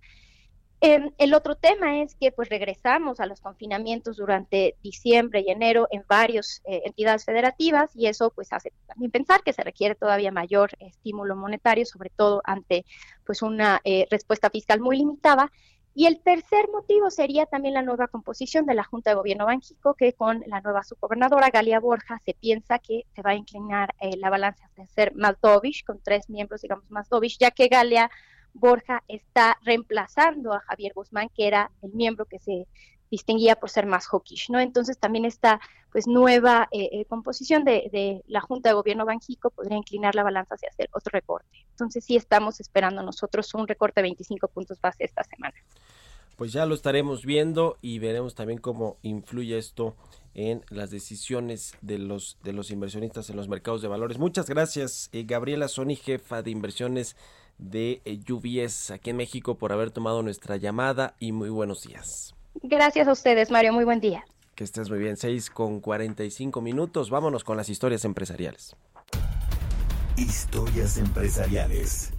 Em, 0.80 1.12
el 1.18 1.34
otro 1.34 1.56
tema 1.56 2.04
es 2.04 2.14
que 2.14 2.32
pues 2.32 2.50
regresamos 2.50 3.20
a 3.20 3.26
los 3.26 3.42
confinamientos 3.42 4.18
durante 4.18 4.76
diciembre 4.84 5.44
y 5.46 5.50
enero 5.50 5.88
en 5.90 6.04
varias 6.08 6.62
eh, 6.66 6.84
entidades 6.86 7.26
federativas 7.26 7.90
y 7.96 8.06
eso 8.06 8.30
pues 8.30 8.54
hace 8.54 8.72
también 8.86 9.10
pensar 9.10 9.42
que 9.42 9.54
se 9.54 9.64
requiere 9.64 9.96
todavía 9.96 10.32
mayor 10.32 10.70
estímulo 10.78 11.36
monetario, 11.36 11.84
sobre 11.84 12.12
todo 12.12 12.42
ante 12.44 12.86
pues 13.26 13.42
una 13.42 13.82
eh, 13.86 14.06
respuesta 14.12 14.52
fiscal 14.52 14.80
muy 14.80 14.98
limitada 14.98 15.52
y 15.98 16.06
el 16.06 16.20
tercer 16.20 16.70
motivo 16.72 17.10
sería 17.10 17.48
también 17.48 17.74
la 17.74 17.82
nueva 17.82 18.08
composición 18.08 18.68
de 18.68 18.76
la 18.76 18.84
Junta 18.84 19.10
de 19.10 19.16
Gobierno 19.16 19.48
Banjico, 19.48 19.96
que 19.96 20.14
con 20.14 20.44
la 20.46 20.62
nueva 20.62 20.84
subgobernadora 20.84 21.50
Galia 21.50 21.80
Borja 21.80 22.22
se 22.24 22.36
piensa 22.36 22.78
que 22.78 23.08
se 23.16 23.24
va 23.24 23.32
a 23.32 23.36
inclinar 23.36 23.96
eh, 24.00 24.16
la 24.16 24.30
balanza 24.30 24.70
de 24.76 24.86
ser 24.86 25.16
más 25.16 25.42
dovish, 25.42 25.84
con 25.84 26.00
tres 26.00 26.30
miembros, 26.30 26.62
digamos, 26.62 26.88
más 26.92 27.10
dovish, 27.10 27.40
ya 27.40 27.50
que 27.50 27.68
Galia 27.68 28.12
Borja 28.54 29.04
está 29.08 29.58
reemplazando 29.64 30.54
a 30.54 30.60
Javier 30.60 30.94
Guzmán, 30.94 31.30
que 31.34 31.48
era 31.48 31.72
el 31.82 31.92
miembro 31.94 32.26
que 32.26 32.38
se 32.38 32.68
distinguía 33.10 33.56
por 33.56 33.72
ser 33.72 33.88
más 33.88 34.08
hawkish, 34.08 34.52
¿no? 34.52 34.60
Entonces 34.60 35.00
también 35.00 35.26
esta 35.26 35.60
pues 35.92 36.06
nueva 36.06 36.68
eh, 36.72 36.90
eh, 36.92 37.06
composición 37.06 37.64
de, 37.64 38.22
la 38.28 38.42
Junta 38.42 38.70
de 38.70 38.76
Gobierno 38.76 39.06
Banjico 39.06 39.50
podría 39.50 39.78
inclinar 39.78 40.14
la 40.14 40.22
balanza 40.22 40.54
hacia 40.54 40.70
hacer 40.70 40.90
otro 40.92 41.10
recorte. 41.12 41.66
Entonces 41.72 42.06
sí 42.06 42.16
estamos 42.16 42.60
esperando 42.60 43.02
nosotros 43.02 43.52
un 43.56 43.68
recorte 43.68 44.02
de 44.02 44.10
25 44.10 44.48
puntos 44.50 44.80
base 44.80 45.06
esta 45.06 45.24
semana. 45.24 45.57
Pues 46.38 46.54
ya 46.54 46.66
lo 46.66 46.76
estaremos 46.76 47.26
viendo 47.26 47.78
y 47.82 47.98
veremos 48.00 48.36
también 48.36 48.60
cómo 48.60 48.98
influye 49.02 49.58
esto 49.58 49.96
en 50.36 50.64
las 50.70 50.92
decisiones 50.92 51.74
de 51.82 51.98
los 51.98 52.38
de 52.44 52.54
los 52.54 52.70
inversionistas 52.70 53.30
en 53.32 53.36
los 53.36 53.50
mercados 53.50 53.82
de 53.82 53.88
valores. 53.88 54.20
Muchas 54.20 54.48
gracias, 54.48 55.10
eh, 55.12 55.24
Gabriela 55.28 55.68
Soni, 55.68 55.96
jefa 55.96 56.44
de 56.44 56.52
inversiones 56.52 57.16
de 57.58 58.02
UBS 58.30 58.92
aquí 58.92 59.10
en 59.10 59.18
México, 59.18 59.58
por 59.58 59.74
haber 59.74 59.90
tomado 59.90 60.22
nuestra 60.22 60.58
llamada 60.58 61.16
y 61.20 61.32
muy 61.32 61.50
buenos 61.50 61.82
días. 61.82 62.36
Gracias 62.62 63.08
a 63.08 63.12
ustedes, 63.12 63.50
Mario. 63.50 63.74
Muy 63.74 63.84
buen 63.84 64.00
día. 64.00 64.24
Que 64.54 64.64
estés 64.64 64.92
muy 64.92 65.00
bien. 65.00 65.18
6 65.18 65.50
con 65.50 65.80
45 65.80 66.62
minutos. 66.62 67.10
Vámonos 67.10 67.44
con 67.44 67.58
las 67.58 67.70
historias 67.70 68.06
empresariales. 68.06 68.76
Historias 70.16 70.98
empresariales. 70.98 72.14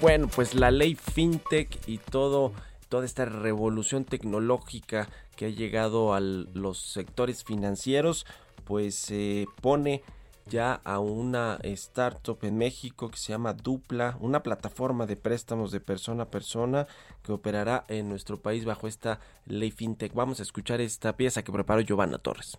Bueno, 0.00 0.28
pues 0.28 0.54
la 0.54 0.70
ley 0.70 0.94
FinTech 0.94 1.88
y 1.88 1.98
todo 1.98 2.52
toda 2.88 3.06
esta 3.06 3.24
revolución 3.24 4.04
tecnológica 4.04 5.08
que 5.34 5.46
ha 5.46 5.48
llegado 5.48 6.14
a 6.14 6.20
los 6.20 6.78
sectores 6.78 7.42
financieros, 7.42 8.24
pues 8.64 8.94
se 8.94 9.46
pone 9.60 10.02
ya 10.46 10.74
a 10.84 11.00
una 11.00 11.58
startup 11.62 12.38
en 12.42 12.58
México 12.58 13.10
que 13.10 13.16
se 13.16 13.32
llama 13.32 13.54
Dupla, 13.54 14.16
una 14.20 14.42
plataforma 14.42 15.06
de 15.06 15.16
préstamos 15.16 15.72
de 15.72 15.80
persona 15.80 16.24
a 16.24 16.30
persona 16.30 16.86
que 17.22 17.32
operará 17.32 17.84
en 17.88 18.08
nuestro 18.08 18.40
país 18.40 18.64
bajo 18.64 18.86
esta 18.86 19.20
ley 19.46 19.70
fintech. 19.70 20.12
Vamos 20.14 20.40
a 20.40 20.42
escuchar 20.42 20.80
esta 20.80 21.16
pieza 21.16 21.42
que 21.42 21.52
preparó 21.52 21.80
Giovanna 21.80 22.18
Torres. 22.18 22.58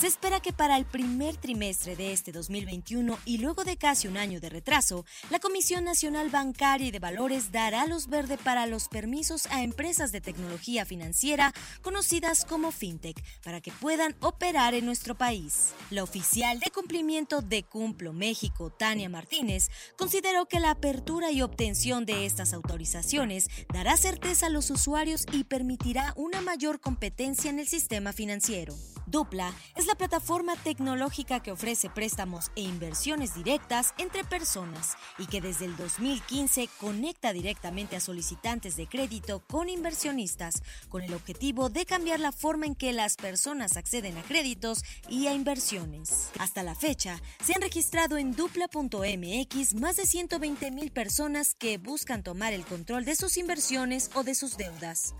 Se 0.00 0.06
espera 0.06 0.38
que 0.38 0.52
para 0.52 0.76
el 0.76 0.84
primer 0.84 1.36
trimestre 1.36 1.96
de 1.96 2.12
este 2.12 2.30
2021 2.30 3.18
y 3.24 3.38
luego 3.38 3.64
de 3.64 3.76
casi 3.76 4.06
un 4.06 4.16
año 4.16 4.40
de 4.40 4.48
retraso, 4.48 5.04
la 5.28 5.40
Comisión 5.40 5.82
Nacional 5.82 6.30
Bancaria 6.30 6.86
y 6.86 6.90
de 6.92 7.00
Valores 7.00 7.50
dará 7.50 7.84
luz 7.84 8.06
verde 8.06 8.38
para 8.38 8.68
los 8.68 8.86
permisos 8.86 9.46
a 9.46 9.64
empresas 9.64 10.12
de 10.12 10.20
tecnología 10.20 10.84
financiera 10.84 11.52
conocidas 11.82 12.44
como 12.44 12.70
FinTech 12.70 13.20
para 13.42 13.60
que 13.60 13.72
puedan 13.72 14.14
operar 14.20 14.74
en 14.74 14.86
nuestro 14.86 15.16
país. 15.16 15.74
La 15.90 16.04
oficial 16.04 16.60
de 16.60 16.70
cumplimiento 16.70 17.42
de 17.42 17.64
Cumplo 17.64 18.12
México, 18.12 18.70
Tania 18.70 19.08
Martínez, 19.08 19.68
consideró 19.96 20.46
que 20.46 20.60
la 20.60 20.70
apertura 20.70 21.32
y 21.32 21.42
obtención 21.42 22.06
de 22.06 22.24
estas 22.24 22.52
autorizaciones 22.52 23.48
dará 23.72 23.96
certeza 23.96 24.46
a 24.46 24.50
los 24.50 24.70
usuarios 24.70 25.26
y 25.32 25.42
permitirá 25.42 26.12
una 26.14 26.40
mayor 26.40 26.78
competencia 26.78 27.50
en 27.50 27.58
el 27.58 27.66
sistema 27.66 28.12
financiero. 28.12 28.76
Dupla 29.10 29.54
es 29.74 29.86
la 29.86 29.94
plataforma 29.94 30.54
tecnológica 30.56 31.40
que 31.40 31.52
ofrece 31.52 31.88
préstamos 31.88 32.50
e 32.56 32.60
inversiones 32.60 33.34
directas 33.34 33.94
entre 33.96 34.22
personas 34.24 34.96
y 35.18 35.26
que 35.26 35.40
desde 35.40 35.64
el 35.64 35.76
2015 35.76 36.68
conecta 36.78 37.32
directamente 37.32 37.96
a 37.96 38.00
solicitantes 38.00 38.76
de 38.76 38.86
crédito 38.86 39.42
con 39.46 39.68
inversionistas, 39.68 40.62
con 40.88 41.02
el 41.02 41.14
objetivo 41.14 41.70
de 41.70 41.86
cambiar 41.86 42.20
la 42.20 42.32
forma 42.32 42.66
en 42.66 42.74
que 42.74 42.92
las 42.92 43.16
personas 43.16 43.76
acceden 43.76 44.18
a 44.18 44.22
créditos 44.22 44.82
y 45.08 45.26
a 45.26 45.32
inversiones. 45.32 46.30
Hasta 46.38 46.62
la 46.62 46.74
fecha, 46.74 47.20
se 47.42 47.54
han 47.54 47.62
registrado 47.62 48.18
en 48.18 48.32
dupla.mx 48.32 49.74
más 49.74 49.96
de 49.96 50.06
120 50.06 50.70
mil 50.70 50.90
personas 50.90 51.54
que 51.54 51.78
buscan 51.78 52.22
tomar 52.22 52.52
el 52.52 52.64
control 52.64 53.04
de 53.04 53.16
sus 53.16 53.36
inversiones 53.36 54.10
o 54.14 54.22
de 54.22 54.34
sus 54.34 54.56
deudas. 54.56 55.14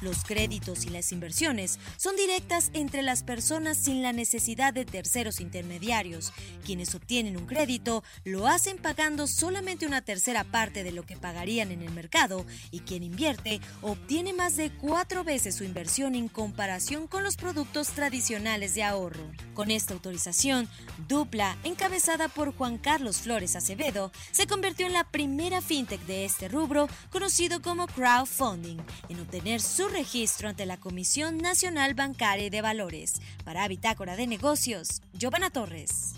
Los 0.00 0.24
créditos 0.24 0.86
y 0.86 0.88
las 0.88 1.12
inversiones 1.12 1.78
son 1.96 2.16
directas 2.16 2.70
entre 2.72 3.02
las 3.02 3.22
personas 3.22 3.76
sin 3.76 4.02
la 4.02 4.12
necesidad 4.12 4.72
de 4.72 4.86
terceros 4.86 5.40
intermediarios. 5.40 6.32
Quienes 6.64 6.94
obtienen 6.94 7.36
un 7.36 7.46
crédito 7.46 8.02
lo 8.24 8.46
hacen 8.46 8.78
pagando 8.78 9.26
solamente 9.26 9.86
una 9.86 10.00
tercera 10.00 10.44
parte 10.44 10.84
de 10.84 10.92
lo 10.92 11.04
que 11.04 11.16
pagarían 11.16 11.70
en 11.70 11.82
el 11.82 11.90
mercado 11.90 12.46
y 12.70 12.80
quien 12.80 13.02
invierte 13.02 13.60
obtiene 13.82 14.32
más 14.32 14.56
de 14.56 14.70
cuatro 14.70 15.22
veces 15.22 15.56
su 15.56 15.64
inversión 15.64 16.14
en 16.14 16.28
comparación 16.28 17.06
con 17.06 17.22
los 17.22 17.36
productos 17.36 17.88
tradicionales 17.88 18.74
de 18.74 18.84
ahorro. 18.84 19.30
Con 19.52 19.70
esta 19.70 19.92
autorización, 19.92 20.68
Dupla, 21.08 21.58
encabezada 21.64 22.28
por 22.28 22.54
Juan 22.54 22.78
Carlos 22.78 23.18
Flores 23.18 23.54
Acevedo, 23.54 24.12
se 24.30 24.46
convirtió 24.46 24.86
en 24.86 24.94
la 24.94 25.04
primera 25.04 25.60
fintech 25.60 26.00
de 26.06 26.24
este 26.24 26.48
rubro 26.48 26.88
conocido 27.10 27.60
como 27.60 27.86
crowdfunding 27.86 28.78
en 29.08 29.20
obtener 29.20 29.60
su 29.60 29.89
registro 29.90 30.48
ante 30.48 30.66
la 30.66 30.78
Comisión 30.78 31.38
Nacional 31.38 31.94
Bancaria 31.94 32.46
y 32.46 32.50
de 32.50 32.62
Valores. 32.62 33.20
Para 33.44 33.66
Bitácora 33.68 34.16
de 34.16 34.26
Negocios, 34.26 35.02
Giovanna 35.12 35.50
Torres. 35.50 36.14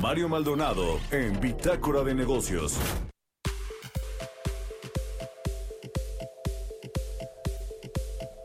Mario 0.00 0.28
Maldonado 0.28 0.98
en 1.10 1.38
Bitácora 1.40 2.02
de 2.02 2.14
Negocios. 2.14 2.78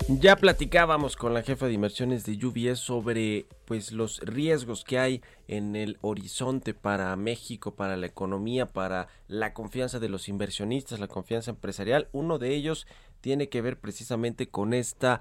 Ya 0.09 0.37
platicábamos 0.37 1.17
con 1.17 1.33
la 1.33 1.43
jefa 1.43 1.65
de 1.65 1.73
inversiones 1.73 2.25
de 2.25 2.39
UBS 2.45 2.79
sobre 2.79 3.45
pues 3.65 3.91
los 3.91 4.21
riesgos 4.21 4.85
que 4.85 4.97
hay 4.97 5.21
en 5.49 5.75
el 5.75 5.97
horizonte 5.99 6.73
para 6.73 7.13
México, 7.17 7.75
para 7.75 7.97
la 7.97 8.05
economía, 8.05 8.67
para 8.67 9.09
la 9.27 9.53
confianza 9.53 9.99
de 9.99 10.07
los 10.07 10.29
inversionistas, 10.29 11.01
la 11.01 11.09
confianza 11.09 11.51
empresarial. 11.51 12.07
Uno 12.13 12.37
de 12.39 12.55
ellos 12.55 12.87
tiene 13.19 13.49
que 13.49 13.61
ver 13.61 13.81
precisamente 13.81 14.47
con 14.47 14.73
esta 14.73 15.19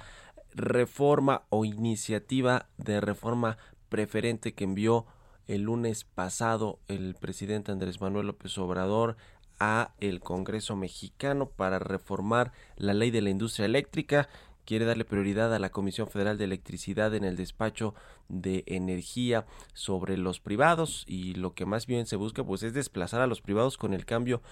reforma 0.55 1.43
o 1.49 1.65
iniciativa 1.65 2.69
de 2.79 3.01
reforma 3.01 3.59
preferente 3.89 4.55
que 4.55 4.63
envió 4.63 5.05
el 5.49 5.63
lunes 5.63 6.05
pasado 6.05 6.79
el 6.87 7.17
presidente 7.17 7.73
Andrés 7.73 8.01
Manuel 8.01 8.29
López 8.29 8.57
Obrador 8.57 9.17
a 9.59 9.95
el 9.99 10.21
Congreso 10.21 10.77
mexicano 10.77 11.49
para 11.49 11.81
reformar 11.81 12.53
la 12.77 12.95
ley 12.95 13.11
de 13.11 13.23
la 13.23 13.31
industria 13.31 13.65
eléctrica 13.65 14.29
quiere 14.67 14.85
darle 14.85 15.07
prioridad 15.07 15.55
a 15.55 15.59
la 15.59 15.71
Comisión 15.71 16.09
Federal 16.09 16.37
de 16.37 16.45
Electricidad 16.45 17.15
en 17.15 17.25
el 17.25 17.37
despacho 17.37 17.95
de 18.29 18.65
energía 18.67 19.47
sobre 19.73 20.19
los 20.19 20.41
privados 20.41 21.05
y 21.07 21.35
lo 21.35 21.55
que 21.55 21.65
más 21.65 21.87
bien 21.87 22.05
se 22.05 22.17
busca 22.17 22.45
pues 22.45 22.63
es 22.63 22.75
desplazar 22.75 23.23
a 23.23 23.27
los 23.27 23.41
privados 23.41 23.79
con 23.79 23.95
el 23.95 24.05
cambio 24.05 24.43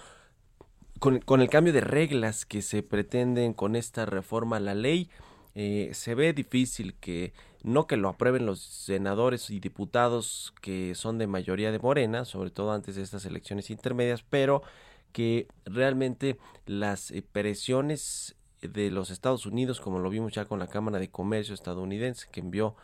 con, 0.99 1.41
el 1.41 1.49
cambio 1.49 1.73
de 1.73 1.81
reglas 1.81 2.45
que 2.45 2.61
se 2.61 2.81
pretenden 2.81 3.53
con 3.53 3.75
esta 3.75 4.05
reforma 4.05 4.57
a 4.57 4.61
la 4.61 4.73
ley. 4.73 5.09
Eh, 5.53 5.91
se 5.93 6.15
ve 6.15 6.33
difícil 6.33 6.95
que 6.95 7.33
no 7.63 7.85
que 7.85 7.97
lo 7.97 8.09
aprueben 8.09 8.45
los 8.45 8.61
senadores 8.61 9.49
y 9.49 9.59
diputados 9.59 10.53
que 10.61 10.95
son 10.95 11.17
de 11.17 11.27
mayoría 11.27 11.71
de 11.71 11.79
Morena, 11.79 12.25
sobre 12.25 12.49
todo 12.49 12.71
antes 12.71 12.95
de 12.95 13.01
estas 13.01 13.25
elecciones 13.25 13.69
intermedias, 13.69 14.23
pero 14.23 14.63
que 15.11 15.47
realmente 15.65 16.37
las 16.65 17.11
eh, 17.11 17.21
presiones 17.21 18.35
de 18.67 18.91
los 18.91 19.09
Estados 19.09 19.45
Unidos, 19.45 19.79
como 19.79 19.99
lo 19.99 20.09
vimos 20.09 20.33
ya 20.33 20.45
con 20.45 20.59
la 20.59 20.67
Cámara 20.67 20.99
de 20.99 21.09
Comercio 21.09 21.53
estadounidense, 21.53 22.27
que 22.31 22.39
envió 22.39 22.75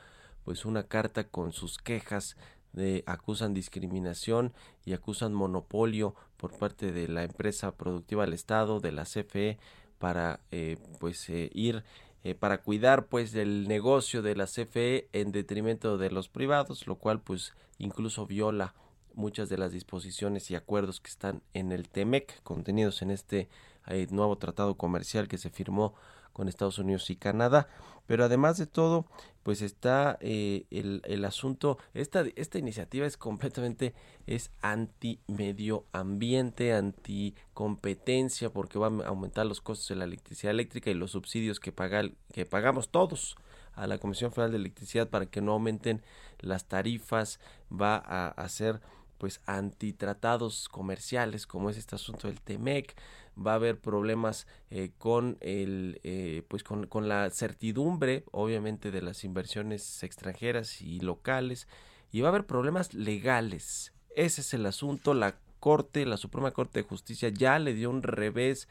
pues 0.44 0.66
una 0.66 0.84
carta 0.84 1.26
con 1.26 1.52
sus 1.52 1.78
quejas 1.78 2.38
de 2.74 3.04
acusan 3.06 3.54
discriminación 3.54 4.54
y 4.86 4.94
acusan 4.94 5.34
monopolio 5.34 6.16
por 6.38 6.58
parte 6.58 6.92
de 6.92 7.08
la 7.08 7.24
empresa 7.24 7.76
productiva 7.76 8.26
del 8.26 8.34
Estado, 8.34 8.80
de 8.80 8.92
la 8.92 9.04
CFE, 9.04 9.58
para 10.00 10.40
eh, 10.52 10.78
pues 11.00 11.30
eh, 11.30 11.52
ir 11.54 11.84
eh, 12.24 12.36
para 12.36 12.62
cuidar 12.62 13.08
pues 13.08 13.32
del 13.32 13.68
negocio 13.68 14.22
de 14.22 14.36
la 14.36 14.46
CFE 14.46 15.10
en 15.12 15.32
detrimento 15.32 15.98
de 15.98 16.12
los 16.12 16.30
privados, 16.30 16.88
lo 16.88 16.96
cual 16.96 17.20
pues 17.20 17.54
incluso 17.78 18.26
viola 18.26 18.74
muchas 19.14 19.50
de 19.50 19.58
las 19.58 19.72
disposiciones 19.72 20.50
y 20.52 20.56
acuerdos 20.56 21.00
que 21.00 21.10
están 21.10 21.42
en 21.54 21.72
el 21.72 21.90
TEMEC 21.90 22.42
contenidos 22.44 23.02
en 23.02 23.12
este 23.12 23.50
hay 23.84 24.08
nuevo 24.08 24.38
tratado 24.38 24.76
comercial 24.76 25.28
que 25.28 25.38
se 25.38 25.50
firmó 25.50 25.94
con 26.34 26.48
Estados 26.48 26.80
Unidos 26.80 27.10
y 27.10 27.16
Canadá. 27.16 27.68
Pero 28.08 28.26
además 28.26 28.58
de 28.58 28.68
todo, 28.68 29.06
pues 29.44 29.62
está 29.62 30.18
eh, 30.22 30.66
el, 30.70 31.02
el, 31.06 31.24
asunto, 31.24 31.78
esta, 31.94 32.26
esta 32.36 32.58
iniciativa 32.58 33.06
es 33.06 33.16
completamente, 33.16 33.94
es 34.28 34.52
anti 34.62 35.20
medio 35.28 35.86
ambiente, 35.94 36.74
anti 36.74 37.36
competencia, 37.54 38.50
porque 38.50 38.80
va 38.80 38.88
a 38.88 39.08
aumentar 39.08 39.46
los 39.46 39.62
costos 39.62 39.88
de 39.90 39.96
la 39.96 40.06
electricidad 40.06 40.52
eléctrica 40.52 40.90
y 40.90 40.94
los 40.94 41.12
subsidios 41.12 41.60
que, 41.60 41.72
paga, 41.72 42.04
que 42.34 42.46
pagamos 42.46 42.90
todos 42.90 43.36
a 43.74 43.88
la 43.88 43.98
Comisión 43.98 44.32
Federal 44.32 44.52
de 44.52 44.58
Electricidad 44.58 45.10
para 45.10 45.28
que 45.28 45.42
no 45.42 45.54
aumenten 45.54 46.02
las 46.40 46.66
tarifas, 46.66 47.40
va 47.72 47.96
a 47.96 48.30
hacer 48.30 48.82
pues 49.18 49.40
antitratados 49.46 50.68
comerciales 50.68 51.46
como 51.46 51.70
es 51.70 51.78
este 51.78 51.94
asunto 51.94 52.28
del 52.28 52.42
TEMEC 52.42 52.96
va 53.38 53.54
a 53.54 53.56
haber 53.56 53.80
problemas 53.80 54.48
eh, 54.70 54.92
con 54.98 55.38
el 55.42 56.00
eh, 56.04 56.44
pues 56.48 56.64
con, 56.64 56.88
con, 56.88 57.08
la 57.08 57.30
certidumbre 57.30 58.24
obviamente 58.32 58.92
de 58.92 59.02
las 59.02 59.24
inversiones 59.24 60.04
extranjeras 60.04 60.82
y 60.82 61.00
locales 61.00 61.68
y 62.12 62.22
va 62.22 62.28
a 62.28 62.32
haber 62.32 62.46
problemas 62.46 62.94
legales. 62.94 63.94
Ese 64.16 64.42
es 64.42 64.54
el 64.54 64.66
asunto. 64.66 65.14
La 65.14 65.36
corte 65.60 66.06
la 66.06 66.18
suprema 66.18 66.52
corte 66.52 66.80
de 66.80 66.88
justicia 66.88 67.30
ya 67.30 67.60
le 67.60 67.74
dio 67.74 67.90
un 67.90 68.04
revés 68.04 68.68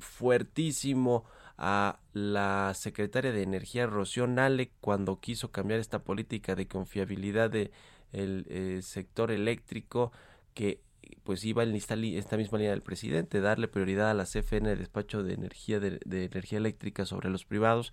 fuertísimo 0.00 1.24
a 1.56 2.00
la 2.12 2.72
secretaria 2.74 3.32
de 3.32 3.42
energía 3.42 3.86
Rocío 3.86 4.26
Nale 4.26 4.72
cuando 4.80 5.20
quiso 5.20 5.52
cambiar 5.52 5.80
esta 5.80 6.02
política 6.02 6.56
de 6.56 6.66
confiabilidad 6.66 7.50
de 7.50 7.70
el 8.12 8.46
eh, 8.48 8.80
sector 8.82 9.30
eléctrico 9.30 10.12
que 10.54 10.80
pues 11.24 11.44
iba 11.44 11.62
en 11.62 11.74
esta, 11.74 11.96
misma 11.96 12.58
línea 12.58 12.70
del 12.70 12.82
presidente, 12.82 13.40
darle 13.40 13.68
prioridad 13.68 14.10
a 14.10 14.14
la 14.14 14.24
CFN 14.24 14.68
de 14.68 14.76
despacho 14.76 15.22
de 15.22 15.34
energía 15.34 15.80
de, 15.80 16.00
energía 16.04 16.58
eléctrica 16.58 17.04
sobre 17.04 17.30
los 17.30 17.44
privados 17.44 17.92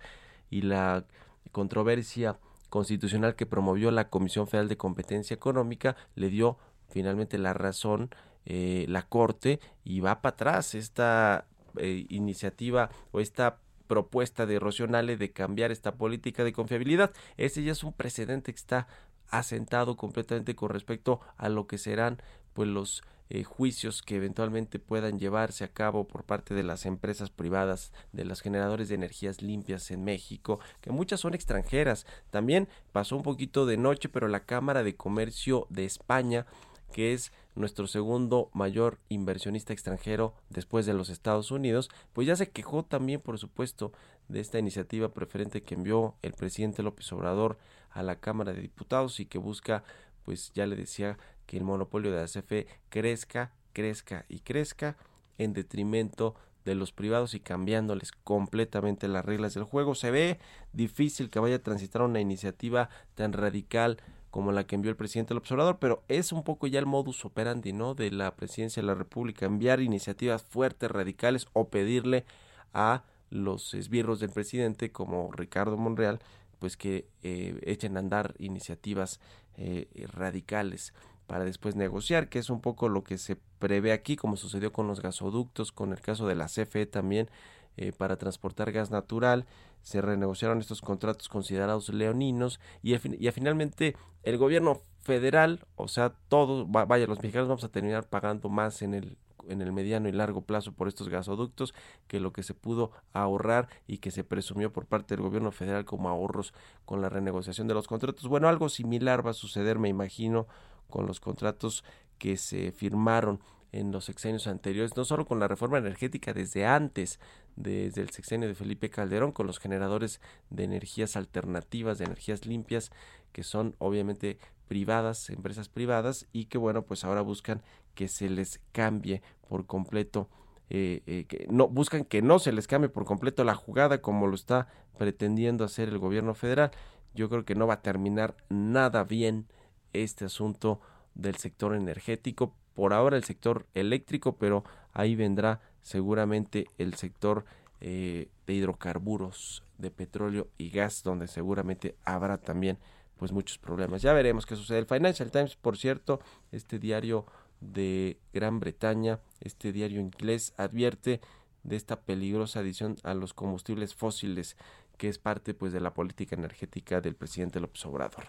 y 0.50 0.62
la 0.62 1.04
controversia 1.50 2.38
constitucional 2.68 3.34
que 3.34 3.46
promovió 3.46 3.90
la 3.90 4.08
Comisión 4.08 4.46
Federal 4.46 4.68
de 4.68 4.76
Competencia 4.76 5.34
Económica 5.34 5.96
le 6.14 6.30
dio 6.30 6.58
finalmente 6.88 7.38
la 7.38 7.54
razón 7.54 8.10
eh, 8.44 8.86
la 8.88 9.02
Corte 9.02 9.60
y 9.84 10.00
va 10.00 10.20
para 10.20 10.34
atrás 10.34 10.74
esta 10.74 11.46
eh, 11.76 12.06
iniciativa 12.08 12.90
o 13.12 13.20
esta 13.20 13.58
propuesta 13.86 14.46
de 14.46 14.58
Rocionale 14.58 15.16
de 15.16 15.32
cambiar 15.32 15.70
esta 15.70 15.94
política 15.94 16.44
de 16.44 16.52
confiabilidad. 16.52 17.12
Ese 17.36 17.62
ya 17.62 17.72
es 17.72 17.84
un 17.84 17.92
precedente 17.92 18.52
que 18.52 18.58
está 18.58 18.88
asentado 19.28 19.96
completamente 19.96 20.54
con 20.54 20.70
respecto 20.70 21.20
a 21.36 21.48
lo 21.48 21.66
que 21.66 21.78
serán 21.78 22.22
pues 22.52 22.68
los 22.68 23.02
eh, 23.30 23.44
juicios 23.44 24.02
que 24.02 24.16
eventualmente 24.16 24.78
puedan 24.78 25.18
llevarse 25.18 25.64
a 25.64 25.72
cabo 25.72 26.06
por 26.06 26.24
parte 26.24 26.54
de 26.54 26.62
las 26.62 26.84
empresas 26.84 27.30
privadas, 27.30 27.92
de 28.12 28.24
los 28.24 28.40
generadores 28.42 28.88
de 28.88 28.96
energías 28.96 29.40
limpias 29.40 29.90
en 29.90 30.04
México, 30.04 30.60
que 30.80 30.90
muchas 30.90 31.20
son 31.20 31.34
extranjeras. 31.34 32.06
También 32.30 32.68
pasó 32.92 33.16
un 33.16 33.22
poquito 33.22 33.64
de 33.64 33.76
noche, 33.76 34.08
pero 34.08 34.28
la 34.28 34.44
Cámara 34.44 34.82
de 34.82 34.96
Comercio 34.96 35.66
de 35.70 35.84
España 35.84 36.46
que 36.92 37.12
es 37.12 37.32
nuestro 37.56 37.86
segundo 37.86 38.50
mayor 38.52 38.98
inversionista 39.08 39.72
extranjero 39.72 40.34
después 40.50 40.86
de 40.86 40.94
los 40.94 41.08
Estados 41.08 41.50
Unidos, 41.50 41.90
pues 42.12 42.26
ya 42.26 42.36
se 42.36 42.50
quejó 42.50 42.84
también, 42.84 43.20
por 43.20 43.38
supuesto, 43.38 43.92
de 44.28 44.40
esta 44.40 44.58
iniciativa 44.58 45.12
preferente 45.12 45.62
que 45.62 45.74
envió 45.74 46.14
el 46.22 46.32
presidente 46.32 46.82
López 46.82 47.10
Obrador 47.12 47.58
a 47.90 48.02
la 48.02 48.20
Cámara 48.20 48.52
de 48.52 48.60
Diputados 48.60 49.18
y 49.20 49.26
que 49.26 49.38
busca, 49.38 49.82
pues 50.24 50.52
ya 50.54 50.66
le 50.66 50.76
decía, 50.76 51.18
que 51.52 51.58
el 51.58 51.64
monopolio 51.64 52.10
de 52.10 52.18
la 52.18 52.26
CFE 52.26 52.66
crezca, 52.88 53.52
crezca 53.74 54.24
y 54.30 54.38
crezca 54.38 54.96
en 55.36 55.52
detrimento 55.52 56.34
de 56.64 56.74
los 56.74 56.92
privados 56.92 57.34
y 57.34 57.40
cambiándoles 57.40 58.12
completamente 58.12 59.06
las 59.06 59.22
reglas 59.22 59.52
del 59.52 59.64
juego. 59.64 59.94
Se 59.94 60.10
ve 60.10 60.38
difícil 60.72 61.28
que 61.28 61.40
vaya 61.40 61.56
a 61.56 61.62
transitar 61.62 62.00
una 62.00 62.22
iniciativa 62.22 62.88
tan 63.14 63.34
radical 63.34 63.98
como 64.30 64.50
la 64.50 64.64
que 64.64 64.76
envió 64.76 64.90
el 64.90 64.96
presidente 64.96 65.34
del 65.34 65.40
observador, 65.40 65.76
pero 65.78 66.04
es 66.08 66.32
un 66.32 66.42
poco 66.42 66.68
ya 66.68 66.78
el 66.78 66.86
modus 66.86 67.22
operandi, 67.26 67.74
¿no? 67.74 67.94
De 67.94 68.10
la 68.10 68.34
presidencia 68.34 68.80
de 68.80 68.86
la 68.86 68.94
República, 68.94 69.44
enviar 69.44 69.82
iniciativas 69.82 70.42
fuertes, 70.42 70.90
radicales 70.90 71.48
o 71.52 71.68
pedirle 71.68 72.24
a 72.72 73.04
los 73.28 73.74
esbirros 73.74 74.20
del 74.20 74.30
presidente 74.30 74.90
como 74.90 75.30
Ricardo 75.32 75.76
Monreal, 75.76 76.20
pues 76.58 76.78
que 76.78 77.08
eh, 77.22 77.60
echen 77.66 77.98
a 77.98 78.00
andar 78.00 78.34
iniciativas 78.38 79.20
eh, 79.58 79.86
radicales 80.14 80.94
para 81.26 81.44
después 81.44 81.76
negociar, 81.76 82.28
que 82.28 82.38
es 82.38 82.50
un 82.50 82.60
poco 82.60 82.88
lo 82.88 83.04
que 83.04 83.18
se 83.18 83.36
prevé 83.58 83.92
aquí, 83.92 84.16
como 84.16 84.36
sucedió 84.36 84.72
con 84.72 84.86
los 84.86 85.00
gasoductos, 85.00 85.72
con 85.72 85.92
el 85.92 86.00
caso 86.00 86.26
de 86.26 86.34
la 86.34 86.46
CFE 86.46 86.86
también, 86.86 87.30
eh, 87.76 87.92
para 87.92 88.16
transportar 88.16 88.70
gas 88.72 88.90
natural, 88.90 89.46
se 89.82 90.00
renegociaron 90.00 90.60
estos 90.60 90.80
contratos 90.80 91.28
considerados 91.28 91.88
leoninos 91.88 92.60
y, 92.82 92.96
finalmente 92.98 93.96
el 94.22 94.36
gobierno 94.36 94.82
federal, 95.00 95.66
o 95.74 95.88
sea, 95.88 96.12
todos, 96.28 96.70
vaya, 96.70 97.06
los 97.06 97.18
mexicanos 97.18 97.48
vamos 97.48 97.64
a 97.64 97.70
terminar 97.70 98.08
pagando 98.08 98.48
más 98.48 98.82
en 98.82 98.94
el 98.94 99.16
en 99.48 99.60
el 99.60 99.72
mediano 99.72 100.08
y 100.08 100.12
largo 100.12 100.42
plazo 100.42 100.72
por 100.72 100.88
estos 100.88 101.08
gasoductos 101.08 101.74
que 102.06 102.20
lo 102.20 102.32
que 102.32 102.42
se 102.42 102.54
pudo 102.54 102.92
ahorrar 103.12 103.68
y 103.86 103.98
que 103.98 104.10
se 104.10 104.24
presumió 104.24 104.72
por 104.72 104.86
parte 104.86 105.14
del 105.14 105.22
gobierno 105.24 105.50
federal 105.50 105.84
como 105.84 106.08
ahorros 106.08 106.54
con 106.84 107.02
la 107.02 107.08
renegociación 107.08 107.66
de 107.66 107.74
los 107.74 107.88
contratos. 107.88 108.28
Bueno, 108.28 108.48
algo 108.48 108.68
similar 108.68 109.26
va 109.26 109.30
a 109.30 109.34
suceder, 109.34 109.78
me 109.78 109.88
imagino, 109.88 110.46
con 110.92 111.06
los 111.06 111.18
contratos 111.18 111.84
que 112.18 112.36
se 112.36 112.70
firmaron 112.70 113.40
en 113.72 113.90
los 113.90 114.04
sexenios 114.04 114.46
anteriores, 114.46 114.96
no 114.96 115.04
solo 115.06 115.24
con 115.24 115.40
la 115.40 115.48
reforma 115.48 115.78
energética 115.78 116.34
desde 116.34 116.66
antes, 116.66 117.18
desde 117.56 118.02
el 118.02 118.10
sexenio 118.10 118.46
de 118.46 118.54
Felipe 118.54 118.90
Calderón, 118.90 119.32
con 119.32 119.46
los 119.46 119.58
generadores 119.58 120.20
de 120.50 120.64
energías 120.64 121.16
alternativas, 121.16 121.98
de 121.98 122.04
energías 122.04 122.44
limpias, 122.44 122.92
que 123.32 123.42
son 123.42 123.74
obviamente 123.78 124.38
privadas, 124.68 125.30
empresas 125.30 125.70
privadas, 125.70 126.26
y 126.32 126.44
que 126.44 126.58
bueno, 126.58 126.82
pues 126.82 127.04
ahora 127.04 127.22
buscan 127.22 127.62
que 127.94 128.08
se 128.08 128.28
les 128.28 128.60
cambie 128.72 129.22
por 129.48 129.66
completo, 129.66 130.28
eh, 130.68 131.02
eh, 131.06 131.24
que 131.26 131.46
no 131.50 131.68
buscan 131.68 132.04
que 132.04 132.20
no 132.20 132.38
se 132.38 132.52
les 132.52 132.66
cambie 132.66 132.90
por 132.90 133.06
completo 133.06 133.42
la 133.42 133.54
jugada 133.54 134.02
como 134.02 134.26
lo 134.26 134.34
está 134.34 134.68
pretendiendo 134.98 135.64
hacer 135.64 135.88
el 135.88 135.98
gobierno 135.98 136.34
federal. 136.34 136.72
Yo 137.14 137.30
creo 137.30 137.44
que 137.44 137.54
no 137.54 137.66
va 137.66 137.74
a 137.74 137.82
terminar 137.82 138.36
nada 138.50 139.04
bien 139.04 139.46
este 139.92 140.26
asunto 140.26 140.80
del 141.14 141.36
sector 141.36 141.74
energético, 141.74 142.54
por 142.74 142.92
ahora 142.92 143.16
el 143.16 143.24
sector 143.24 143.66
eléctrico, 143.74 144.36
pero 144.36 144.64
ahí 144.92 145.14
vendrá 145.14 145.60
seguramente 145.82 146.68
el 146.78 146.94
sector 146.94 147.44
eh, 147.80 148.28
de 148.46 148.54
hidrocarburos, 148.54 149.64
de 149.78 149.90
petróleo 149.90 150.48
y 150.56 150.70
gas, 150.70 151.02
donde 151.02 151.26
seguramente 151.26 151.96
habrá 152.04 152.38
también 152.38 152.78
pues 153.18 153.32
muchos 153.32 153.58
problemas. 153.58 154.02
Ya 154.02 154.12
veremos 154.12 154.46
qué 154.46 154.56
sucede. 154.56 154.78
El 154.78 154.86
Financial 154.86 155.30
Times, 155.30 155.56
por 155.56 155.76
cierto, 155.76 156.20
este 156.50 156.78
diario 156.78 157.26
de 157.60 158.18
Gran 158.32 158.58
Bretaña, 158.58 159.20
este 159.40 159.72
diario 159.72 160.00
inglés, 160.00 160.54
advierte 160.56 161.20
de 161.62 161.76
esta 161.76 162.00
peligrosa 162.00 162.60
adición 162.60 162.96
a 163.04 163.14
los 163.14 163.34
combustibles 163.34 163.94
fósiles 163.94 164.56
que 164.96 165.08
es 165.08 165.18
parte 165.18 165.54
pues 165.54 165.72
de 165.72 165.80
la 165.80 165.94
política 165.94 166.36
energética 166.36 167.00
del 167.00 167.14
presidente 167.14 167.60
López 167.60 167.84
Obrador. 167.86 168.24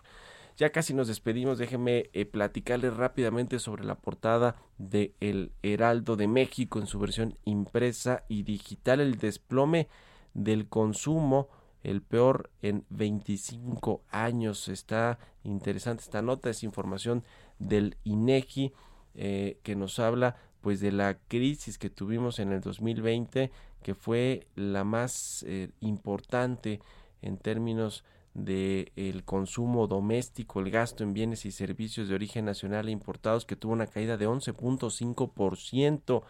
Ya 0.57 0.71
casi 0.71 0.93
nos 0.93 1.07
despedimos, 1.07 1.57
déjenme 1.57 2.09
eh, 2.13 2.25
platicarles 2.25 2.95
rápidamente 2.95 3.59
sobre 3.59 3.83
la 3.83 3.95
portada 3.95 4.55
de 4.77 5.13
El 5.19 5.51
Heraldo 5.63 6.15
de 6.15 6.27
México 6.27 6.79
en 6.79 6.87
su 6.87 6.99
versión 6.99 7.37
impresa 7.43 8.23
y 8.27 8.43
digital, 8.43 8.99
el 8.99 9.17
desplome 9.17 9.87
del 10.33 10.67
consumo, 10.67 11.49
el 11.83 12.01
peor 12.01 12.51
en 12.61 12.85
25 12.89 14.03
años. 14.09 14.67
Está 14.67 15.17
interesante 15.43 16.03
esta 16.03 16.21
nota, 16.21 16.49
es 16.49 16.63
información 16.63 17.23
del 17.57 17.97
INEGI 18.03 18.73
eh, 19.15 19.57
que 19.63 19.75
nos 19.75 19.99
habla 19.99 20.35
pues 20.61 20.79
de 20.79 20.91
la 20.91 21.17
crisis 21.27 21.77
que 21.77 21.89
tuvimos 21.89 22.39
en 22.39 22.53
el 22.53 22.61
2020 22.61 23.51
que 23.83 23.93
fue 23.93 24.47
la 24.55 24.83
más 24.83 25.43
eh, 25.47 25.69
importante 25.81 26.79
en 27.21 27.37
términos 27.37 28.03
del 28.33 28.91
el 28.95 29.23
consumo 29.23 29.87
doméstico, 29.87 30.59
el 30.59 30.71
gasto 30.71 31.03
en 31.03 31.13
bienes 31.13 31.45
y 31.45 31.51
servicios 31.51 32.07
de 32.07 32.15
origen 32.15 32.45
nacional 32.45 32.87
e 32.87 32.91
importados 32.91 33.45
que 33.45 33.55
tuvo 33.55 33.73
una 33.73 33.87
caída 33.87 34.17
de 34.17 34.27
11.5%. 34.27 36.23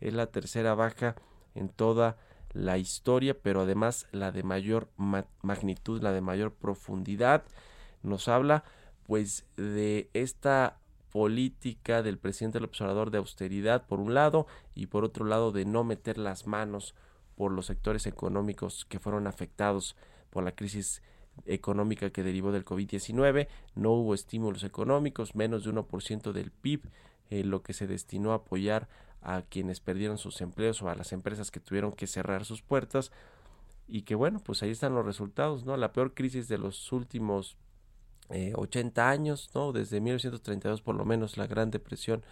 Es 0.00 0.14
la 0.14 0.26
tercera 0.26 0.74
baja 0.74 1.16
en 1.54 1.68
toda 1.68 2.18
la 2.52 2.78
historia, 2.78 3.36
pero 3.40 3.62
además 3.62 4.06
la 4.12 4.32
de 4.32 4.42
mayor 4.42 4.88
magnitud, 5.42 6.02
la 6.02 6.12
de 6.12 6.20
mayor 6.20 6.52
profundidad. 6.52 7.44
Nos 8.02 8.28
habla 8.28 8.64
pues 9.04 9.46
de 9.56 10.10
esta 10.14 10.78
política 11.12 12.02
del 12.02 12.18
presidente 12.18 12.58
del 12.58 12.66
observador 12.66 13.10
de 13.10 13.18
austeridad 13.18 13.86
por 13.86 14.00
un 14.00 14.12
lado 14.12 14.46
y 14.74 14.86
por 14.86 15.04
otro 15.04 15.24
lado 15.24 15.52
de 15.52 15.64
no 15.64 15.84
meter 15.84 16.18
las 16.18 16.46
manos 16.46 16.94
por 17.36 17.52
los 17.52 17.66
sectores 17.66 18.06
económicos 18.06 18.84
que 18.84 18.98
fueron 18.98 19.26
afectados 19.26 19.96
por 20.30 20.44
la 20.44 20.52
crisis 20.52 21.02
económica 21.44 22.10
que 22.10 22.22
derivó 22.22 22.52
del 22.52 22.64
COVID-19, 22.64 23.48
no 23.74 23.92
hubo 23.92 24.14
estímulos 24.14 24.64
económicos, 24.64 25.34
menos 25.34 25.64
de 25.64 25.72
1% 25.72 26.32
del 26.32 26.50
PIB, 26.50 26.82
eh, 27.30 27.44
lo 27.44 27.62
que 27.62 27.72
se 27.72 27.86
destinó 27.86 28.32
a 28.32 28.36
apoyar 28.36 28.88
a 29.22 29.42
quienes 29.42 29.80
perdieron 29.80 30.18
sus 30.18 30.40
empleos 30.40 30.82
o 30.82 30.88
a 30.88 30.94
las 30.94 31.12
empresas 31.12 31.50
que 31.50 31.60
tuvieron 31.60 31.92
que 31.92 32.06
cerrar 32.06 32.44
sus 32.44 32.62
puertas 32.62 33.10
y 33.88 34.02
que 34.02 34.14
bueno, 34.14 34.40
pues 34.40 34.62
ahí 34.62 34.70
están 34.70 34.94
los 34.94 35.04
resultados, 35.04 35.64
¿no? 35.64 35.76
La 35.76 35.92
peor 35.92 36.14
crisis 36.14 36.48
de 36.48 36.58
los 36.58 36.92
últimos 36.92 37.56
80 38.28 39.00
eh, 39.00 39.04
años, 39.04 39.50
¿no? 39.54 39.72
Desde 39.72 40.00
1932 40.00 40.82
por 40.82 40.94
lo 40.94 41.04
menos 41.04 41.36
la 41.36 41.46
Gran 41.46 41.70
Depresión 41.70 42.24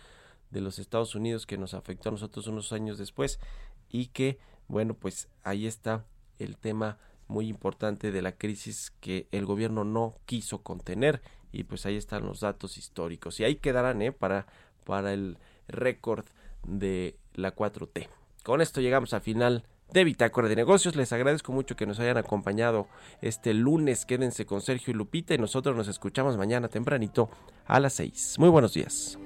de 0.51 0.61
los 0.61 0.79
Estados 0.79 1.15
Unidos 1.15 1.47
que 1.47 1.59
nos 1.59 1.75
afectó 1.75 2.11
a 2.11 2.13
nosotros 2.13 2.47
unos 2.47 2.73
años 2.73 2.99
después 2.99 3.41
y 3.89 4.07
que 4.07 4.39
bueno, 4.69 4.95
pues 4.95 5.29
ahí 5.43 5.67
está 5.67 6.05
el 6.39 6.57
tema 6.57 6.99
muy 7.29 7.49
importante 7.49 8.13
de 8.13 8.23
la 8.23 8.33
crisis 8.33 8.93
que 9.01 9.29
el 9.33 9.47
gobierno 9.47 9.85
no 9.85 10.17
quiso 10.27 10.63
contener 10.63 11.23
y 11.53 11.65
pues 11.65 11.87
ahí 11.87 11.97
están 11.97 12.27
los 12.27 12.41
datos 12.41 12.77
históricos 12.77 13.41
y 13.41 13.45
ahí 13.45 13.57
quedarán 13.57 14.03
¿eh? 14.03 14.13
para, 14.13 14.47
para 14.85 15.13
el 15.13 15.39
récord 15.69 16.25
de 16.67 17.17
la 17.35 17.55
4T. 17.55 18.09
Con 18.43 18.61
esto 18.61 18.81
llegamos 18.81 19.15
al 19.15 19.21
final 19.21 19.65
de 19.93 20.05
Bitácora 20.05 20.49
de 20.49 20.57
Negocios. 20.57 20.97
Les 20.97 21.13
agradezco 21.13 21.53
mucho 21.53 21.77
que 21.77 21.87
nos 21.87 22.01
hayan 22.01 22.17
acompañado 22.17 22.89
este 23.23 23.55
lunes. 23.55 24.05
Quédense 24.05 24.45
con 24.47 24.61
Sergio 24.61 24.93
y 24.93 24.95
Lupita 24.95 25.35
y 25.35 25.39
nosotros 25.39 25.77
nos 25.77 25.89
escuchamos 25.89 26.37
mañana 26.37 26.69
tempranito 26.69 27.31
a 27.67 27.81
las 27.81 27.95
6. 27.95 28.37
Muy 28.39 28.49
buenos 28.49 28.75
días. 28.75 29.19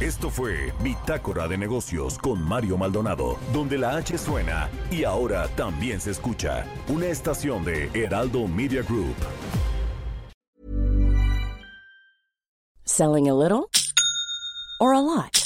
Esto 0.00 0.28
fue 0.28 0.74
Bitácora 0.82 1.48
de 1.48 1.56
Negocios 1.56 2.18
con 2.18 2.42
Mario 2.42 2.76
Maldonado, 2.76 3.38
donde 3.54 3.78
la 3.78 3.96
H 3.96 4.18
suena 4.18 4.68
y 4.90 5.04
ahora 5.04 5.48
también 5.56 6.02
se 6.02 6.10
escucha 6.10 6.66
una 6.88 7.06
estación 7.06 7.64
de 7.64 7.88
Heraldo 7.94 8.46
Media 8.46 8.82
Group. 8.82 9.16
Selling 12.84 13.30
a 13.30 13.34
little 13.34 13.70
or 14.80 14.92
a 14.92 15.00
lot? 15.00 15.45